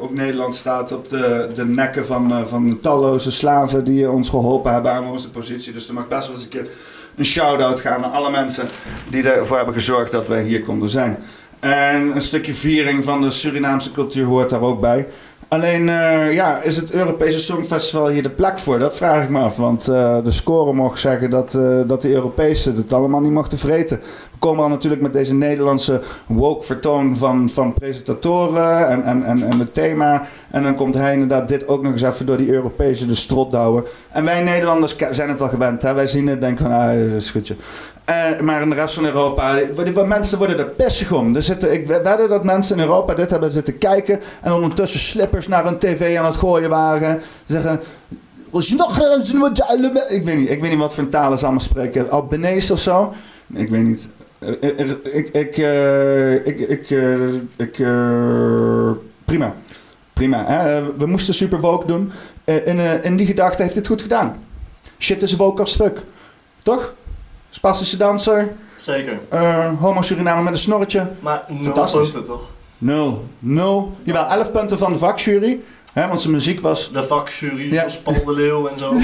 ook 0.00 0.14
Nederland 0.14 0.54
staat 0.54 0.92
op 0.92 1.08
de, 1.08 1.50
de 1.54 1.64
nekken 1.64 2.06
van, 2.06 2.48
van 2.48 2.80
talloze 2.80 3.32
slaven 3.32 3.84
die 3.84 4.10
ons 4.10 4.28
geholpen 4.28 4.72
hebben 4.72 4.92
aan 4.92 5.10
onze 5.10 5.30
positie. 5.30 5.72
Dus 5.72 5.88
er 5.88 5.94
mag 5.94 6.08
best 6.08 6.26
wel 6.26 6.34
eens 6.34 6.44
een 6.44 6.50
keer 6.50 6.68
een 7.16 7.24
shout-out 7.24 7.80
gaan 7.80 8.00
naar 8.00 8.10
alle 8.10 8.30
mensen 8.30 8.68
die 9.10 9.30
ervoor 9.30 9.56
hebben 9.56 9.74
gezorgd 9.74 10.12
dat 10.12 10.28
wij 10.28 10.42
hier 10.42 10.62
konden 10.62 10.88
zijn. 10.88 11.18
En 11.60 12.14
een 12.14 12.22
stukje 12.22 12.54
viering 12.54 13.04
van 13.04 13.20
de 13.20 13.30
Surinaamse 13.30 13.92
cultuur 13.92 14.24
hoort 14.24 14.50
daar 14.50 14.60
ook 14.60 14.80
bij. 14.80 15.06
Alleen, 15.52 15.88
eh, 15.88 16.32
ja, 16.32 16.60
is 16.62 16.76
het 16.76 16.92
Europese 16.92 17.40
Songfestival 17.40 18.08
hier 18.08 18.22
de 18.22 18.30
plek 18.30 18.58
voor? 18.58 18.78
Dat 18.78 18.96
vraag 18.96 19.22
ik 19.22 19.28
me 19.28 19.38
af. 19.38 19.56
Want 19.56 19.88
eh, 19.88 20.16
de 20.24 20.30
score 20.30 20.72
mocht 20.72 21.00
zeggen 21.00 21.30
dat, 21.30 21.54
eh, 21.54 21.80
dat 21.86 22.02
de 22.02 22.12
Europese 22.14 22.72
het 22.72 22.92
allemaal 22.92 23.20
niet 23.20 23.32
mochten 23.32 23.58
vreten. 23.58 24.00
Komen 24.42 24.62
al 24.62 24.68
natuurlijk 24.68 25.02
met 25.02 25.12
deze 25.12 25.34
Nederlandse 25.34 26.00
woke 26.26 26.64
vertoon 26.64 27.16
van, 27.16 27.50
van 27.50 27.74
presentatoren 27.74 28.88
en, 28.88 29.04
en, 29.04 29.22
en, 29.24 29.42
en 29.42 29.58
het 29.58 29.74
thema. 29.74 30.26
En 30.50 30.62
dan 30.62 30.74
komt 30.74 30.94
hij 30.94 31.12
inderdaad 31.12 31.48
dit 31.48 31.68
ook 31.68 31.82
nog 31.82 31.92
eens 31.92 32.02
even 32.02 32.26
door 32.26 32.36
die 32.36 32.52
Europese 32.52 33.06
de 33.06 33.14
strot 33.14 33.50
douwen. 33.50 33.84
En 34.10 34.24
wij 34.24 34.42
Nederlanders 34.42 34.96
zijn 35.10 35.28
het 35.28 35.38
wel 35.38 35.48
gewend. 35.48 35.82
Hè? 35.82 35.94
Wij 35.94 36.06
zien 36.06 36.26
het 36.26 36.40
denken 36.40 36.70
van, 36.70 36.74
ah, 36.74 37.14
is 37.14 37.30
goedje. 37.30 37.56
Eh, 38.04 38.40
maar 38.40 38.62
in 38.62 38.68
de 38.68 38.74
rest 38.74 38.94
van 38.94 39.04
Europa, 39.04 39.58
mensen 40.06 40.38
worden 40.38 40.58
er 40.58 40.68
pissig 40.68 41.12
om. 41.12 41.36
Er 41.36 41.42
zitten, 41.42 41.72
ik 41.72 41.86
wedde 41.86 42.26
dat 42.28 42.44
mensen 42.44 42.76
in 42.76 42.82
Europa 42.82 43.14
dit 43.14 43.30
hebben 43.30 43.52
zitten 43.52 43.78
kijken 43.78 44.20
en 44.42 44.52
ondertussen 44.52 45.00
slippers 45.00 45.48
naar 45.48 45.66
een 45.66 45.78
tv 45.78 46.18
aan 46.18 46.24
het 46.24 46.36
gooien 46.36 46.70
waren. 46.70 47.20
Zeggen, 47.46 47.80
ik 50.08 50.24
weet 50.24 50.36
niet, 50.36 50.50
ik 50.50 50.60
weet 50.60 50.70
niet 50.70 50.78
wat 50.78 50.94
voor 50.94 51.08
talen 51.08 51.38
ze 51.38 51.44
allemaal 51.44 51.62
spreken. 51.62 52.10
Albanese 52.10 52.72
of 52.72 52.78
zo? 52.78 53.12
Ik 53.54 53.68
weet 53.68 53.84
niet. 53.84 54.08
Eh, 54.42 54.80
eh, 54.80 54.90
Ik, 55.02 55.28
ik, 55.28 55.56
eh, 55.56 56.34
ik, 56.46 56.58
ik, 56.60 56.90
eh, 56.90 57.34
ik, 57.56 57.78
eh, 57.78 58.90
prima. 59.24 59.54
Prima. 60.12 60.44
Hè? 60.46 60.76
Eh, 60.78 60.84
We 60.98 61.06
moesten 61.06 61.34
super 61.34 61.60
woke 61.60 61.86
doen. 61.86 62.12
Eh, 62.44 62.66
In, 62.66 62.78
eh, 62.78 63.04
in 63.04 63.16
die 63.16 63.26
gedachte 63.26 63.62
heeft 63.62 63.74
dit 63.74 63.86
goed 63.86 64.02
gedaan. 64.02 64.36
Shit 64.98 65.22
is 65.22 65.36
woke 65.36 65.60
als 65.60 65.74
fuck. 65.76 65.98
Toch? 66.62 66.94
Spastische 67.50 67.96
danser. 67.96 68.52
Zeker. 68.76 69.18
eh 69.28 69.68
homo 69.80 70.02
Surinamer 70.02 70.42
met 70.42 70.52
een 70.52 70.58
snorretje. 70.58 71.10
Maar 71.20 71.44
nul 71.48 71.72
punten 71.72 72.24
toch? 72.24 72.50
Nul. 72.78 73.24
Nul. 73.38 73.92
Jawel, 74.02 74.26
11 74.26 74.50
punten 74.52 74.78
van 74.78 74.92
de 74.92 74.98
vakjury. 74.98 75.60
Hè, 75.92 76.08
want 76.08 76.20
zijn 76.20 76.32
muziek 76.32 76.60
was... 76.60 76.92
De 76.92 77.02
vakjury, 77.06 77.72
Ja. 77.72 77.78
zoals 77.80 77.98
Paul 77.98 78.24
de 78.24 78.32
Leeuw 78.32 78.66
en 78.68 78.78
zo. 78.78 78.94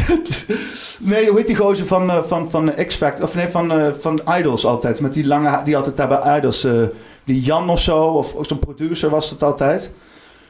Nee, 1.01 1.26
hoe 1.28 1.36
heet 1.36 1.47
die 1.47 1.57
gozer 1.57 1.86
van, 1.86 2.11
eh, 2.11 2.22
van, 2.22 2.51
van 2.51 2.74
X-Factor? 2.86 3.24
Of 3.24 3.34
nee, 3.34 3.49
van, 3.49 3.72
eh, 3.72 3.93
van 3.93 4.20
Idols 4.39 4.64
altijd. 4.64 5.01
Met 5.01 5.12
die 5.12 5.26
lange... 5.26 5.62
Die 5.64 5.76
altijd 5.76 5.97
daar 5.97 6.09
bij 6.09 6.36
Idols... 6.36 6.64
eh, 6.64 6.82
die 7.24 7.41
Jan 7.41 7.70
of 7.70 7.80
zo. 7.80 7.99
Of, 8.05 8.32
of 8.34 8.47
zo'n 8.47 8.59
producer 8.59 9.11
was 9.11 9.30
het 9.30 9.43
altijd. 9.43 9.93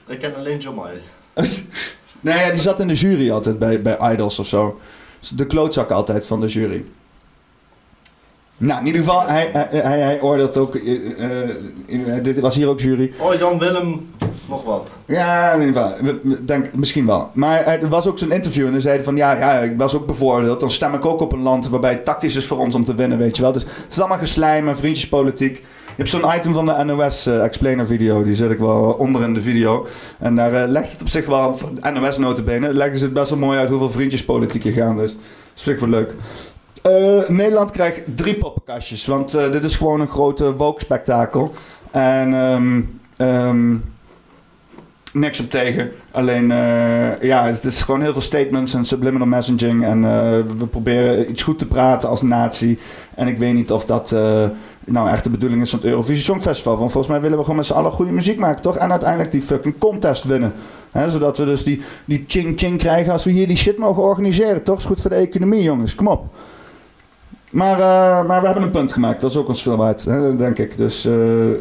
Ik 0.07 0.19
ken 0.19 0.37
alleen 0.37 0.59
John 0.59 0.81
nee, 2.21 2.39
ja, 2.39 2.51
die 2.51 2.61
zat 2.61 2.81
in 2.81 2.89
de 2.89 2.95
jury 2.95 3.31
altijd 3.31 3.59
bij, 3.59 3.83
bij 3.83 4.13
Idols 4.13 4.39
of 4.39 4.47
zo. 4.47 4.81
De 5.37 5.47
klootzak 5.47 5.91
altijd 5.91 6.27
van 6.27 6.41
de 6.41 6.47
jury. 6.47 6.85
Nou, 8.57 8.81
in 8.81 8.87
ieder 8.87 9.03
geval, 9.03 9.23
hij, 9.27 9.51
hij, 9.53 9.69
hij, 9.71 9.99
hij 10.01 10.21
oordeelt 10.21 10.57
ook... 10.57 10.75
eh, 10.75 10.93
in- 11.87 12.21
dit 12.23 12.41
was 12.41 12.55
hier 12.55 12.69
ook 12.69 12.81
jury. 12.81 13.13
Oh, 13.19 13.35
Jan 13.35 13.59
Willem, 13.59 14.11
nog 14.49 14.65
wat. 14.65 14.97
Ja, 15.07 15.53
in 15.53 15.67
ieder 15.67 15.83
geval. 15.83 16.15
Denk, 16.41 16.75
misschien 16.75 17.07
wel. 17.07 17.31
Maar 17.33 17.65
er 17.65 17.89
was 17.89 18.07
ook 18.07 18.19
zo'n 18.19 18.33
interview 18.33 18.67
en 18.67 18.73
hij 18.73 18.81
zei 18.81 19.03
van... 19.03 19.17
Ja, 19.17 19.33
ja, 19.33 19.53
ik 19.53 19.79
was 19.79 19.95
ook 19.95 20.07
bevoordeeld. 20.07 20.61
Dan 20.61 20.71
stem 20.71 20.95
ik 20.95 21.05
ook 21.05 21.21
op 21.21 21.33
een 21.33 21.43
land 21.43 21.69
waarbij 21.69 21.93
het 21.93 22.05
tactisch 22.05 22.37
is 22.37 22.47
voor 22.47 22.59
ons 22.59 22.75
om 22.75 22.85
te 22.85 22.95
winnen, 22.95 23.19
weet 23.19 23.37
je 23.37 23.43
wel. 23.43 23.53
Dus 23.53 23.63
het 23.63 23.93
is 23.93 23.99
allemaal 23.99 24.19
geslijm 24.19 24.69
en 24.69 24.77
vriendjespolitiek. 24.77 25.57
Je 25.99 26.05
hebt 26.05 26.09
zo'n 26.09 26.37
item 26.37 26.55
van 26.55 26.67
de 26.67 26.85
NOS 26.85 27.27
eh, 27.27 27.45
Explainer 27.45 27.87
video. 27.87 28.23
Die 28.23 28.35
zet 28.35 28.51
ik 28.51 28.59
wel 28.59 28.93
onder 28.93 29.23
in 29.23 29.35
de 29.35 29.41
video. 29.41 29.87
En 30.19 30.37
daar 30.37 30.53
eh, 30.53 30.69
legt 30.69 30.93
het 30.93 31.01
op 31.01 31.09
zich 31.09 31.27
wel... 31.27 31.59
NOS 31.93 32.19
notabene. 32.19 32.75
Leggen 32.75 32.99
ze 32.99 33.05
het 33.05 33.15
best 33.15 33.31
wel 33.31 33.39
mooi 33.39 33.59
uit 33.59 33.69
hoeveel 33.69 33.91
vriendjespolitiek 33.91 34.65
er 34.65 34.73
gaan. 34.73 34.97
Dus 34.97 35.17
dat 35.65 35.81
wel 35.81 35.89
leuk. 35.89 36.15
Eh, 36.83 37.29
Nederland 37.29 37.71
krijgt 37.71 38.01
drie 38.15 38.35
poppenkastjes. 38.35 39.07
Want 39.07 39.31
dit 39.31 39.65
is 39.65 39.77
gewoon 39.77 40.01
een 40.01 40.09
grote 40.09 40.57
woke-spektakel. 40.57 41.53
En... 41.91 42.35
ehm, 42.35 42.81
ehm, 43.17 43.77
niks 45.19 45.41
op 45.41 45.51
tegen. 45.51 45.91
Alleen, 46.11 46.51
eh, 46.51 47.21
ja, 47.21 47.47
het 47.47 47.65
is 47.65 47.83
gewoon 47.83 48.03
heel 48.03 48.13
veel 48.13 48.21
statements 48.21 48.75
en 48.75 48.87
subliminal 48.87 49.27
messaging. 49.27 49.85
En 49.85 50.05
eh, 50.05 50.11
we 50.59 50.67
proberen 50.71 51.31
iets 51.31 51.43
goed 51.43 51.59
te 51.59 51.67
praten 51.67 52.09
als 52.09 52.23
natie. 52.23 52.79
En 53.15 53.29
ik 53.29 53.39
weet 53.39 53.55
niet 53.55 53.73
of 53.73 53.85
dat 53.85 54.13
eh, 54.13 54.45
nou 54.85 55.09
echt 55.09 55.25
de 55.25 55.31
bedoeling 55.31 55.63
is 55.63 55.71
van 55.71 55.79
het 55.79 55.89
Eurovisie 55.89 56.25
Songfestival. 56.25 56.79
Want 56.79 56.93
volgens 56.93 57.13
mij 57.13 57.23
willen 57.23 57.37
we 57.37 57.43
gewoon 57.43 57.59
met 57.59 57.67
z'n 57.67 57.73
allen 57.73 57.93
goede 57.93 58.13
muziek 58.13 58.39
maken, 58.39 58.63
toch? 58.63 58.77
En 58.77 58.91
uiteindelijk 58.91 59.31
die 59.31 59.43
fucking 59.43 59.79
contest 59.79 60.25
winnen. 60.25 60.53
Zodat 61.09 61.39
we 61.39 61.45
dus 61.45 61.65
die, 61.65 61.81
die 62.05 62.25
ching-ching 62.27 62.79
krijgen 62.79 63.13
als 63.13 63.25
we 63.25 63.31
hier 63.31 63.47
die 63.47 63.57
shit 63.57 63.79
mogen 63.79 64.03
organiseren. 64.03 64.63
Toch? 64.63 64.79
Is 64.79 64.85
goed 64.85 65.01
voor 65.01 65.11
de 65.11 65.17
economie, 65.17 65.63
jongens. 65.63 65.95
Kom 65.95 66.07
op. 66.07 66.25
Maar, 67.51 67.79
maar 68.27 68.41
we 68.41 68.47
hebben 68.47 68.65
een 68.65 68.71
punt 68.71 68.93
gemaakt. 68.93 69.21
Dat 69.21 69.31
is 69.31 69.37
ook 69.37 69.49
ons 69.49 69.63
veel 69.63 69.77
waard, 69.77 70.05
hè, 70.05 70.37
denk 70.37 70.59
ik. 70.59 70.77
Dus, 70.77 71.09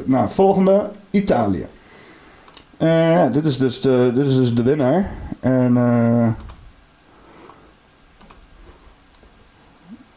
nou, 0.06 0.30
volgende. 0.30 0.90
Italië. 1.12 1.66
Eh, 2.78 3.12
ja, 3.12 3.28
dit 3.30 3.46
is 3.46 3.58
dus 3.58 3.82
de, 3.82 4.12
dit 4.14 4.28
is 4.28 4.36
dus 4.36 4.54
de 4.54 4.64
winnaar. 4.64 5.12
En, 5.40 5.78
eh, 5.78 6.28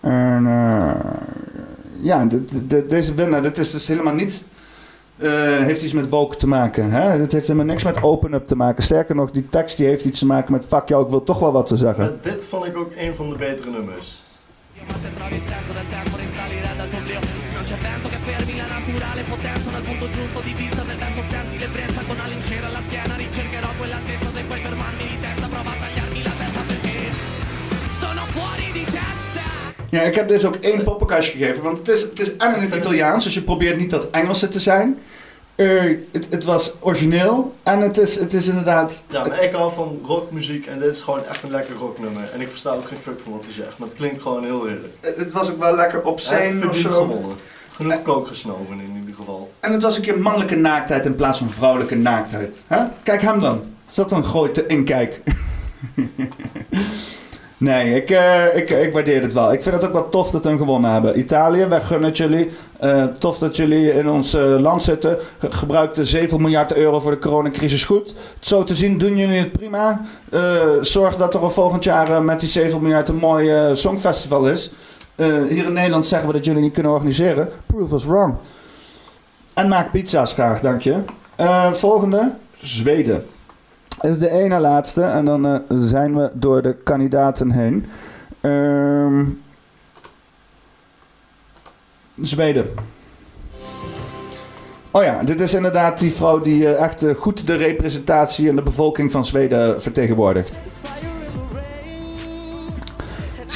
en 0.00 0.46
eh, 0.46 1.10
ja, 2.02 2.24
dit- 2.24 2.68
dit- 2.70 2.88
deze 2.90 3.14
winnaar, 3.14 3.42
dit 3.42 3.58
is 3.58 3.70
dus 3.70 3.86
helemaal 3.86 4.14
niet... 4.14 4.44
eh, 5.16 5.30
heeft 5.56 5.82
iets 5.82 5.92
met 5.92 6.08
woke 6.08 6.36
te 6.36 6.46
maken. 6.48 6.90
Hè? 6.90 7.16
Dit 7.18 7.32
heeft 7.32 7.46
helemaal 7.46 7.66
niks 7.68 7.84
met 7.84 8.02
open-up 8.02 8.46
te 8.46 8.56
maken. 8.56 8.82
Sterker 8.82 9.14
nog, 9.14 9.30
die 9.30 9.48
tekst 9.48 9.76
die 9.76 9.86
heeft 9.86 10.04
iets 10.04 10.18
te 10.18 10.26
maken 10.26 10.52
met... 10.52 10.64
Fuck 10.66 10.88
jou, 10.88 11.04
ik 11.04 11.10
wil 11.10 11.24
toch 11.24 11.38
wel 11.38 11.52
wat 11.52 11.66
te 11.66 11.76
zeggen. 11.76 12.04
Maar 12.04 12.32
dit 12.32 12.44
vond 12.44 12.66
ik 12.66 12.76
ook 12.76 12.92
een 12.96 13.14
van 13.14 13.28
de 13.30 13.36
betere 13.36 13.70
nummers. 13.70 14.22
Ma 14.88 14.94
se 15.02 15.08
trovi 15.16 15.34
il 15.34 15.46
senso 15.54 15.72
del 15.78 15.88
tempo 15.96 16.16
risalirà 16.24 16.72
dal 16.80 16.88
tuo 16.88 16.98
oblio 16.98 17.20
Non 17.56 17.64
c'è 17.68 17.76
vento 17.88 18.08
che 18.12 18.18
fermi 18.28 18.54
la 18.62 18.68
naturale 18.76 19.22
potenza 19.32 19.68
Dal 19.76 19.84
punto 19.88 20.06
giusto 20.16 20.40
di 20.48 20.54
vista 20.62 20.82
del 20.88 20.98
vento 21.04 21.19
senti 21.19 21.19
l'ebbrezza 21.19 21.19
Con 22.10 22.18
la 22.18 22.26
lincera 22.26 22.66
alla 22.66 22.82
schiena 22.82 23.14
ricercherò 23.14 23.68
quell'altezza 23.78 24.28
Se 24.34 24.42
puoi 24.42 24.58
fermarmi 24.58 25.06
di 25.06 25.16
testa 25.20 25.46
prova 25.46 25.70
a 25.70 25.74
tagliarmi 25.80 26.22
la 26.24 26.30
testa 26.40 26.60
perché 26.66 26.96
Sono 28.00 28.22
fuori 28.34 28.72
di 28.72 28.84
testa 28.84 29.44
Ja, 29.90 30.00
ik 30.02 30.14
heb 30.14 30.28
dus 30.28 30.44
ook 30.44 30.56
één 30.56 30.82
poppenkastje 30.82 31.38
gegeven. 31.38 31.62
Want 31.62 31.78
het 31.78 31.88
is, 31.88 32.02
het 32.02 32.20
is 32.20 32.36
en 32.36 32.54
in 32.54 32.60
het 32.62 32.74
Italiaans, 32.74 33.24
dus 33.24 33.34
je 33.34 33.42
probeert 33.42 33.76
niet 33.76 33.90
dat 33.90 34.10
Engelse 34.10 34.48
te 34.48 34.60
zijn. 34.60 34.98
Eh, 35.54 35.96
het, 36.12 36.26
het 36.30 36.44
was 36.44 36.72
origineel 36.80 37.54
en 37.62 37.80
het 37.80 37.98
is, 37.98 38.18
het 38.18 38.34
is 38.34 38.48
inderdaad... 38.48 39.04
Ja, 39.08 39.24
maar 39.24 39.42
ik 39.42 39.52
hou 39.52 39.72
van 39.72 40.00
rockmuziek 40.04 40.66
en 40.66 40.78
dit 40.78 40.94
is 40.94 41.00
gewoon 41.00 41.26
echt 41.26 41.42
een 41.42 41.50
lekker 41.50 41.74
rocknummer. 41.74 42.30
En 42.32 42.40
ik 42.40 42.48
versta 42.48 42.72
ook 42.72 42.88
geen 42.88 42.98
fuck 42.98 43.20
van 43.22 43.32
wat 43.32 43.44
hij 43.44 43.52
zegt, 43.52 43.78
maar 43.78 43.88
het 43.88 43.96
klinkt 43.96 44.22
gewoon 44.22 44.44
heel 44.44 44.64
heerlijk. 44.64 44.94
Het 45.00 45.16
het 45.16 45.32
was 45.32 45.50
ook 45.50 45.58
wel 45.58 45.76
lekker 45.76 45.98
heeft 45.98 46.10
obscene 46.10 46.68
of 46.68 46.76
zo. 46.76 46.90
gewonnen. 46.90 47.58
Genoeg 47.72 48.02
kook 48.02 48.26
gesnoven 48.26 48.80
in 48.80 48.96
ieder 49.00 49.14
geval. 49.14 49.52
En 49.60 49.72
het 49.72 49.82
was 49.82 49.96
een 49.96 50.02
keer 50.02 50.18
mannelijke 50.18 50.56
naaktheid 50.56 51.04
in 51.06 51.14
plaats 51.14 51.38
van 51.38 51.50
vrouwelijke 51.50 51.96
naaktheid. 51.96 52.56
Hè? 52.66 52.84
Kijk 53.02 53.22
hem 53.22 53.40
dan. 53.40 53.60
Is 53.88 53.94
dat 53.94 54.12
een 54.12 54.24
grote 54.24 54.66
inkijk? 54.66 55.22
nee, 57.56 57.94
ik, 57.94 58.10
eh, 58.10 58.56
ik, 58.56 58.70
ik 58.70 58.92
waardeer 58.92 59.22
het 59.22 59.32
wel. 59.32 59.52
Ik 59.52 59.62
vind 59.62 59.74
het 59.74 59.84
ook 59.84 59.92
wel 59.92 60.08
tof 60.08 60.30
dat 60.30 60.42
we 60.42 60.48
hem 60.48 60.58
gewonnen 60.58 60.90
hebben. 60.92 61.18
Italië, 61.18 61.66
wij 61.66 61.80
gunnen 61.80 62.08
het 62.08 62.16
jullie. 62.16 62.50
Eh, 62.78 63.04
tof 63.04 63.38
dat 63.38 63.56
jullie 63.56 63.92
in 63.92 64.08
ons 64.08 64.34
eh, 64.34 64.42
land 64.58 64.82
zitten. 64.82 65.18
Ge- 65.38 65.88
de 65.92 66.04
7 66.04 66.40
miljard 66.40 66.76
euro 66.76 67.00
voor 67.00 67.10
de 67.10 67.18
coronacrisis 67.18 67.84
goed. 67.84 68.14
Zo 68.40 68.64
te 68.64 68.74
zien 68.74 68.98
doen 68.98 69.16
jullie 69.16 69.38
het 69.38 69.52
prima. 69.52 70.00
Zorg 70.80 71.16
dat 71.16 71.34
er 71.34 71.50
volgend 71.50 71.84
jaar 71.84 72.22
met 72.22 72.40
die 72.40 72.48
7 72.48 72.82
miljard 72.82 73.08
een 73.08 73.16
mooi 73.16 73.76
songfestival 73.76 74.48
is. 74.48 74.72
Eh, 75.20 75.42
hier 75.48 75.64
in 75.64 75.72
Nederland 75.72 76.06
zeggen 76.06 76.28
we 76.28 76.34
dat 76.34 76.44
jullie 76.44 76.62
niet 76.62 76.72
kunnen 76.72 76.92
organiseren. 76.92 77.48
Prove 77.66 77.94
us 77.94 78.04
wrong. 78.04 78.34
En 79.54 79.68
maak 79.68 79.90
pizza's 79.90 80.32
graag, 80.32 80.60
dank 80.60 80.80
je. 80.80 80.98
Eh, 81.36 81.72
volgende, 81.72 82.32
Zweden. 82.60 83.26
Is 84.00 84.18
de 84.18 84.30
ene 84.30 84.60
laatste 84.60 85.02
en 85.02 85.24
dan 85.24 85.46
eh, 85.46 85.58
zijn 85.68 86.16
we 86.16 86.30
door 86.32 86.62
de 86.62 86.74
kandidaten 86.74 87.50
heen. 87.50 87.86
Ehm, 88.40 89.24
Zweden. 92.22 92.68
Oh 94.90 95.02
ja, 95.02 95.22
dit 95.22 95.40
is 95.40 95.54
inderdaad 95.54 95.98
die 95.98 96.12
vrouw 96.12 96.40
die 96.40 96.74
echt 96.74 97.04
goed 97.16 97.46
de 97.46 97.54
representatie 97.54 98.48
en 98.48 98.56
de 98.56 98.62
bevolking 98.62 99.10
van 99.10 99.24
Zweden 99.24 99.82
vertegenwoordigt. 99.82 100.58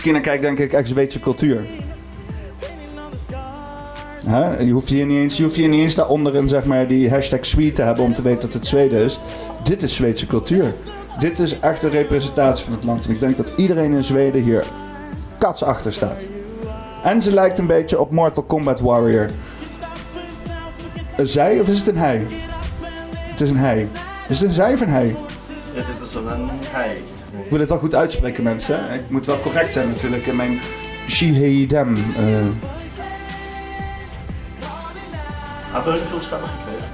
Misschien 0.04 0.22
kijk 0.30 0.42
denk 0.42 0.58
ik 0.58 0.72
echt 0.72 0.88
Zweedse 0.88 1.20
cultuur. 1.20 1.64
Je, 4.58 4.70
hoeft 4.72 4.88
hier 4.88 5.06
niet 5.06 5.18
eens, 5.18 5.36
je 5.36 5.42
hoeft 5.42 5.56
hier 5.56 5.68
niet 5.68 5.80
eens 5.80 5.94
zeg 6.48 6.64
maar, 6.64 6.86
die 6.86 7.10
hashtag 7.10 7.46
Swede 7.46 7.72
te 7.72 7.82
hebben 7.82 8.04
om 8.04 8.12
te 8.12 8.22
weten 8.22 8.40
dat 8.40 8.52
het 8.52 8.66
Zweden 8.66 9.04
is. 9.04 9.20
Dit 9.62 9.82
is 9.82 9.94
Zweedse 9.94 10.26
cultuur. 10.26 10.74
Dit 11.18 11.38
is 11.38 11.58
echt 11.58 11.82
een 11.82 11.90
representatie 11.90 12.64
van 12.64 12.72
het 12.74 12.84
land. 12.84 13.06
En 13.06 13.12
ik 13.12 13.20
denk 13.20 13.36
dat 13.36 13.52
iedereen 13.56 13.92
in 13.92 14.04
Zweden 14.04 14.42
hier 14.42 14.64
kats 15.38 15.62
achter 15.62 15.92
staat. 15.92 16.26
En 17.02 17.22
ze 17.22 17.32
lijkt 17.32 17.58
een 17.58 17.66
beetje 17.66 18.00
op 18.00 18.10
Mortal 18.10 18.42
Kombat 18.42 18.80
Warrior. 18.80 19.30
Een 21.16 21.26
zij 21.26 21.60
of 21.60 21.68
is 21.68 21.78
het 21.78 21.88
een 21.88 21.96
hij? 21.96 22.26
Het 23.14 23.40
is 23.40 23.50
een 23.50 23.56
hij. 23.56 23.88
Is 24.28 24.38
het 24.38 24.48
een 24.48 24.54
zij 24.54 24.72
of 24.72 24.80
een 24.80 24.88
hij? 24.88 25.16
Ja, 25.74 25.82
dit 25.94 26.06
is 26.06 26.12
dan 26.12 26.28
een 26.28 26.48
hij. 26.62 26.96
Ik 27.42 27.50
wil 27.50 27.58
het 27.60 27.68
wel 27.68 27.78
goed 27.78 27.94
uitspreken, 27.94 28.42
mensen. 28.42 28.92
Ik 28.94 29.10
moet 29.10 29.26
wel 29.26 29.40
correct 29.40 29.72
zijn 29.72 29.88
natuurlijk 29.88 30.26
in 30.26 30.36
mijn 30.36 30.60
Shihedem. 31.08 31.96
eh 31.96 32.72
Hebben 35.72 35.92
we 35.92 35.98
veel 35.98 36.20
stemmen 36.20 36.48
gekregen? 36.48 36.88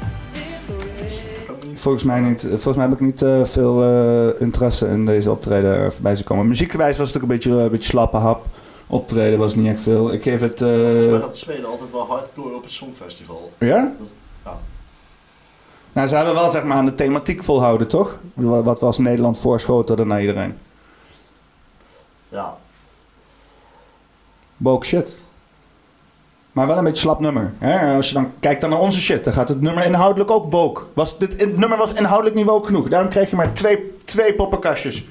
Volgens 1.74 2.04
mij 2.04 2.20
niet. 2.20 2.40
Volgens 2.48 2.76
mij 2.76 2.84
heb 2.84 2.94
ik 2.94 3.00
niet 3.00 3.22
eh, 3.22 3.44
veel 3.44 3.82
eh, 3.82 4.40
interesse 4.40 4.86
in 4.86 5.06
deze 5.06 5.30
optreden 5.30 5.84
eh, 5.84 5.90
voorbij 5.90 6.14
te 6.14 6.24
komen. 6.24 6.48
Muziekgewijs 6.48 6.98
was 6.98 7.06
het 7.06 7.16
ook 7.16 7.22
een 7.22 7.28
beetje, 7.28 7.50
een 7.50 7.70
beetje 7.70 7.88
slappe 7.88 8.16
hap. 8.16 8.46
Optreden 8.86 9.38
was 9.38 9.54
niet 9.54 9.66
echt 9.66 9.80
veel. 9.80 10.12
Ik 10.12 10.22
geef 10.22 10.40
het. 10.40 10.58
Volgens 10.58 11.06
mij 11.06 11.18
gaat 11.18 11.36
Zweden 11.36 11.64
altijd 11.64 11.90
wel 11.92 12.06
hardcore 12.06 12.54
op 12.54 12.62
het 12.62 12.72
Songfestival. 12.72 13.52
ja? 13.58 13.94
Ja. 14.44 14.58
Nou, 16.00 16.12
ze 16.12 16.18
hebben 16.18 16.34
wel 16.34 16.50
zeg 16.50 16.64
maar 16.64 16.76
aan 16.76 16.84
de 16.84 16.94
thematiek 16.94 17.44
volhouden, 17.44 17.88
toch? 17.88 18.18
Wa- 18.34 18.62
Wat 18.62 18.80
was 18.80 18.98
Nederland 18.98 19.38
voorschoten 19.38 20.06
naar 20.08 20.20
iedereen? 20.20 20.58
Ja, 22.28 22.56
Woke 24.56 24.86
shit. 24.86 25.18
Maar 26.52 26.66
wel 26.66 26.78
een 26.78 26.84
beetje 26.84 27.00
slap 27.00 27.20
nummer. 27.20 27.52
Hè? 27.58 27.96
Als 27.96 28.08
je 28.08 28.14
dan 28.14 28.32
kijkt 28.40 28.60
dan 28.60 28.70
naar 28.70 28.78
onze 28.78 29.00
shit, 29.00 29.24
dan 29.24 29.32
gaat 29.32 29.48
het 29.48 29.60
nummer 29.60 29.84
inhoudelijk 29.84 30.30
ook 30.30 30.50
woke. 30.50 30.82
Was, 30.94 31.18
dit, 31.18 31.40
het 31.40 31.58
nummer 31.58 31.78
was 31.78 31.92
inhoudelijk 31.92 32.36
niet 32.36 32.46
woke 32.46 32.66
genoeg. 32.66 32.88
Daarom 32.88 33.10
kreeg 33.10 33.30
je 33.30 33.36
maar 33.36 33.52
twee, 33.52 33.94
twee 34.04 34.34
poppenkastjes. 34.34 35.04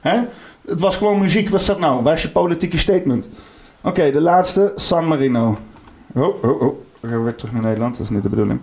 Hè? 0.00 0.22
Het 0.66 0.80
was 0.80 0.96
gewoon 0.96 1.20
muziek. 1.20 1.48
Wat 1.48 1.60
is 1.60 1.66
dat 1.66 1.78
nou? 1.78 2.02
Waar 2.02 2.14
is 2.14 2.22
je 2.22 2.30
politieke 2.30 2.78
statement? 2.78 3.28
Oké, 3.82 4.10
de 4.10 4.20
laatste, 4.20 4.72
San 4.74 5.06
Marino. 5.08 5.56
Oh, 6.14 6.44
oh, 6.44 6.62
oh. 6.62 6.74
We 7.00 7.08
gaan 7.08 7.24
weer 7.24 7.34
terug 7.34 7.52
naar 7.52 7.62
Nederland. 7.62 7.92
Dat 7.96 8.02
is 8.06 8.10
niet 8.12 8.22
de 8.22 8.28
bedoeling. 8.28 8.60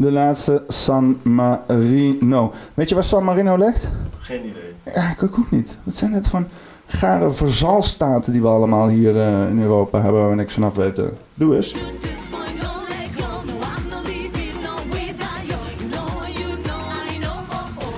De 0.00 0.12
laatste, 0.12 0.62
San 0.68 1.20
Marino. 1.22 2.52
Weet 2.74 2.88
je 2.88 2.94
waar 2.94 3.04
San 3.04 3.24
Marino 3.24 3.56
ligt? 3.56 3.90
geen 4.18 4.40
idee. 4.40 4.94
Ja, 4.94 5.10
ik 5.10 5.22
ook 5.22 5.50
niet. 5.50 5.78
Wat 5.84 5.94
zijn 5.96 6.12
het 6.12 6.28
van 6.28 6.46
gare 6.86 7.30
verzalstaten 7.30 8.32
die 8.32 8.42
we 8.42 8.48
allemaal 8.48 8.88
hier 8.88 9.20
eh, 9.20 9.48
in 9.48 9.60
Europa 9.62 10.00
hebben 10.00 10.20
waar 10.20 10.30
we 10.30 10.36
niks 10.36 10.54
vanaf 10.54 10.74
weten? 10.74 11.10
Doe 11.34 11.56
eens. 11.56 11.74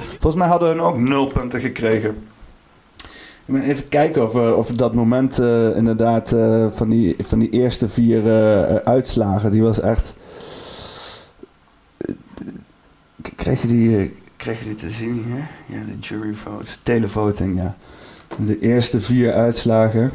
Volgens 0.08 0.36
mij 0.42 0.46
hadden 0.50 0.68
hun 0.68 0.80
ook 0.80 0.98
nul 0.98 1.26
punten 1.26 1.60
gekregen. 1.60 2.10
Ik 3.44 3.54
ben 3.54 3.62
even 3.62 3.88
kijken 3.88 4.22
of, 4.22 4.32
we- 4.32 4.54
of 4.56 4.68
dat 4.68 4.94
moment 4.94 5.38
eh, 5.38 5.76
inderdaad 5.76 6.32
eh, 6.32 6.66
van, 6.70 6.88
die, 6.88 7.16
van 7.18 7.38
die 7.38 7.50
eerste 7.50 7.88
vier 7.88 8.26
eh, 8.28 8.74
uitslagen, 8.74 9.50
die 9.50 9.62
was 9.62 9.80
echt... 9.80 10.14
K- 13.42 13.44
Kreeg 13.44 13.60
je 13.62 13.68
die, 13.68 13.98
eh, 13.98 14.08
kreeg 14.36 14.58
je 14.58 14.64
die 14.64 14.74
te 14.74 14.90
zien 14.90 15.12
hier? 15.12 15.48
Ja, 15.78 15.84
de 15.84 15.98
jury 16.00 16.34
vote. 16.34 16.70
Televoting, 16.82 17.56
ja. 17.62 17.76
De 18.36 18.58
eerste 18.60 19.00
vier 19.00 19.32
uitslagen. 19.32 20.12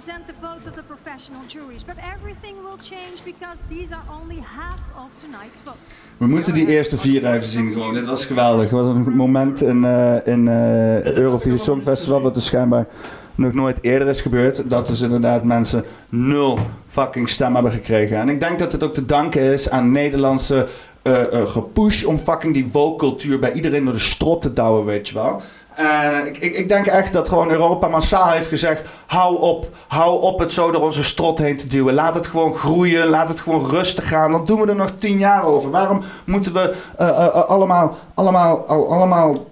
represent 0.00 0.26
the 0.26 0.46
votes 0.46 0.66
of 0.66 0.74
the 0.74 0.82
professional 0.82 1.42
juries, 1.46 1.84
but 1.84 1.96
everything 2.14 2.54
will 2.62 2.78
change 2.80 3.22
because 3.24 3.58
these 3.68 3.92
are 3.94 4.02
only 4.22 4.40
half 4.40 4.80
of 4.96 5.10
tonight's 5.22 5.58
votes. 5.64 6.12
We 6.16 6.26
moeten 6.26 6.54
die 6.54 6.66
eerste 6.66 6.98
vier 6.98 7.26
even 7.26 7.48
zien 7.48 7.72
gewoon. 7.72 7.94
Dit 7.94 8.04
was 8.04 8.24
geweldig. 8.24 8.62
Het 8.62 8.70
was 8.70 8.86
een 8.94 9.16
moment 9.16 9.60
in, 9.62 9.84
eh 9.84 10.26
in 10.26 10.48
eh 10.48 11.02
Eurovisie 11.02 11.58
Songfestival 11.58 12.20
wat 12.20 12.34
dus 12.34 12.44
schijnbaar 12.44 12.86
nog 13.40 13.52
nooit 13.52 13.78
eerder 13.84 14.08
is 14.08 14.20
gebeurd. 14.20 14.70
Dat 14.70 14.86
dus 14.86 15.00
inderdaad 15.00 15.44
mensen 15.44 15.84
nul 16.08 16.58
fucking 16.86 17.28
stem 17.28 17.54
hebben 17.54 17.72
gekregen. 17.72 18.16
En 18.16 18.28
ik 18.28 18.40
denk 18.40 18.58
dat 18.58 18.72
het 18.72 18.84
ook 18.84 18.94
te 18.94 19.06
danken 19.06 19.42
is 19.42 19.70
aan 19.70 19.92
Nederlandse 19.92 20.66
eh, 21.02 21.12
gepush 21.44 22.04
om 22.04 22.18
fucking 22.18 22.54
die 22.54 22.68
woke-cultuur 22.72 23.38
bij 23.38 23.52
iedereen 23.52 23.84
door 23.84 23.92
de 23.92 23.98
strot 23.98 24.40
te 24.40 24.52
douwen, 24.52 24.84
weet 24.84 25.08
je 25.08 25.14
wel. 25.14 25.42
En 25.74 26.26
ik, 26.26 26.38
ik, 26.38 26.68
denk 26.68 26.86
echt 26.86 27.12
dat 27.12 27.28
gewoon 27.28 27.50
Europa 27.50 27.88
massaal 27.88 28.30
heeft 28.30 28.48
gezegd: 28.48 28.82
hou 29.06 29.40
op, 29.40 29.68
hou 29.88 30.20
op 30.22 30.38
het 30.38 30.52
zo 30.52 30.70
door 30.70 30.82
onze 30.82 31.04
strot 31.04 31.38
heen 31.38 31.56
te 31.56 31.68
duwen. 31.68 31.94
Laat 31.94 32.14
het 32.14 32.26
gewoon 32.26 32.54
groeien, 32.54 33.08
laat 33.08 33.28
het 33.28 33.40
gewoon 33.40 33.70
rustig 33.70 34.08
gaan. 34.08 34.30
Dan 34.30 34.44
doen 34.44 34.60
we 34.60 34.66
er 34.66 34.76
nog 34.76 34.90
tien 34.90 35.18
jaar 35.18 35.44
over. 35.44 35.70
Waarom 35.70 36.02
moeten 36.24 36.52
we 36.52 36.74
eh, 36.96 37.28
allemaal, 37.34 37.96
allemaal, 38.14 38.66
al- 38.66 38.92
allemaal 38.92 39.46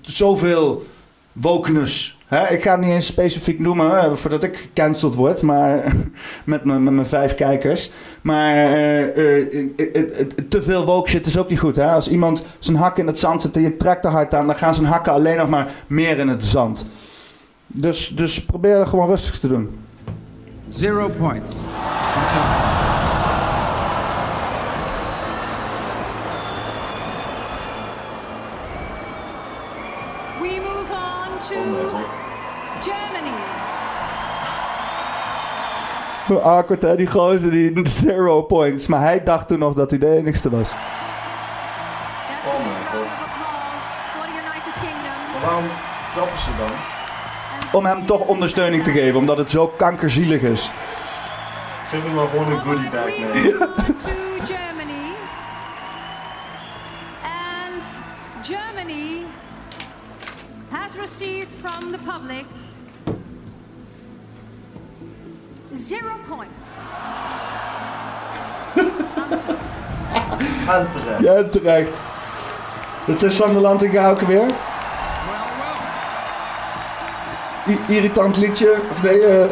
zoveel 0.00 0.82
wokeness? 1.40 2.18
Ik 2.48 2.62
ga 2.62 2.70
het 2.70 2.80
niet 2.80 2.90
eens 2.90 3.06
specifiek 3.06 3.58
noemen 3.58 4.18
voordat 4.18 4.42
ik 4.42 4.56
gecanceld 4.56 5.14
word, 5.14 5.42
maar 5.42 5.84
met 6.44 6.64
mijn 6.64 6.82
met 6.82 6.92
mijn 6.92 7.06
vijf 7.06 7.34
kijkers. 7.34 7.90
Maar 8.20 8.54
eh, 8.54 9.38
eh, 9.38 9.66
te 10.48 10.62
veel 10.62 10.84
woke 10.84 11.08
shit 11.08 11.26
is 11.26 11.38
ook 11.38 11.48
niet 11.48 11.58
goed. 11.58 11.76
Hè? 11.76 11.86
Als 11.86 12.08
iemand 12.08 12.42
zijn 12.58 12.76
hak 12.76 12.98
in 12.98 13.06
het 13.06 13.18
zand 13.18 13.42
zet 13.42 13.56
en 13.56 13.62
je 13.62 13.76
trekt 13.76 14.04
er 14.04 14.10
hard 14.10 14.34
aan, 14.34 14.46
dan 14.46 14.56
gaan 14.56 14.74
zijn 14.74 14.86
hakken 14.86 15.12
alleen 15.12 15.36
nog 15.36 15.48
maar 15.48 15.70
meer 15.86 16.18
in 16.18 16.28
het 16.28 16.44
zand. 16.44 16.86
Dus, 17.66 18.08
dus 18.08 18.44
probeer 18.44 18.76
er 18.76 18.86
gewoon 18.86 19.08
rustig 19.08 19.38
te 19.38 19.48
doen. 19.48 19.78
Zero 20.70 21.08
points. 21.08 21.50
awkward 36.54 36.82
hè, 36.82 36.96
die 36.96 37.06
gozer 37.06 37.50
die 37.50 37.88
zero 37.88 38.42
points. 38.42 38.86
Maar 38.86 39.00
hij 39.00 39.22
dacht 39.22 39.48
toen 39.48 39.58
nog 39.58 39.74
dat 39.74 39.90
hij 39.90 39.98
de 39.98 40.16
enigste 40.16 40.50
was. 40.50 40.70
Oh 42.46 42.58
my 42.58 42.74
God. 42.92 43.08
waarom 45.42 45.64
trappen 46.14 46.38
ze 46.38 46.50
dan? 46.58 46.70
Om 47.72 47.84
hem 47.84 48.06
toch 48.06 48.26
ondersteuning 48.26 48.84
te 48.84 48.92
geven, 48.92 49.18
omdat 49.18 49.38
het 49.38 49.50
zo 49.50 49.66
kankerzielig 49.66 50.40
is. 50.40 50.70
Geef 51.88 52.02
hem 52.02 52.14
maar 52.14 52.28
gewoon 52.28 52.52
een 52.52 52.60
goodie 52.60 52.88
bag 52.90 53.04
mee. 53.06 53.42
Germany. 54.52 55.14
And 57.22 57.84
Germany 58.42 59.24
has 60.68 60.94
received 60.94 61.52
from 61.60 61.92
the 61.92 61.98
public 62.04 62.44
Zero 65.74 66.12
points. 66.28 66.78
En 70.68 70.88
terecht. 70.90 71.20
Ja, 71.20 71.44
terecht. 71.44 71.92
Dat 73.06 73.18
zijn 73.20 73.32
Sanderland 73.32 73.82
en 73.82 73.90
Gauke 73.90 74.26
weer. 74.26 74.46
I- 77.68 77.78
irritant 77.94 78.36
liedje. 78.36 78.76
Of 78.90 79.02
nee, 79.02 79.20
eh, 79.24 79.42
eh, 79.44 79.50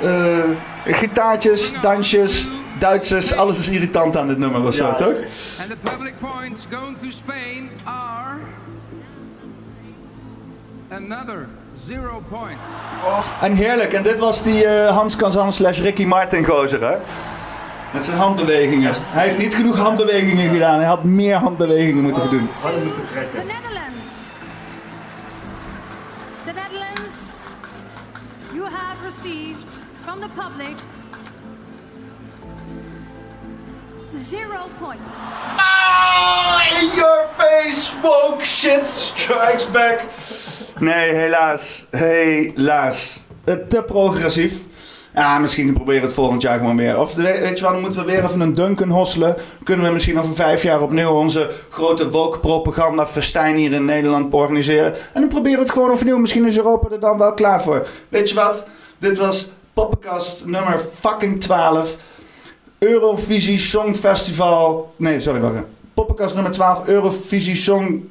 eh, 0.00 0.38
eh, 0.42 0.50
gitaartjes, 0.84 1.72
dansjes, 1.80 2.48
Duitsers. 2.78 3.36
Alles 3.36 3.58
is 3.58 3.68
irritant 3.68 4.16
aan 4.16 4.26
dit 4.26 4.38
nummer 4.38 4.62
of 4.66 4.74
zo, 4.74 4.86
Ja, 4.86 4.94
toch? 4.94 5.14
And 5.60 5.68
the 5.70 5.76
public 5.82 6.14
points 6.20 6.66
going 6.70 6.96
to 7.00 7.10
Spain 7.10 7.70
are 7.84 8.36
another 10.90 11.46
zero 11.84 12.22
points. 12.28 12.62
En 13.40 13.52
heerlijk. 13.52 13.92
En 13.92 14.02
dit 14.02 14.18
was 14.18 14.42
die 14.42 14.66
eh, 14.66 14.96
Hans 14.96 15.16
Kazan 15.16 15.52
slash 15.52 15.80
Ricky 15.80 16.04
Martin 16.04 16.44
gozer, 16.44 16.80
hè? 16.80 16.96
Met 17.92 18.04
zijn 18.04 18.16
handbewegingen. 18.16 18.92
Hij 18.98 19.24
heeft 19.24 19.38
niet 19.38 19.54
genoeg 19.54 19.78
handbewegingen 19.78 20.50
gedaan. 20.50 20.76
Hij 20.76 20.86
had 20.86 21.04
meer 21.04 21.36
handbewegingen 21.36 22.02
moeten 22.02 22.30
doen. 22.30 22.48
Hadden 22.60 22.84
moeten 22.84 23.06
trekken. 23.06 23.40
The 23.40 23.46
Netherlands. 23.46 24.12
The 26.44 26.52
Netherlands, 26.52 27.36
you 28.52 28.64
have 28.64 29.04
received 29.04 29.78
from 30.04 30.20
the 30.20 30.28
public 30.34 30.76
zero 34.16 34.68
points. 34.78 35.20
Ah, 35.58 36.62
in 36.80 36.96
your 36.96 37.26
face, 37.26 37.94
woke 38.02 38.44
shit 38.44 38.86
strikes 38.86 39.64
back. 39.66 40.00
Nee, 40.80 41.12
helaas. 41.14 41.86
Helaas. 41.90 43.20
Eh, 43.44 43.54
Te 43.68 43.82
progressief. 43.82 44.54
Ja, 45.14 45.38
misschien 45.38 45.72
proberen 45.72 46.00
we 46.00 46.06
het 46.06 46.14
volgend 46.16 46.42
jaar 46.42 46.58
gewoon 46.58 46.76
weer. 46.76 46.98
Of 47.00 47.14
we- 47.14 47.22
weet 47.22 47.58
je 47.58 47.64
wat, 47.64 47.72
dan 47.72 47.80
moeten 47.82 48.00
we 48.00 48.10
weer 48.10 48.24
even 48.24 48.40
een 48.40 48.52
Duncan 48.52 48.88
hosselen. 48.88 49.36
Kunnen 49.64 49.86
we 49.86 49.92
misschien 49.92 50.18
over 50.18 50.34
vijf 50.34 50.62
jaar 50.62 50.82
opnieuw 50.82 51.08
onze 51.10 51.50
grote 51.70 52.10
woke 52.10 52.38
propaganda 52.40 53.06
festijn 53.06 53.54
hier 53.56 53.72
in 53.72 53.84
Nederland 53.84 54.34
organiseren. 54.34 54.94
En 55.12 55.20
dan 55.20 55.28
proberen 55.28 55.58
we 55.58 55.64
het 55.64 55.72
gewoon 55.72 55.90
overnieuw. 55.90 56.18
Misschien 56.18 56.46
is 56.46 56.56
Europa 56.56 56.88
er 56.90 57.00
dan 57.00 57.18
wel 57.18 57.34
klaar 57.34 57.62
voor. 57.62 57.86
Weet 58.08 58.28
je 58.28 58.34
wat? 58.34 58.66
Dit 58.98 59.18
was 59.18 59.48
Poppenkast 59.74 60.44
nummer 60.44 60.78
fucking 60.78 61.40
12. 61.40 61.96
Eurovisie 62.78 63.58
Songfestival. 63.58 64.92
Nee, 64.96 65.20
sorry, 65.20 65.40
wacht. 65.40 65.54
Poppenkast 65.94 66.34
nummer 66.34 66.52
12, 66.52 66.86
Eurovisie 66.86 67.56
Song 67.56 68.10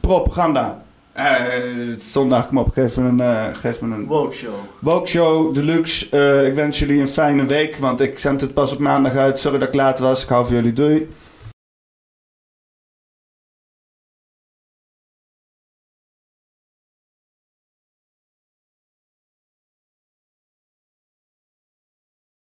Propaganda. 0.00 0.82
Eh, 1.14 1.94
zondag, 1.96 2.48
kom 2.48 2.58
op, 2.58 2.72
geef 2.72 2.96
me 2.96 3.08
een, 3.08 3.20
eh, 3.20 3.44
geef 3.52 3.80
me 3.80 3.94
een 3.94 4.06
Woke 4.06 4.34
show. 4.34 4.54
Woke 4.78 5.08
Show 5.08 5.54
Deluxe. 5.54 6.08
Eh, 6.10 6.46
ik 6.46 6.54
wens 6.54 6.78
jullie 6.78 7.00
een 7.00 7.08
fijne 7.08 7.46
week, 7.46 7.76
want 7.76 8.00
ik 8.00 8.18
zend 8.18 8.40
het 8.40 8.54
pas 8.54 8.72
op 8.72 8.78
maandag 8.78 9.14
uit. 9.16 9.38
Sorry 9.38 9.58
dat 9.58 9.68
ik 9.68 9.74
laat 9.74 9.98
was. 9.98 10.22
Ik 10.22 10.28
hou 10.28 10.46
van 10.46 10.54
jullie. 10.54 10.72
Doei. 10.72 11.08